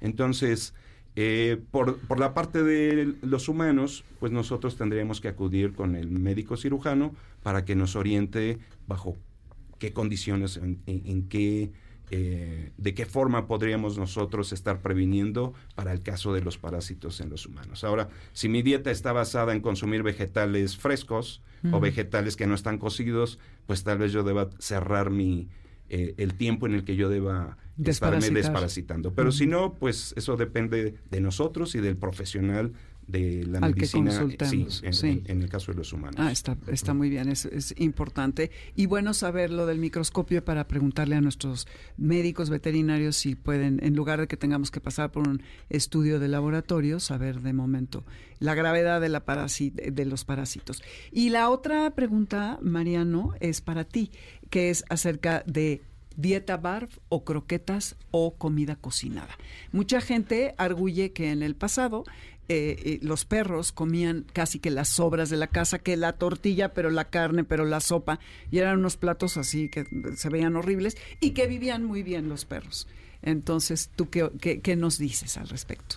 Entonces, 0.00 0.74
eh, 1.16 1.60
por, 1.70 1.98
por, 1.98 2.18
la 2.18 2.32
parte 2.32 2.62
de 2.62 3.14
los 3.20 3.48
humanos, 3.48 4.04
pues 4.18 4.32
nosotros 4.32 4.76
tendríamos 4.76 5.20
que 5.20 5.28
acudir 5.28 5.74
con 5.74 5.94
el 5.94 6.08
médico 6.08 6.56
cirujano 6.56 7.14
para 7.42 7.66
que 7.66 7.76
nos 7.76 7.96
oriente 7.96 8.58
bajo 8.86 9.18
qué 9.82 9.92
condiciones, 9.92 10.60
en, 10.62 11.26
qué, 11.28 11.72
eh, 12.12 12.70
de 12.76 12.94
qué 12.94 13.04
forma 13.04 13.48
podríamos 13.48 13.98
nosotros 13.98 14.52
estar 14.52 14.80
previniendo 14.80 15.54
para 15.74 15.92
el 15.92 16.02
caso 16.02 16.32
de 16.32 16.40
los 16.40 16.56
parásitos 16.56 17.20
en 17.20 17.30
los 17.30 17.46
humanos. 17.46 17.82
Ahora, 17.82 18.08
si 18.32 18.48
mi 18.48 18.62
dieta 18.62 18.92
está 18.92 19.12
basada 19.12 19.52
en 19.52 19.60
consumir 19.60 20.04
vegetales 20.04 20.76
frescos 20.76 21.42
o 21.72 21.80
vegetales 21.80 22.36
que 22.36 22.46
no 22.46 22.54
están 22.54 22.78
cocidos, 22.78 23.40
pues 23.66 23.82
tal 23.82 23.98
vez 23.98 24.12
yo 24.12 24.22
deba 24.22 24.50
cerrar 24.60 25.10
mi, 25.10 25.48
eh, 25.88 26.14
el 26.16 26.34
tiempo 26.34 26.66
en 26.66 26.74
el 26.74 26.84
que 26.84 26.94
yo 26.94 27.08
deba 27.08 27.58
estarme 27.84 28.30
desparasitando. 28.30 29.14
Pero 29.14 29.32
si 29.32 29.48
no, 29.48 29.74
pues 29.74 30.14
eso 30.16 30.36
depende 30.36 30.94
de 31.10 31.20
nosotros 31.20 31.74
y 31.74 31.80
del 31.80 31.96
profesional 31.96 32.72
de 33.06 33.44
la 33.46 33.60
medicina 33.60 34.12
sí, 34.90 35.22
en, 35.26 35.42
el 35.42 35.48
caso 35.48 35.72
de 35.72 35.78
los 35.78 35.92
humanos. 35.92 36.16
Ah, 36.18 36.30
está, 36.30 36.56
está 36.68 36.94
muy 36.94 37.10
bien, 37.10 37.28
es, 37.28 37.44
es, 37.46 37.74
importante. 37.78 38.50
Y 38.76 38.86
bueno 38.86 39.12
saber 39.14 39.50
lo 39.50 39.66
del 39.66 39.78
microscopio 39.78 40.44
para 40.44 40.68
preguntarle 40.68 41.16
a 41.16 41.20
nuestros 41.20 41.66
médicos 41.96 42.48
veterinarios 42.48 43.16
si 43.16 43.34
pueden, 43.34 43.80
en 43.82 43.94
lugar 43.94 44.20
de 44.20 44.28
que 44.28 44.36
tengamos 44.36 44.70
que 44.70 44.80
pasar 44.80 45.10
por 45.10 45.28
un 45.28 45.42
estudio 45.68 46.20
de 46.20 46.28
laboratorio, 46.28 47.00
saber 47.00 47.40
de 47.40 47.52
momento 47.52 48.04
la 48.38 48.54
gravedad 48.54 49.00
de, 49.00 49.08
la 49.08 49.22
de 49.22 50.04
los 50.04 50.24
parásitos. 50.24 50.82
Y 51.12 51.30
la 51.30 51.48
otra 51.48 51.90
pregunta, 51.94 52.58
Mariano, 52.60 53.34
es 53.40 53.60
para 53.60 53.84
ti, 53.84 54.10
que 54.50 54.70
es 54.70 54.84
acerca 54.88 55.44
de 55.46 55.82
dieta 56.16 56.56
barf 56.56 56.98
o 57.08 57.24
croquetas 57.24 57.96
o 58.10 58.34
comida 58.36 58.76
cocinada. 58.76 59.38
Mucha 59.70 60.00
gente 60.00 60.54
arguye 60.58 61.12
que 61.12 61.30
en 61.30 61.42
el 61.42 61.54
pasado 61.54 62.04
eh, 62.52 62.76
eh, 62.84 62.98
los 63.02 63.24
perros 63.24 63.72
comían 63.72 64.26
casi 64.32 64.58
que 64.58 64.70
las 64.70 64.88
sobras 64.88 65.30
de 65.30 65.36
la 65.36 65.46
casa, 65.46 65.78
que 65.78 65.96
la 65.96 66.12
tortilla, 66.12 66.72
pero 66.74 66.90
la 66.90 67.06
carne, 67.06 67.44
pero 67.44 67.64
la 67.64 67.80
sopa, 67.80 68.20
y 68.50 68.58
eran 68.58 68.78
unos 68.78 68.96
platos 68.96 69.36
así 69.36 69.68
que 69.68 69.86
se 70.16 70.28
veían 70.28 70.56
horribles 70.56 70.96
y 71.20 71.30
que 71.30 71.46
vivían 71.46 71.84
muy 71.84 72.02
bien 72.02 72.28
los 72.28 72.44
perros. 72.44 72.86
Entonces, 73.22 73.90
¿tú 73.94 74.10
qué, 74.10 74.60
qué, 74.62 74.76
nos 74.76 74.98
dices 74.98 75.38
al 75.38 75.48
respecto? 75.48 75.96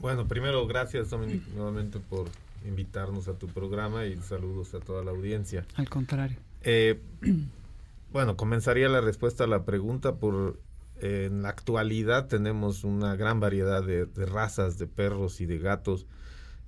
Bueno, 0.00 0.26
primero, 0.26 0.66
gracias 0.66 1.10
Dominic 1.10 1.46
nuevamente 1.48 1.98
por 1.98 2.28
invitarnos 2.66 3.28
a 3.28 3.34
tu 3.34 3.48
programa 3.48 4.06
y 4.06 4.16
saludos 4.18 4.72
a 4.74 4.80
toda 4.80 5.04
la 5.04 5.10
audiencia. 5.10 5.66
Al 5.74 5.88
contrario. 5.88 6.38
Eh, 6.62 7.00
bueno, 8.12 8.36
comenzaría 8.36 8.88
la 8.88 9.00
respuesta 9.00 9.44
a 9.44 9.46
la 9.46 9.64
pregunta 9.64 10.16
por 10.16 10.58
en 11.00 11.42
la 11.42 11.50
actualidad 11.50 12.26
tenemos 12.26 12.84
una 12.84 13.16
gran 13.16 13.40
variedad 13.40 13.82
de, 13.82 14.06
razas 14.26 14.78
de 14.78 14.86
perros 14.86 15.40
y 15.40 15.46
de 15.46 15.58
gatos 15.58 16.06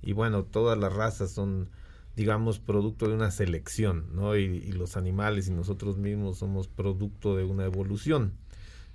y 0.01 0.13
bueno, 0.13 0.43
todas 0.43 0.77
las 0.77 0.93
razas 0.93 1.31
son 1.31 1.69
digamos 2.15 2.59
producto 2.59 3.07
de 3.07 3.15
una 3.15 3.31
selección, 3.31 4.07
¿no? 4.13 4.35
Y, 4.35 4.71
los 4.73 4.97
animales 4.97 5.47
y 5.47 5.51
nosotros 5.51 5.97
mismos 5.97 6.37
somos 6.37 6.67
producto 6.67 7.35
de 7.35 7.45
una 7.45 7.65
evolución 7.65 8.33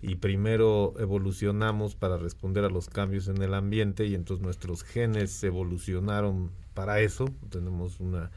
y 0.03 0.17
primero 0.17 0.95
evolucionamos 0.99 1.95
para 1.95 2.19
responder 2.19 2.65
a 2.65 2.71
los 2.71 2.89
cambios 2.89 3.29
en 3.29 3.41
el 3.43 3.55
ambiente 3.55 4.07
y 4.07 4.15
entonces 4.15 4.43
nuestros 4.45 4.85
genes 4.85 5.43
evolucionaron 5.43 6.51
para 6.75 7.01
eso, 7.01 7.29
tenemos 7.49 8.01
una 8.01 8.31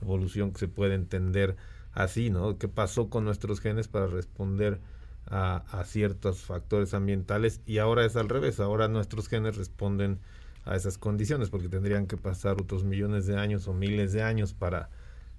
evolución 0.00 0.52
que 0.52 0.58
se 0.58 0.68
puede 0.68 0.94
entender 0.94 1.56
así, 1.92 2.30
¿no? 2.30 2.58
¿Qué 2.58 2.68
pasó 2.68 3.08
con 3.08 3.24
nuestros 3.24 3.60
genes 3.60 3.86
para 3.86 4.06
responder 4.06 4.80
a, 5.26 5.84
ciertos 5.86 6.40
factores 6.40 6.94
ambientales 6.94 7.60
y 7.64 7.78
ahora 7.78 8.04
es 8.04 8.16
al 8.16 8.28
revés, 8.28 8.60
ahora 8.60 8.88
nuestros 8.88 9.28
genes 9.28 9.56
responden 9.56 10.20
a 10.64 10.76
esas 10.76 10.98
condiciones 10.98 11.50
porque 11.50 11.68
tendrían 11.68 12.06
que 12.06 12.16
pasar 12.16 12.60
otros 12.60 12.84
millones 12.84 13.26
de 13.26 13.36
años 13.36 13.66
o 13.68 13.72
miles 13.72 14.12
de 14.12 14.22
años 14.22 14.52
para, 14.52 14.90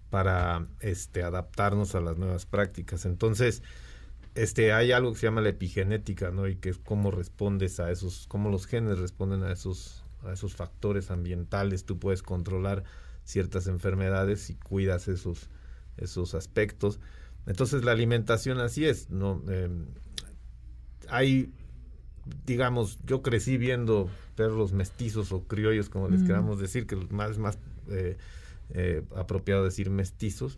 para 0.10 0.68
este, 0.80 1.24
adaptarnos 1.24 1.96
a 1.96 2.02
las 2.02 2.18
nuevas 2.18 2.46
prácticas. 2.46 3.06
Entonces, 3.06 3.62
este, 4.36 4.74
hay 4.74 4.92
algo 4.92 5.14
que 5.14 5.20
se 5.20 5.28
llama 5.28 5.42
la 5.42 5.50
epigenética, 5.50 6.32
¿no? 6.32 6.48
Y 6.48 6.56
que 6.56 6.70
es 6.70 6.78
cómo 6.80 7.12
respondes 7.12 7.80
a 7.80 7.92
esos, 7.92 8.26
cómo 8.28 8.50
los 8.50 8.66
genes 8.66 8.98
responden 8.98 9.44
a 9.44 9.52
esos, 9.52 10.04
a 10.24 10.34
esos 10.34 10.56
factores 10.56 11.12
ambientales. 11.12 11.86
Tú 11.86 12.00
puedes 12.00 12.24
controlar 12.24 12.84
ciertas 13.24 13.68
enfermedades 13.68 14.50
y 14.50 14.56
cuidas 14.56 15.08
esos, 15.08 15.50
esos 15.98 16.34
aspectos. 16.34 17.00
Entonces 17.46 17.84
la 17.84 17.92
alimentación 17.92 18.60
así 18.60 18.86
es, 18.86 19.10
¿no? 19.10 19.42
Em, 19.50 19.86
hay, 21.10 21.52
digamos, 22.46 23.00
yo 23.06 23.22
crecí 23.22 23.58
viendo 23.58 24.10
perros 24.36 24.74
mestizos 24.74 25.32
o 25.32 25.44
criollos, 25.44 25.90
como 25.90 26.10
les 26.10 26.24
queramos 26.24 26.60
decir, 26.60 26.88
que 26.88 26.96
más 26.96 27.32
es 27.32 27.38
más 27.38 27.60
eh, 27.90 28.18
eh, 28.70 29.04
apropiado 29.16 29.64
decir 29.64 29.90
mestizos. 29.90 30.58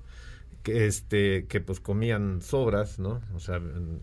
que 0.64 0.88
este 0.88 1.46
que 1.46 1.62
pues 1.62 1.80
comían 1.80 2.42
sobras 2.42 2.98
no 2.98 3.22
o 3.36 3.40
sea 3.40 3.58
en, 3.58 4.02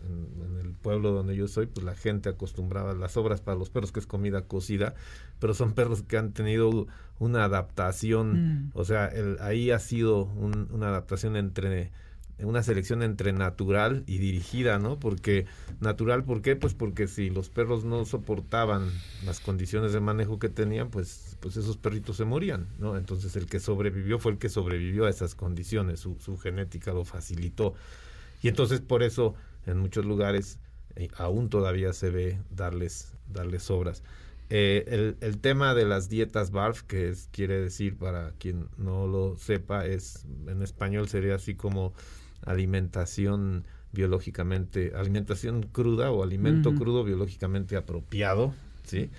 el 0.63 0.75
pueblo 0.75 1.11
donde 1.11 1.35
yo 1.35 1.49
soy 1.49 1.67
pues 1.67 1.85
la 1.85 1.97
gente 1.97 2.29
acostumbraba 2.29 2.95
las 2.95 3.13
sobras 3.13 3.41
para 3.41 3.59
los 3.59 3.69
perros 3.69 3.91
que 3.91 3.99
es 3.99 4.07
comida 4.07 4.43
cocida 4.43 4.95
pero 5.41 5.55
son 5.55 5.73
perros 5.73 6.05
que 6.05 6.19
han 6.19 6.33
tenido 6.33 6.87
una 7.19 7.43
adaptación 7.47 8.67
mm. 8.67 8.71
o 8.75 8.85
sea 8.85 9.09
el, 9.09 9.39
ahí 9.41 9.73
ha 9.73 9.81
sido 9.81 10.23
una 10.23 10.87
adaptación 10.87 11.35
entre 11.35 11.91
una 12.39 12.63
selección 12.63 13.03
entre 13.03 13.33
natural 13.33 14.05
y 14.07 14.19
dirigida, 14.19 14.79
¿no? 14.79 14.99
Porque 14.99 15.47
natural, 15.81 16.25
¿por 16.25 16.43
qué? 16.43 16.57
Pues 16.57 16.75
porque 16.75 17.07
si 17.07 17.31
los 17.31 17.51
perros 17.51 17.85
no 17.85 18.05
soportaban 18.05 18.91
las 19.25 19.41
condiciones 19.41 19.93
de 19.93 20.01
manejo 20.01 20.39
que 20.39 20.49
tenían, 20.49 20.91
pues, 20.91 21.37
pues 21.41 21.57
esos 21.57 21.77
perritos 21.77 22.17
se 22.17 22.25
morían, 22.25 22.67
¿no? 22.79 22.97
Entonces 22.97 23.37
el 23.37 23.47
que 23.47 23.61
sobrevivió 23.61 24.19
fue 24.19 24.33
el 24.33 24.39
que 24.39 24.49
sobrevivió 24.49 25.07
a 25.07 25.11
esas 25.11 25.35
condiciones, 25.35 26.01
su, 26.01 26.17
su 26.19 26.39
genética 26.39 26.93
lo 26.93 27.05
facilitó. 27.05 27.75
Y 28.43 28.49
entonces 28.49 28.81
por 28.81 29.03
eso 29.03 29.35
en 29.67 29.79
muchos 29.79 30.05
lugares 30.05 30.59
eh, 30.97 31.09
aún 31.17 31.49
todavía 31.49 31.93
se 31.93 32.11
ve 32.11 32.39
darles, 32.51 33.13
darles 33.29 33.71
obras. 33.71 34.03
Eh, 34.55 34.85
el, 34.89 35.17
el, 35.21 35.39
tema 35.39 35.75
de 35.75 35.87
las 35.87 36.11
dietas 36.11 36.51
BARF, 36.51 36.83
que 36.83 37.09
es, 37.09 37.29
quiere 37.33 37.59
decir, 37.59 37.97
para 37.97 38.33
quien 38.33 38.69
no 38.77 39.07
lo 39.07 39.37
sepa, 39.39 39.87
es 39.87 40.27
en 40.47 40.61
español 40.61 41.09
sería 41.09 41.37
así 41.37 41.55
como 41.55 41.95
alimentación 42.45 43.65
biológicamente, 43.93 44.93
alimentación 44.95 45.65
cruda 45.65 46.11
o 46.11 46.23
alimento 46.23 46.75
crudo 46.75 47.05
biológicamente 47.05 47.77
apropiado, 47.77 48.55
¿sí? 48.85 49.11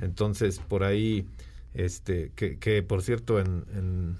Entonces, 0.00 0.58
por 0.58 0.84
ahí, 0.84 1.26
este, 1.74 2.32
que, 2.34 2.58
que 2.58 2.82
por 2.82 3.02
cierto, 3.02 3.40
en, 3.40 3.64
en, 3.76 4.16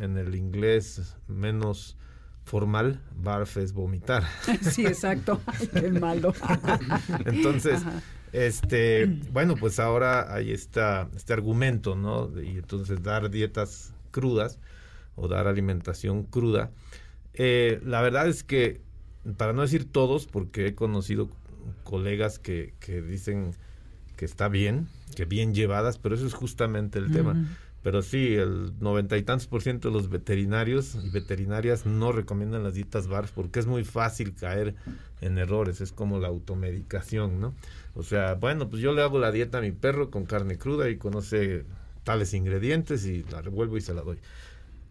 en, 0.00 0.18
el 0.18 0.34
inglés 0.36 1.16
menos 1.26 1.96
formal, 2.44 3.00
barf 3.16 3.56
es 3.56 3.72
vomitar. 3.72 4.24
Sí, 4.62 4.86
exacto, 4.86 5.40
el 5.74 6.00
malo. 6.00 6.32
Entonces, 7.26 7.82
este, 8.32 9.06
bueno, 9.32 9.56
pues 9.56 9.80
ahora 9.80 10.32
hay 10.32 10.52
esta, 10.52 11.08
este 11.16 11.32
argumento, 11.32 11.96
¿no? 11.96 12.30
Y 12.40 12.58
entonces 12.58 13.02
dar 13.02 13.30
dietas 13.30 13.92
crudas 14.10 14.58
o 15.16 15.26
dar 15.28 15.46
alimentación 15.48 16.22
cruda, 16.24 16.70
eh, 17.36 17.80
la 17.84 18.02
verdad 18.02 18.28
es 18.28 18.42
que, 18.42 18.80
para 19.36 19.52
no 19.52 19.62
decir 19.62 19.90
todos, 19.90 20.26
porque 20.26 20.66
he 20.66 20.74
conocido 20.74 21.30
colegas 21.84 22.38
que, 22.38 22.74
que 22.80 23.02
dicen 23.02 23.54
que 24.16 24.24
está 24.24 24.48
bien, 24.48 24.88
que 25.14 25.24
bien 25.24 25.54
llevadas, 25.54 25.98
pero 25.98 26.14
eso 26.14 26.26
es 26.26 26.34
justamente 26.34 26.98
el 26.98 27.12
tema. 27.12 27.36
Pero 27.82 28.02
sí, 28.02 28.34
el 28.34 28.72
noventa 28.80 29.16
y 29.16 29.22
tantos 29.22 29.46
por 29.46 29.62
ciento 29.62 29.88
de 29.88 29.94
los 29.94 30.08
veterinarios 30.08 30.96
y 31.04 31.10
veterinarias 31.10 31.86
no 31.86 32.10
recomiendan 32.10 32.64
las 32.64 32.74
dietas 32.74 33.06
BARF 33.06 33.30
porque 33.30 33.60
es 33.60 33.66
muy 33.66 33.84
fácil 33.84 34.34
caer 34.34 34.74
en 35.20 35.38
errores, 35.38 35.80
es 35.80 35.92
como 35.92 36.18
la 36.18 36.26
automedicación, 36.26 37.40
¿no? 37.40 37.54
O 37.94 38.02
sea, 38.02 38.34
bueno, 38.34 38.68
pues 38.68 38.82
yo 38.82 38.92
le 38.92 39.02
hago 39.02 39.20
la 39.20 39.30
dieta 39.30 39.58
a 39.58 39.60
mi 39.60 39.70
perro 39.70 40.10
con 40.10 40.26
carne 40.26 40.58
cruda 40.58 40.90
y 40.90 40.96
conoce 40.96 41.64
tales 42.02 42.34
ingredientes 42.34 43.06
y 43.06 43.22
la 43.30 43.40
revuelvo 43.40 43.76
y 43.76 43.80
se 43.80 43.94
la 43.94 44.02
doy. 44.02 44.18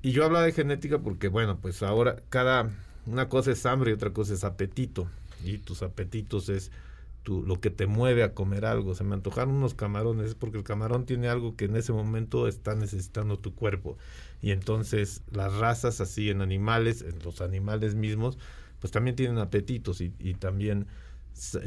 Y 0.06 0.12
yo 0.12 0.24
hablaba 0.24 0.46
de 0.46 0.52
genética 0.52 1.00
porque, 1.00 1.30
bueno, 1.30 1.58
pues 1.58 1.82
ahora 1.82 2.18
cada, 2.30 2.70
una 3.08 3.28
cosa 3.28 3.52
es 3.54 3.66
hambre 3.66 3.90
y 3.90 3.96
otra 3.96 4.14
cosa 4.14 4.36
es 4.36 4.44
apetito. 4.44 5.10
Y 5.44 5.58
tus 5.58 5.82
apetitos 5.82 6.48
es 6.48 6.70
tu, 7.24 7.42
lo 7.42 7.60
que 7.60 7.72
te 7.72 7.88
mueve 7.88 8.22
a 8.22 8.36
comer 8.36 8.66
algo. 8.66 8.94
Se 8.94 9.04
me 9.04 9.16
antojaron 9.16 9.56
unos 9.56 9.74
camarones, 9.74 10.28
es 10.28 10.36
porque 10.36 10.60
el 10.60 10.64
camarón 10.64 11.08
tiene 11.08 11.28
algo 11.28 11.56
que 11.56 11.66
en 11.66 11.76
ese 11.76 11.92
momento 11.92 12.48
está 12.48 12.76
necesitando 12.76 13.40
tu 13.40 13.56
cuerpo. 13.56 13.98
Y 14.44 14.52
entonces 14.52 15.24
las 15.32 15.52
razas 15.56 16.00
así 16.00 16.30
en 16.30 16.44
animales, 16.44 17.02
en 17.02 17.18
los 17.24 17.42
animales 17.42 17.96
mismos, 17.96 18.38
pues 18.82 18.92
también 18.92 19.16
tienen 19.16 19.40
apetitos 19.40 20.02
y, 20.02 20.14
y 20.20 20.36
también 20.36 20.86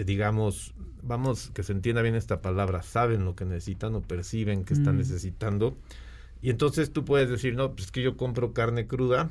digamos, 0.06 0.74
vamos, 1.02 1.50
que 1.54 1.64
se 1.64 1.72
entienda 1.72 2.02
bien 2.02 2.14
esta 2.14 2.40
palabra, 2.40 2.82
saben 2.82 3.24
lo 3.24 3.34
que 3.34 3.46
necesitan 3.46 3.96
o 3.96 4.00
perciben 4.00 4.64
que 4.64 4.74
están 4.74 4.94
mm. 4.94 4.98
necesitando 4.98 5.76
y 6.42 6.50
entonces 6.50 6.92
tú 6.92 7.04
puedes 7.04 7.28
decir, 7.28 7.54
no, 7.54 7.72
pues 7.72 7.86
es 7.86 7.90
que 7.90 8.02
yo 8.02 8.16
compro 8.16 8.52
carne 8.52 8.86
cruda. 8.86 9.30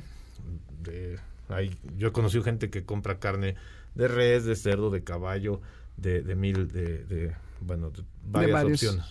De, 0.82 1.18
hay, 1.48 1.76
yo 1.96 2.08
he 2.08 2.12
conocido 2.12 2.44
gente 2.44 2.70
que 2.70 2.84
compra 2.84 3.18
carne 3.18 3.56
de 3.94 4.08
res, 4.08 4.44
de 4.44 4.56
cerdo, 4.56 4.90
de 4.90 5.02
caballo, 5.02 5.60
de, 5.96 6.22
de 6.22 6.36
mil, 6.36 6.68
de, 6.68 7.04
de 7.04 7.34
bueno, 7.60 7.92
varias 8.24 8.64
opciones. 8.64 9.04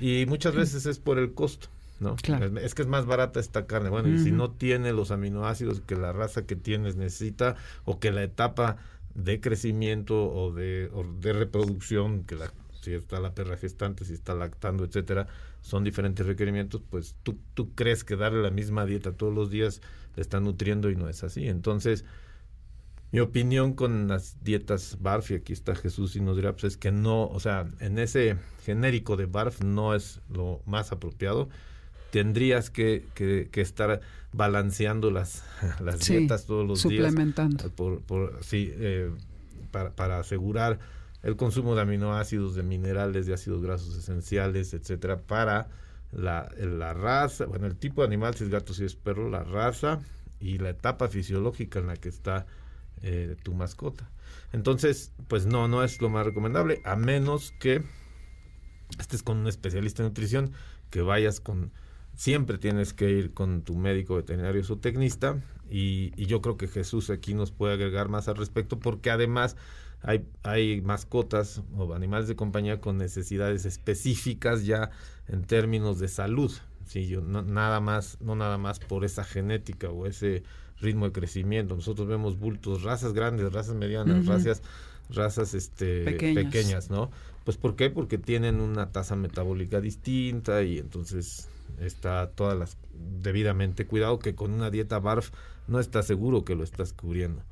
Y 0.00 0.26
muchas 0.26 0.54
veces 0.54 0.86
es 0.86 0.98
por 0.98 1.18
el 1.18 1.32
costo. 1.34 1.68
¿no? 2.00 2.16
Es, 2.60 2.74
que 2.74 2.82
es 2.82 2.88
más 2.88 3.06
barata 3.06 3.40
esta 3.40 3.66
carne. 3.66 3.88
Bueno, 3.88 4.08
y 4.08 4.18
si 4.18 4.32
no 4.32 4.50
tiene 4.50 4.92
los 4.92 5.10
aminoácidos 5.10 5.80
que 5.80 5.96
la 5.96 6.12
raza 6.12 6.44
que 6.44 6.56
tienes 6.56 6.96
necesita 6.96 7.56
o 7.84 7.98
que 7.98 8.10
la 8.10 8.22
etapa 8.22 8.76
de 9.14 9.40
crecimiento 9.40 10.30
o 10.30 10.52
de, 10.52 10.90
o 10.92 11.04
de 11.04 11.32
reproducción, 11.32 12.24
que 12.24 12.34
la, 12.34 12.52
si 12.86 12.94
está 12.94 13.18
la 13.18 13.34
perra 13.34 13.56
gestante, 13.56 14.04
si 14.04 14.12
está 14.12 14.34
lactando, 14.34 14.84
etcétera, 14.84 15.26
son 15.60 15.82
diferentes 15.82 16.24
requerimientos, 16.24 16.82
pues 16.88 17.16
tú, 17.24 17.36
tú 17.54 17.74
crees 17.74 18.04
que 18.04 18.14
darle 18.14 18.42
la 18.42 18.50
misma 18.50 18.86
dieta 18.86 19.12
todos 19.12 19.34
los 19.34 19.50
días 19.50 19.82
le 20.14 20.22
está 20.22 20.38
nutriendo 20.38 20.88
y 20.88 20.94
no 20.94 21.08
es 21.08 21.24
así. 21.24 21.48
Entonces, 21.48 22.04
mi 23.10 23.18
opinión 23.18 23.72
con 23.72 24.06
las 24.06 24.44
dietas 24.44 24.98
BARF, 25.00 25.32
y 25.32 25.34
aquí 25.34 25.52
está 25.52 25.74
Jesús 25.74 26.14
y 26.14 26.20
nos 26.20 26.36
dirá, 26.36 26.52
pues 26.52 26.64
es 26.64 26.76
que 26.76 26.92
no, 26.92 27.26
o 27.26 27.40
sea, 27.40 27.68
en 27.80 27.98
ese 27.98 28.36
genérico 28.64 29.16
de 29.16 29.26
BARF 29.26 29.62
no 29.62 29.92
es 29.92 30.20
lo 30.30 30.62
más 30.64 30.92
apropiado. 30.92 31.48
Tendrías 32.12 32.70
que, 32.70 33.04
que, 33.14 33.60
estar 33.60 34.00
balanceando 34.32 35.10
las, 35.10 35.42
las 35.80 36.06
dietas 36.06 36.46
todos 36.46 36.64
los 36.64 36.84
días. 36.84 37.06
Suplementando. 37.06 37.68
Por, 37.70 38.00
por, 38.02 38.44
sí, 38.44 38.70
eh, 38.74 39.10
para, 39.72 39.90
para 39.90 40.20
asegurar 40.20 40.78
el 41.26 41.34
consumo 41.34 41.74
de 41.74 41.82
aminoácidos, 41.82 42.54
de 42.54 42.62
minerales, 42.62 43.26
de 43.26 43.34
ácidos 43.34 43.60
grasos 43.60 43.96
esenciales, 43.96 44.72
etcétera, 44.74 45.22
para 45.22 45.66
la, 46.12 46.48
raza, 46.94 47.46
bueno, 47.46 47.66
el 47.66 47.74
tipo 47.74 48.00
de 48.00 48.06
animal, 48.06 48.36
si 48.36 48.44
es 48.44 48.50
gato, 48.50 48.72
si 48.72 48.84
es 48.84 48.94
perro, 48.94 49.28
la 49.28 49.42
raza 49.42 49.98
y 50.38 50.58
la 50.58 50.70
etapa 50.70 51.08
fisiológica 51.08 51.80
en 51.80 51.88
la 51.88 51.96
que 51.96 52.10
está 52.10 52.46
eh, 53.02 53.34
tu 53.42 53.54
mascota. 53.54 54.08
Entonces, 54.52 55.10
pues 55.26 55.46
no, 55.46 55.66
no 55.66 55.82
es 55.82 56.00
lo 56.00 56.10
más 56.10 56.24
recomendable, 56.24 56.80
a 56.84 56.94
menos 56.94 57.52
que 57.58 57.82
estés 59.00 59.24
con 59.24 59.38
un 59.38 59.48
especialista 59.48 60.04
en 60.04 60.10
nutrición, 60.10 60.52
que 60.90 61.02
vayas 61.02 61.40
con, 61.40 61.72
siempre 62.14 62.56
tienes 62.56 62.92
que 62.92 63.10
ir 63.10 63.34
con 63.34 63.62
tu 63.62 63.74
médico 63.74 64.14
veterinario 64.14 64.62
o 64.68 64.78
tecnista, 64.78 65.42
y 65.68 66.24
yo 66.26 66.40
creo 66.40 66.56
que 66.56 66.68
Jesús 66.68 67.10
aquí 67.10 67.34
nos 67.34 67.50
puede 67.50 67.74
agregar 67.74 68.08
más 68.08 68.28
al 68.28 68.36
respecto, 68.36 68.78
porque 68.78 69.10
además 69.10 69.56
hay, 70.06 70.24
hay 70.44 70.80
mascotas 70.82 71.62
o 71.76 71.92
animales 71.92 72.28
de 72.28 72.36
compañía 72.36 72.80
con 72.80 72.96
necesidades 72.96 73.66
específicas 73.66 74.64
ya 74.64 74.90
en 75.26 75.42
términos 75.42 75.98
de 75.98 76.06
salud. 76.06 76.52
Sí, 76.86 77.08
yo, 77.08 77.20
no, 77.20 77.42
nada 77.42 77.80
más, 77.80 78.16
no 78.20 78.36
nada 78.36 78.56
más 78.56 78.78
por 78.78 79.04
esa 79.04 79.24
genética 79.24 79.90
o 79.90 80.06
ese 80.06 80.44
ritmo 80.80 81.06
de 81.06 81.12
crecimiento. 81.12 81.74
Nosotros 81.74 82.06
vemos 82.06 82.38
bultos, 82.38 82.84
razas 82.84 83.14
grandes, 83.14 83.52
razas 83.52 83.74
medianas, 83.74 84.26
razas, 84.26 84.62
razas 85.10 85.54
este, 85.54 86.04
pequeñas. 86.04 86.88
¿no? 86.88 87.10
Pues 87.44 87.56
¿por 87.56 87.74
qué? 87.74 87.90
Porque 87.90 88.16
tienen 88.16 88.60
una 88.60 88.92
tasa 88.92 89.16
metabólica 89.16 89.80
distinta 89.80 90.62
y 90.62 90.78
entonces 90.78 91.48
está 91.80 92.30
todas 92.30 92.56
las 92.56 92.78
debidamente 93.20 93.86
cuidado 93.86 94.20
que 94.20 94.36
con 94.36 94.52
una 94.52 94.70
dieta 94.70 95.00
BARF 95.00 95.32
no 95.66 95.80
está 95.80 96.04
seguro 96.04 96.44
que 96.44 96.54
lo 96.54 96.62
estás 96.62 96.92
cubriendo. 96.92 97.42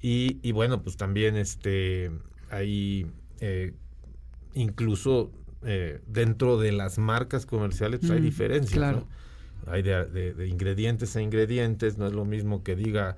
Y, 0.00 0.38
y 0.42 0.52
bueno, 0.52 0.82
pues 0.82 0.96
también 0.96 1.36
este 1.36 2.10
hay 2.50 3.06
eh, 3.40 3.72
incluso 4.54 5.30
eh, 5.64 6.00
dentro 6.06 6.58
de 6.58 6.72
las 6.72 6.98
marcas 6.98 7.46
comerciales 7.46 8.00
pues 8.00 8.12
hay 8.12 8.20
diferencias. 8.20 9.04
Hay 9.66 9.82
de, 9.82 10.46
ingredientes 10.48 11.16
a 11.16 11.20
ingredientes, 11.20 11.98
no 11.98 12.06
es 12.06 12.12
lo 12.12 12.24
mismo 12.24 12.62
que 12.62 12.74
diga 12.74 13.16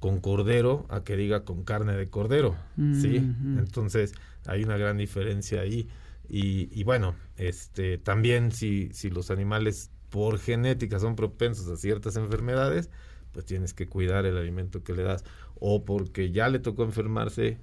con 0.00 0.18
cordero 0.18 0.86
a 0.88 1.04
que 1.04 1.16
diga 1.16 1.44
con 1.44 1.62
carne 1.62 1.96
de 1.96 2.08
cordero, 2.08 2.56
¿sí? 2.76 3.16
Entonces 3.16 4.14
hay 4.46 4.64
una 4.64 4.76
gran 4.76 4.96
diferencia 4.96 5.60
ahí. 5.60 5.88
Y, 6.28 6.68
y, 6.72 6.82
bueno, 6.82 7.14
este 7.36 7.98
también 7.98 8.52
si, 8.52 8.88
si 8.94 9.10
los 9.10 9.30
animales 9.30 9.90
por 10.08 10.38
genética 10.38 10.98
son 10.98 11.14
propensos 11.14 11.68
a 11.68 11.76
ciertas 11.76 12.16
enfermedades, 12.16 12.90
pues 13.32 13.44
tienes 13.46 13.74
que 13.74 13.88
cuidar 13.88 14.26
el 14.26 14.36
alimento 14.36 14.82
que 14.82 14.94
le 14.94 15.02
das. 15.02 15.24
O 15.64 15.84
porque 15.84 16.32
ya 16.32 16.48
le 16.48 16.58
tocó 16.58 16.82
enfermarse, 16.82 17.56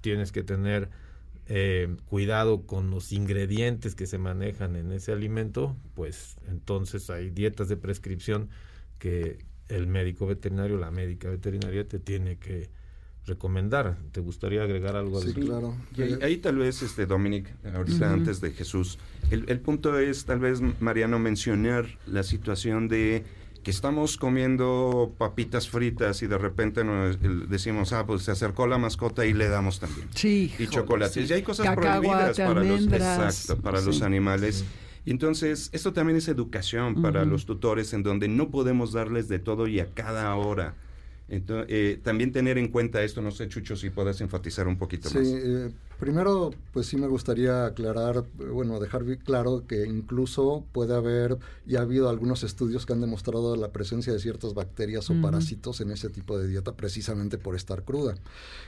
tienes 0.00 0.32
que 0.32 0.42
tener 0.42 0.88
eh, 1.48 1.94
cuidado 2.06 2.62
con 2.62 2.90
los 2.90 3.12
ingredientes 3.12 3.94
que 3.94 4.06
se 4.06 4.16
manejan 4.16 4.74
en 4.74 4.90
ese 4.90 5.12
alimento, 5.12 5.76
pues 5.94 6.36
entonces 6.48 7.10
hay 7.10 7.28
dietas 7.28 7.68
de 7.68 7.76
prescripción 7.76 8.48
que 8.98 9.44
el 9.68 9.86
médico 9.86 10.26
veterinario, 10.26 10.78
la 10.78 10.90
médica 10.90 11.28
veterinaria 11.28 11.86
te 11.86 11.98
tiene 11.98 12.38
que 12.38 12.70
recomendar. 13.26 13.98
¿Te 14.12 14.20
gustaría 14.20 14.62
agregar 14.62 14.96
algo? 14.96 15.20
Sí, 15.20 15.34
claro. 15.34 15.76
ahí, 16.22 16.38
tal 16.38 16.56
vez, 16.56 16.80
este 16.80 17.04
Dominic, 17.04 17.54
ahorita 17.74 18.12
antes 18.12 18.40
de 18.40 18.52
Jesús, 18.52 18.98
el, 19.30 19.44
el 19.48 19.60
punto 19.60 19.98
es 19.98 20.24
tal 20.24 20.40
vez, 20.40 20.60
Mariano, 20.80 21.18
mencionar 21.18 21.86
la 22.06 22.22
situación 22.22 22.88
de 22.88 23.24
que 23.62 23.70
estamos 23.70 24.16
comiendo 24.16 25.14
papitas 25.18 25.68
fritas 25.68 26.22
y 26.22 26.26
de 26.26 26.38
repente 26.38 26.84
nos 26.84 27.18
decimos, 27.48 27.92
ah, 27.92 28.06
pues 28.06 28.22
se 28.22 28.32
acercó 28.32 28.66
la 28.66 28.78
mascota 28.78 29.24
y 29.24 29.32
le 29.32 29.48
damos 29.48 29.80
también. 29.80 30.08
Sí. 30.14 30.52
Y 30.58 30.66
chocolates. 30.66 31.30
Y 31.30 31.32
hay 31.32 31.42
cosas 31.42 31.74
prohibidas 31.74 32.36
para 32.38 32.64
los, 32.64 32.82
exacto, 32.82 33.62
para 33.62 33.80
los 33.80 34.02
animales. 34.02 34.64
Entonces, 35.04 35.68
esto 35.72 35.92
también 35.92 36.16
es 36.18 36.28
educación 36.28 37.02
para 37.02 37.24
los 37.24 37.46
tutores 37.46 37.92
en 37.92 38.02
donde 38.02 38.28
no 38.28 38.50
podemos 38.50 38.92
darles 38.92 39.28
de 39.28 39.38
todo 39.38 39.66
y 39.66 39.80
a 39.80 39.86
cada 39.92 40.34
hora. 40.36 40.74
Entonces, 41.28 41.66
eh, 41.70 42.00
también 42.02 42.32
tener 42.32 42.58
en 42.58 42.68
cuenta 42.68 43.02
esto, 43.02 43.22
no 43.22 43.30
sé, 43.30 43.48
Chucho, 43.48 43.76
si 43.76 43.90
puedes 43.90 44.20
enfatizar 44.20 44.68
un 44.68 44.76
poquito 44.76 45.08
más. 45.10 45.26
Sí, 45.26 45.34
eh, 45.34 45.70
primero, 45.98 46.50
pues 46.72 46.86
sí 46.86 46.96
me 46.96 47.06
gustaría 47.06 47.64
aclarar, 47.64 48.24
bueno, 48.52 48.78
dejar 48.80 49.04
claro 49.18 49.64
que 49.66 49.86
incluso 49.86 50.66
puede 50.72 50.94
haber, 50.94 51.38
y 51.66 51.76
ha 51.76 51.80
habido 51.80 52.08
algunos 52.08 52.42
estudios 52.42 52.84
que 52.84 52.92
han 52.92 53.00
demostrado 53.00 53.56
la 53.56 53.72
presencia 53.72 54.12
de 54.12 54.18
ciertas 54.18 54.52
bacterias 54.52 55.08
o 55.10 55.20
parásitos 55.22 55.80
en 55.80 55.92
ese 55.92 56.10
tipo 56.10 56.38
de 56.38 56.48
dieta 56.48 56.74
precisamente 56.76 57.38
por 57.38 57.56
estar 57.56 57.82
cruda. 57.82 58.16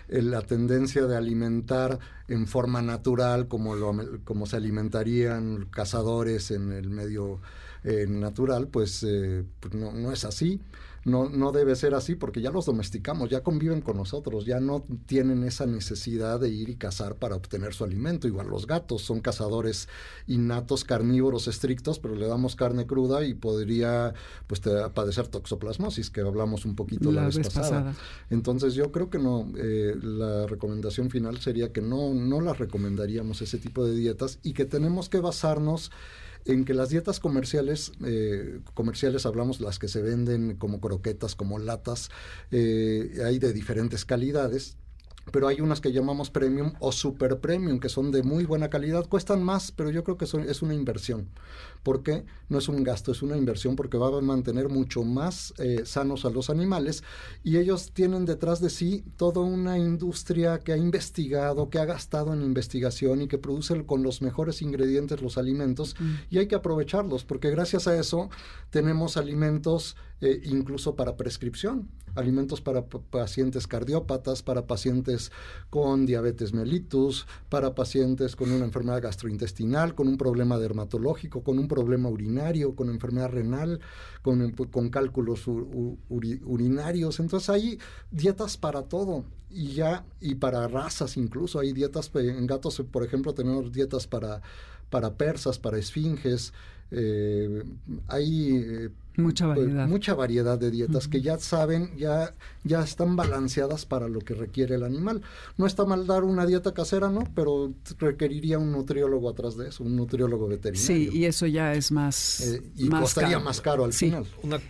Eh, 0.08 0.22
la 0.22 0.40
tendencia 0.40 1.06
de 1.06 1.16
alimentar 1.16 1.98
en 2.28 2.46
forma 2.46 2.80
natural, 2.80 3.46
como, 3.46 3.74
lo, 3.74 3.94
como 4.24 4.46
se 4.46 4.56
alimentarían 4.56 5.66
cazadores 5.70 6.50
en 6.50 6.72
el 6.72 6.88
medio 6.88 7.40
natural, 8.08 8.68
pues, 8.68 9.06
pues 9.60 9.74
no, 9.74 9.92
no 9.92 10.10
es 10.10 10.24
así 10.24 10.58
no, 11.04 11.28
no 11.28 11.52
debe 11.52 11.76
ser 11.76 11.94
así 11.94 12.14
porque 12.14 12.40
ya 12.40 12.50
los 12.50 12.66
domesticamos, 12.66 13.28
ya 13.28 13.42
conviven 13.42 13.82
con 13.82 13.96
nosotros, 13.96 14.46
ya 14.46 14.60
no 14.60 14.84
tienen 15.06 15.44
esa 15.44 15.66
necesidad 15.66 16.40
de 16.40 16.48
ir 16.48 16.70
y 16.70 16.76
cazar 16.76 17.16
para 17.16 17.36
obtener 17.36 17.74
su 17.74 17.84
alimento. 17.84 18.26
Igual 18.26 18.48
los 18.48 18.66
gatos 18.66 19.02
son 19.02 19.20
cazadores 19.20 19.88
innatos, 20.26 20.84
carnívoros 20.84 21.46
estrictos, 21.48 21.98
pero 21.98 22.14
le 22.14 22.26
damos 22.26 22.56
carne 22.56 22.86
cruda 22.86 23.24
y 23.24 23.34
podría 23.34 24.14
pues 24.46 24.60
padecer 24.94 25.28
toxoplasmosis, 25.28 26.10
que 26.10 26.22
hablamos 26.22 26.64
un 26.64 26.74
poquito 26.74 27.12
la, 27.12 27.26
vez, 27.26 27.38
pasada. 27.38 27.94
Entonces 28.30 28.74
yo 28.74 28.90
creo 28.90 29.10
que 29.10 29.18
no, 29.18 29.52
eh, 29.56 29.94
la 30.02 30.46
recomendación 30.46 31.10
final 31.10 31.38
sería 31.38 31.72
que 31.72 31.82
no, 31.82 32.14
no 32.14 32.40
las 32.40 32.58
recomendaríamos 32.58 33.42
ese 33.42 33.58
tipo 33.58 33.84
de 33.84 33.94
dietas 33.94 34.38
y 34.42 34.54
que 34.54 34.64
tenemos 34.64 35.08
que 35.08 35.18
basarnos 35.18 35.90
en 36.44 36.64
que 36.64 36.74
las 36.74 36.90
dietas 36.90 37.20
comerciales, 37.20 37.92
eh, 38.04 38.60
comerciales 38.74 39.26
hablamos 39.26 39.60
las 39.60 39.78
que 39.78 39.88
se 39.88 40.02
venden 40.02 40.56
como 40.56 40.80
croquetas, 40.80 41.34
como 41.34 41.58
latas, 41.58 42.10
eh, 42.50 43.22
hay 43.24 43.38
de 43.38 43.52
diferentes 43.52 44.04
calidades 44.04 44.76
pero 45.32 45.48
hay 45.48 45.60
unas 45.60 45.80
que 45.80 45.92
llamamos 45.92 46.30
premium 46.30 46.72
o 46.80 46.92
super 46.92 47.40
premium, 47.40 47.80
que 47.80 47.88
son 47.88 48.10
de 48.10 48.22
muy 48.22 48.44
buena 48.44 48.70
calidad, 48.70 49.08
cuestan 49.08 49.42
más, 49.42 49.72
pero 49.72 49.90
yo 49.90 50.04
creo 50.04 50.16
que 50.16 50.24
es 50.24 50.62
una 50.62 50.74
inversión. 50.74 51.28
¿Por 51.82 52.02
qué? 52.02 52.24
No 52.48 52.58
es 52.58 52.68
un 52.68 52.82
gasto, 52.82 53.12
es 53.12 53.22
una 53.22 53.36
inversión 53.36 53.76
porque 53.76 53.98
va 53.98 54.08
a 54.08 54.20
mantener 54.22 54.70
mucho 54.70 55.04
más 55.04 55.52
eh, 55.58 55.82
sanos 55.84 56.24
a 56.24 56.30
los 56.30 56.48
animales 56.48 57.04
y 57.42 57.58
ellos 57.58 57.92
tienen 57.92 58.24
detrás 58.24 58.60
de 58.60 58.70
sí 58.70 59.04
toda 59.16 59.42
una 59.42 59.78
industria 59.78 60.60
que 60.60 60.72
ha 60.72 60.78
investigado, 60.78 61.68
que 61.68 61.78
ha 61.78 61.84
gastado 61.84 62.32
en 62.32 62.42
investigación 62.42 63.20
y 63.20 63.28
que 63.28 63.36
produce 63.36 63.84
con 63.84 64.02
los 64.02 64.22
mejores 64.22 64.62
ingredientes 64.62 65.20
los 65.20 65.36
alimentos 65.36 65.94
mm. 65.98 66.14
y 66.30 66.38
hay 66.38 66.46
que 66.46 66.54
aprovecharlos 66.54 67.24
porque 67.24 67.50
gracias 67.50 67.86
a 67.86 67.98
eso 67.98 68.30
tenemos 68.70 69.16
alimentos 69.16 69.96
eh, 70.20 70.40
incluso 70.44 70.96
para 70.96 71.16
prescripción 71.16 71.90
alimentos 72.14 72.60
para 72.60 72.86
pacientes 72.86 73.66
cardiópatas, 73.66 74.42
para 74.42 74.66
pacientes 74.66 75.32
con 75.70 76.06
diabetes 76.06 76.52
mellitus, 76.52 77.26
para 77.48 77.74
pacientes 77.74 78.36
con 78.36 78.50
una 78.50 78.64
enfermedad 78.64 79.02
gastrointestinal, 79.02 79.94
con 79.94 80.08
un 80.08 80.16
problema 80.16 80.58
dermatológico, 80.58 81.42
con 81.42 81.58
un 81.58 81.68
problema 81.68 82.08
urinario, 82.08 82.74
con 82.74 82.88
enfermedad 82.88 83.30
renal, 83.30 83.80
con, 84.22 84.52
con 84.52 84.90
cálculos 84.90 85.46
urinarios. 85.48 87.20
Entonces 87.20 87.50
hay 87.50 87.78
dietas 88.10 88.56
para 88.56 88.82
todo 88.82 89.24
y 89.50 89.72
ya, 89.72 90.04
y 90.20 90.34
para 90.34 90.66
razas 90.66 91.16
incluso, 91.16 91.60
hay 91.60 91.72
dietas, 91.72 92.10
en 92.14 92.46
gatos, 92.46 92.82
por 92.90 93.04
ejemplo, 93.04 93.34
tenemos 93.34 93.70
dietas 93.72 94.06
para, 94.08 94.42
para 94.90 95.14
persas, 95.14 95.60
para 95.60 95.78
esfinges, 95.78 96.52
eh, 96.96 97.62
hay 98.08 98.56
eh, 98.56 98.88
mucha 99.16 99.46
pues, 99.46 99.58
variedad. 99.58 99.88
mucha 99.88 100.14
variedad 100.14 100.58
de 100.58 100.70
dietas 100.70 101.08
que 101.08 101.20
ya 101.20 101.38
saben, 101.38 101.96
ya, 101.96 102.34
ya 102.62 102.82
están 102.82 103.16
balanceadas 103.16 103.86
para 103.86 104.08
lo 104.08 104.20
que 104.20 104.34
requiere 104.34 104.76
el 104.76 104.82
animal. 104.82 105.22
No 105.56 105.66
está 105.66 105.84
mal 105.84 106.06
dar 106.06 106.24
una 106.24 106.46
dieta 106.46 106.72
casera, 106.72 107.10
¿no? 107.10 107.24
Pero 107.34 107.72
requeriría 107.98 108.58
un 108.58 108.72
nutriólogo 108.72 109.28
atrás 109.28 109.56
de 109.56 109.68
eso, 109.68 109.84
un 109.84 109.96
nutriólogo 109.96 110.48
veterinario. 110.48 110.86
Sí, 110.86 111.10
y 111.12 111.24
eso 111.24 111.46
ya 111.46 111.74
es 111.74 111.90
más. 111.92 112.40
Eh, 112.40 112.62
y 112.76 112.88
costaría 112.88 113.38
más 113.38 113.60
caro 113.60 113.84
al 113.84 113.92
final. 113.92 114.26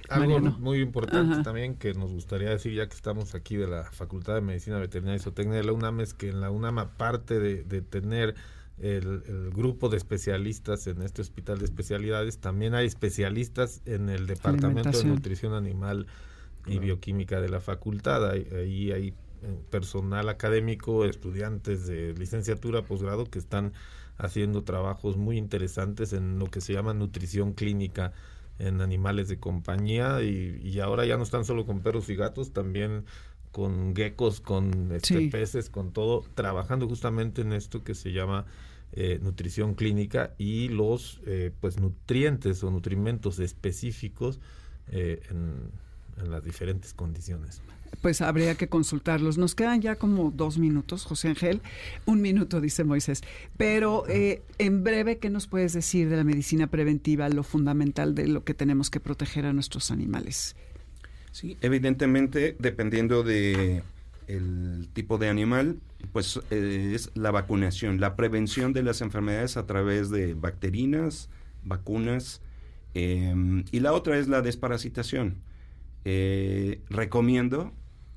algo 0.08 0.40
muy 0.58 0.80
importante 0.80 1.42
también 1.42 1.74
que 1.76 1.94
nos 1.94 2.10
gustaría 2.10 2.50
decir, 2.50 2.74
ya 2.74 2.86
que 2.86 2.94
estamos 2.94 3.34
aquí 3.34 3.56
de 3.56 3.66
la 3.66 3.84
Facultad 3.92 4.34
de 4.34 4.40
Medicina 4.40 4.78
Veterinaria 4.78 5.16
y 5.16 5.22
Zootecnia 5.22 5.56
de 5.56 5.64
la 5.64 5.72
UNAM, 5.72 6.00
es 6.00 6.14
que 6.14 6.28
en 6.28 6.40
la 6.40 6.50
UNAM, 6.50 6.78
aparte 6.78 7.38
de, 7.38 7.64
de 7.64 7.82
tener 7.82 8.34
el, 8.78 9.50
grupo 9.54 9.88
de 9.88 9.96
especialistas 9.96 10.86
en 10.86 11.02
este 11.02 11.22
hospital 11.22 11.58
de 11.58 11.64
especialidades, 11.64 12.38
también 12.38 12.74
hay 12.74 12.86
especialistas 12.86 13.82
en 13.86 14.08
el 14.08 14.26
Departamento 14.26 14.98
de 14.98 15.04
Nutrición 15.04 15.54
Animal 15.54 16.06
y 16.66 16.78
Bioquímica 16.78 17.40
de 17.40 17.48
la 17.48 17.60
facultad. 17.60 18.30
Ahí 18.30 18.90
hay, 18.90 19.08
eh, 19.08 19.58
personal 19.70 20.28
académico, 20.28 21.04
estudiantes 21.04 21.86
de 21.86 22.14
licenciatura, 22.14 22.82
posgrado, 22.82 23.26
que 23.26 23.38
están 23.38 23.72
haciendo 24.16 24.62
trabajos 24.62 25.16
muy 25.16 25.38
interesantes 25.38 26.12
en 26.12 26.38
lo 26.38 26.46
que 26.46 26.60
se 26.60 26.72
llama 26.72 26.94
nutrición 26.94 27.52
clínica 27.52 28.12
en 28.58 28.80
animales 28.80 29.28
de 29.28 29.38
compañía. 29.38 30.22
Y, 30.22 30.78
ahora 30.80 31.04
ya 31.04 31.16
no 31.16 31.22
están 31.22 31.44
solo 31.44 31.66
con 31.66 31.80
perros 31.80 32.08
y 32.08 32.16
gatos, 32.16 32.52
también 32.52 33.04
con 33.55 33.94
geckos, 33.94 34.40
con 34.40 34.90
este, 34.90 35.28
peces, 35.28 35.70
con 35.70 35.92
todo, 35.92 36.24
trabajando 36.34 36.88
justamente 36.88 37.42
en 37.42 37.52
esto 37.52 37.84
que 37.84 37.94
se 37.94 38.11
llama 38.11 38.46
eh, 38.90 39.20
nutrición 39.22 39.74
clínica 39.74 40.34
y 40.38 40.70
los 40.70 41.20
eh, 41.24 41.52
pues 41.61 41.78
nutrientes 41.78 42.64
o 42.64 42.72
nutrimentos 42.72 43.38
específicos 43.38 44.40
eh, 44.88 45.22
en, 45.30 46.28
las 46.28 46.42
diferentes 46.42 46.94
condiciones. 46.94 47.62
Pues 48.02 48.22
habría 48.22 48.57
que 48.57 48.66
consultarlos. 48.66 49.38
Nos 49.38 49.55
quedan 49.55 49.80
ya 49.80 49.94
como 49.94 50.32
dos 50.32 50.59
minutos, 50.59 51.05
José 51.05 51.28
Ángel. 51.28 51.61
Un 52.07 52.22
minuto, 52.22 52.61
dice 52.61 52.82
Moisés. 52.82 53.22
Pero 53.57 54.02
en 54.09 54.82
breve, 54.82 55.18
¿qué 55.18 55.30
nos 55.30 55.46
puedes 55.46 55.74
decir 55.74 56.09
de 56.09 56.16
la 56.16 56.24
medicina 56.24 56.66
preventiva, 56.66 57.28
lo 57.28 57.44
fundamental 57.44 58.16
de 58.16 58.26
lo 58.26 58.42
que 58.42 58.55
tenemos 58.55 58.90
que 58.90 58.98
proteger 58.98 59.46
a 59.46 59.52
nuestros 59.52 59.92
animales? 59.92 60.57
Sí, 61.35 61.59
evidentemente, 61.62 62.55
dependiendo 62.61 63.24
de 63.24 63.82
el 64.28 64.89
tipo 64.93 65.18
de 65.18 65.28
animal, 65.28 65.80
pues 66.12 66.41
eh, 66.53 66.93
es 66.95 67.11
la 67.14 67.32
vacunación, 67.32 68.01
la 68.01 68.14
prevención 68.14 68.72
de 68.72 68.85
las 68.85 69.01
enfermedades 69.01 69.57
a 69.57 69.66
través 69.66 70.11
de 70.11 70.35
bacterinas, 70.35 71.28
vacunas, 71.64 72.41
em, 72.95 73.64
y 73.72 73.80
la 73.80 73.95
otra 73.95 74.16
es 74.16 74.28
la 74.28 74.43
desparasitación. 74.43 75.43
Eh, 76.05 76.82
recomiendo 76.89 77.72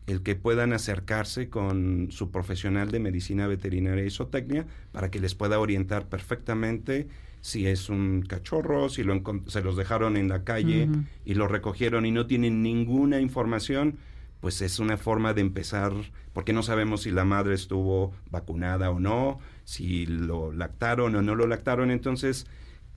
el 0.06 0.22
que 0.22 0.36
puedan 0.36 0.72
acercarse 0.72 1.50
con 1.50 2.10
su 2.12 2.30
profesional 2.30 2.92
de 2.92 3.00
medicina 3.00 3.48
veterinaria 3.48 4.06
y 4.06 4.12
zootecnia 4.12 4.68
para 4.92 5.10
que 5.10 5.20
les 5.20 5.34
pueda 5.34 5.60
orientar 5.60 6.08
perfectamente 6.08 7.08
si 7.42 7.68
es 7.68 7.90
un 7.90 8.24
cachorro, 8.24 8.90
si 8.90 9.04
lo 9.04 9.22
se 9.48 9.62
los 9.62 9.76
dejaron 9.76 10.18
en 10.18 10.28
la 10.28 10.44
calle 10.44 10.90
y 11.26 11.34
lo 11.36 11.48
recogieron 11.48 12.06
y 12.06 12.12
no 12.12 12.26
tienen 12.26 12.62
ninguna 12.62 13.20
información, 13.20 13.98
pues 14.40 14.62
es 14.62 14.80
una 14.80 14.98
forma 14.98 15.34
de 15.34 15.42
empezar, 15.42 15.94
porque 16.34 16.54
no 16.54 16.64
sabemos 16.64 17.04
si 17.04 17.12
la 17.12 17.26
madre 17.26 17.56
estuvo 17.56 18.14
vacunada 18.30 18.92
o 18.92 19.00
no, 19.00 19.40
si 19.64 20.06
lo 20.06 20.52
lactaron 20.52 21.16
o 21.16 21.22
no 21.22 21.36
lo 21.36 21.48
lactaron, 21.48 21.92
entonces 21.92 22.46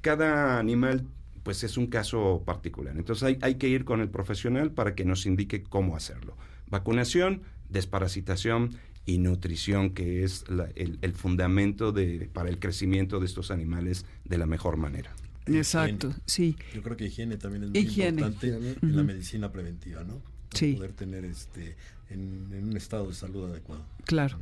cada 0.01 0.59
animal 0.59 1.07
pues 1.43 1.65
es 1.65 1.77
un 1.77 1.87
caso 1.87 2.43
particular. 2.45 2.97
Entonces 2.97 3.25
hay, 3.25 3.39
hay 3.41 3.55
que 3.55 3.69
ir 3.69 3.85
con 3.85 4.01
el 4.01 4.11
profesional 4.11 4.73
para 4.73 4.95
que 4.95 5.05
nos 5.05 5.25
indique 5.25 5.63
cómo 5.63 5.97
hacerlo. 5.97 6.37
Vacunación, 6.69 7.43
desparasitación 7.71 8.77
y 9.11 9.19
nutrición, 9.19 9.91
que 9.91 10.25
es 10.25 10.45
el, 10.77 11.13
fundamento 11.15 11.93
de, 11.93 12.29
para 12.33 12.49
el 12.49 12.59
crecimiento 12.59 13.19
de 13.19 13.27
estos 13.27 13.51
animales 13.51 14.05
de 14.25 14.39
la 14.39 14.47
mejor 14.47 14.77
manera. 14.77 15.13
Exacto, 15.47 16.15
sí. 16.27 16.57
Yo 16.75 16.83
creo 16.83 16.97
que 16.97 17.07
higiene 17.07 17.37
también 17.37 17.65
es 17.65 17.71
muy 17.71 17.81
importante 17.81 18.77
en 18.83 18.97
la 18.97 19.03
medicina 19.03 19.51
preventiva, 19.51 20.05
¿no? 20.05 20.21
sí. 20.55 20.75
poder 20.75 20.93
tener 20.93 21.25
este 21.25 21.77
en, 22.09 22.49
un 22.53 22.77
estado 22.77 23.09
de 23.09 23.15
salud 23.15 23.51
adecuado. 23.51 23.85
Claro. 24.05 24.39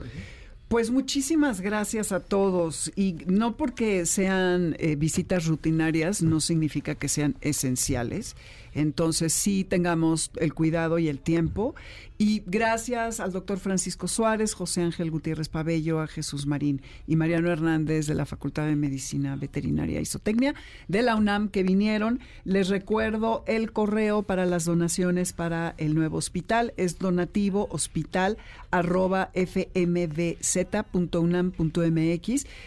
Pues 0.69 0.91
muchísimas 0.91 1.63
gracias 1.63 2.13
a 2.13 2.21
todos 2.21 2.93
y 2.95 3.17
no 3.27 3.57
porque 3.57 4.05
sean 4.05 4.77
eh, 4.79 4.97
visitas 4.97 5.47
rutinarias 5.47 6.23
no 6.23 6.41
significa 6.41 6.95
que 6.95 7.09
sean 7.09 7.37
esenciales. 7.41 8.37
Entonces 8.73 9.33
sí 9.33 9.65
tengamos 9.65 10.31
el 10.37 10.55
cuidado 10.55 10.99
y 10.99 11.09
el 11.09 11.21
tiempo. 11.21 11.75
Y 12.21 12.43
gracias 12.47 13.21
al 13.21 13.31
doctor 13.31 13.61
Francisco 13.61 14.09
Suárez, 14.09 14.53
José 14.53 14.83
Ángel 14.83 15.13
Gutiérrez 15.13 15.49
Pabello, 15.49 16.01
a 16.01 16.09
Jesús 16.09 16.47
Marín 16.47 16.83
y 17.07 17.15
Mariano 17.15 17.49
Hernández 17.49 18.09
de 18.09 18.15
la 18.15 18.27
Facultad 18.27 18.67
de 18.67 18.75
Medicina 18.75 19.37
Veterinaria 19.37 20.01
y 20.01 20.05
Zootecnia 20.05 20.57
de 20.89 21.03
la 21.03 21.15
UNAM 21.15 21.49
que 21.49 21.63
vinieron. 21.63 22.19
Les 22.45 22.71
recuerdo 22.71 23.45
el 23.47 23.71
correo 23.73 24.25
para 24.25 24.47
las 24.47 24.65
donaciones 24.65 25.33
para 25.33 25.77
el 25.79 25.95
nuevo 25.95 26.19
hospital. 26.19 26.75
Es 26.77 26.99
donativo 26.99 27.69
hospital 27.71 28.37
arroba. 28.73 29.31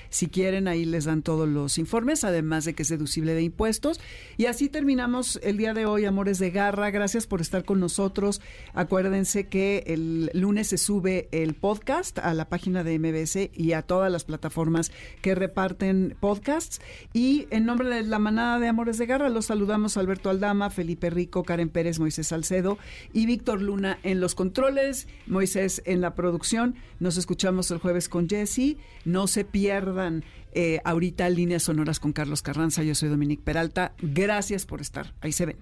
Si 0.09 0.27
quieren, 0.27 0.67
ahí 0.69 0.85
les 0.85 1.05
dan 1.05 1.21
todos 1.23 1.49
los 1.49 1.77
informes, 1.77 2.23
además 2.23 2.65
de 2.65 2.73
que 2.73 2.83
es 2.83 2.89
deducible 2.89 3.33
de 3.33 3.43
impuestos. 3.43 3.99
Y 4.37 4.45
así 4.45 4.69
terminamos 4.69 5.39
el 5.43 5.57
día 5.57 5.73
de 5.73 5.85
hoy, 6.01 6.05
Amores 6.05 6.39
de 6.39 6.49
Garra. 6.49 6.89
Gracias 6.89 7.27
por 7.27 7.41
estar 7.41 7.63
con 7.63 7.79
nosotros. 7.79 8.41
Acuérdense 8.73 9.47
que 9.47 9.83
el 9.85 10.31
lunes 10.33 10.67
se 10.67 10.77
sube 10.77 11.27
el 11.31 11.53
podcast 11.53 12.17
a 12.17 12.33
la 12.33 12.49
página 12.49 12.83
de 12.83 12.97
MBS 12.97 13.51
y 13.53 13.73
a 13.73 13.83
todas 13.83 14.11
las 14.11 14.23
plataformas 14.23 14.91
que 15.21 15.35
reparten 15.35 16.15
podcasts. 16.19 16.81
Y 17.13 17.47
en 17.51 17.65
nombre 17.65 17.89
de 17.89 18.01
la 18.01 18.17
manada 18.17 18.59
de 18.59 18.67
Amores 18.67 18.97
de 18.97 19.05
Garra, 19.05 19.29
los 19.29 19.45
saludamos 19.45 19.95
Alberto 19.95 20.31
Aldama, 20.31 20.71
Felipe 20.71 21.11
Rico, 21.11 21.43
Karen 21.43 21.69
Pérez, 21.69 21.99
Moisés 21.99 22.27
Salcedo 22.27 22.79
y 23.13 23.27
Víctor 23.27 23.61
Luna 23.61 23.99
en 24.01 24.21
los 24.21 24.33
controles. 24.33 25.07
Moisés 25.27 25.83
en 25.85 26.01
la 26.01 26.15
producción. 26.15 26.75
Nos 26.99 27.17
escuchamos 27.17 27.69
el 27.69 27.77
jueves 27.77 28.09
con 28.09 28.27
Jesse. 28.27 28.77
No 29.05 29.27
se 29.27 29.45
pierdan 29.45 30.23
eh, 30.53 30.79
ahorita 30.83 31.29
líneas 31.29 31.63
sonoras 31.63 31.99
con 31.99 32.13
Carlos 32.13 32.41
Carranza. 32.41 32.83
Yo 32.83 32.95
soy 32.95 33.09
Dominique 33.09 33.43
Peralta. 33.43 33.93
Gracias 34.01 34.65
por 34.65 34.81
estar. 34.81 35.13
Ahí 35.21 35.31
se 35.31 35.45
ven. 35.45 35.57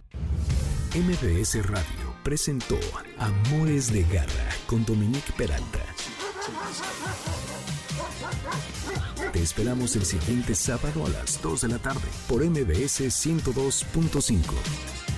MBS 0.96 1.66
Radio 1.68 2.16
presentó 2.24 2.78
Amores 3.18 3.94
de 3.94 4.04
Garra 4.04 4.50
con 4.66 4.84
Dominique 4.86 5.32
Peralta. 5.38 5.80
Te 9.32 9.44
esperamos 9.44 9.96
el 9.96 10.06
siguiente 10.06 10.56
sábado 10.56 11.06
a 11.06 11.10
las 11.10 11.40
2 11.42 11.62
de 11.62 11.68
la 11.68 11.78
tarde 11.78 12.08
por 12.28 12.44
MBS 12.44 13.02
102.5. 13.02 15.09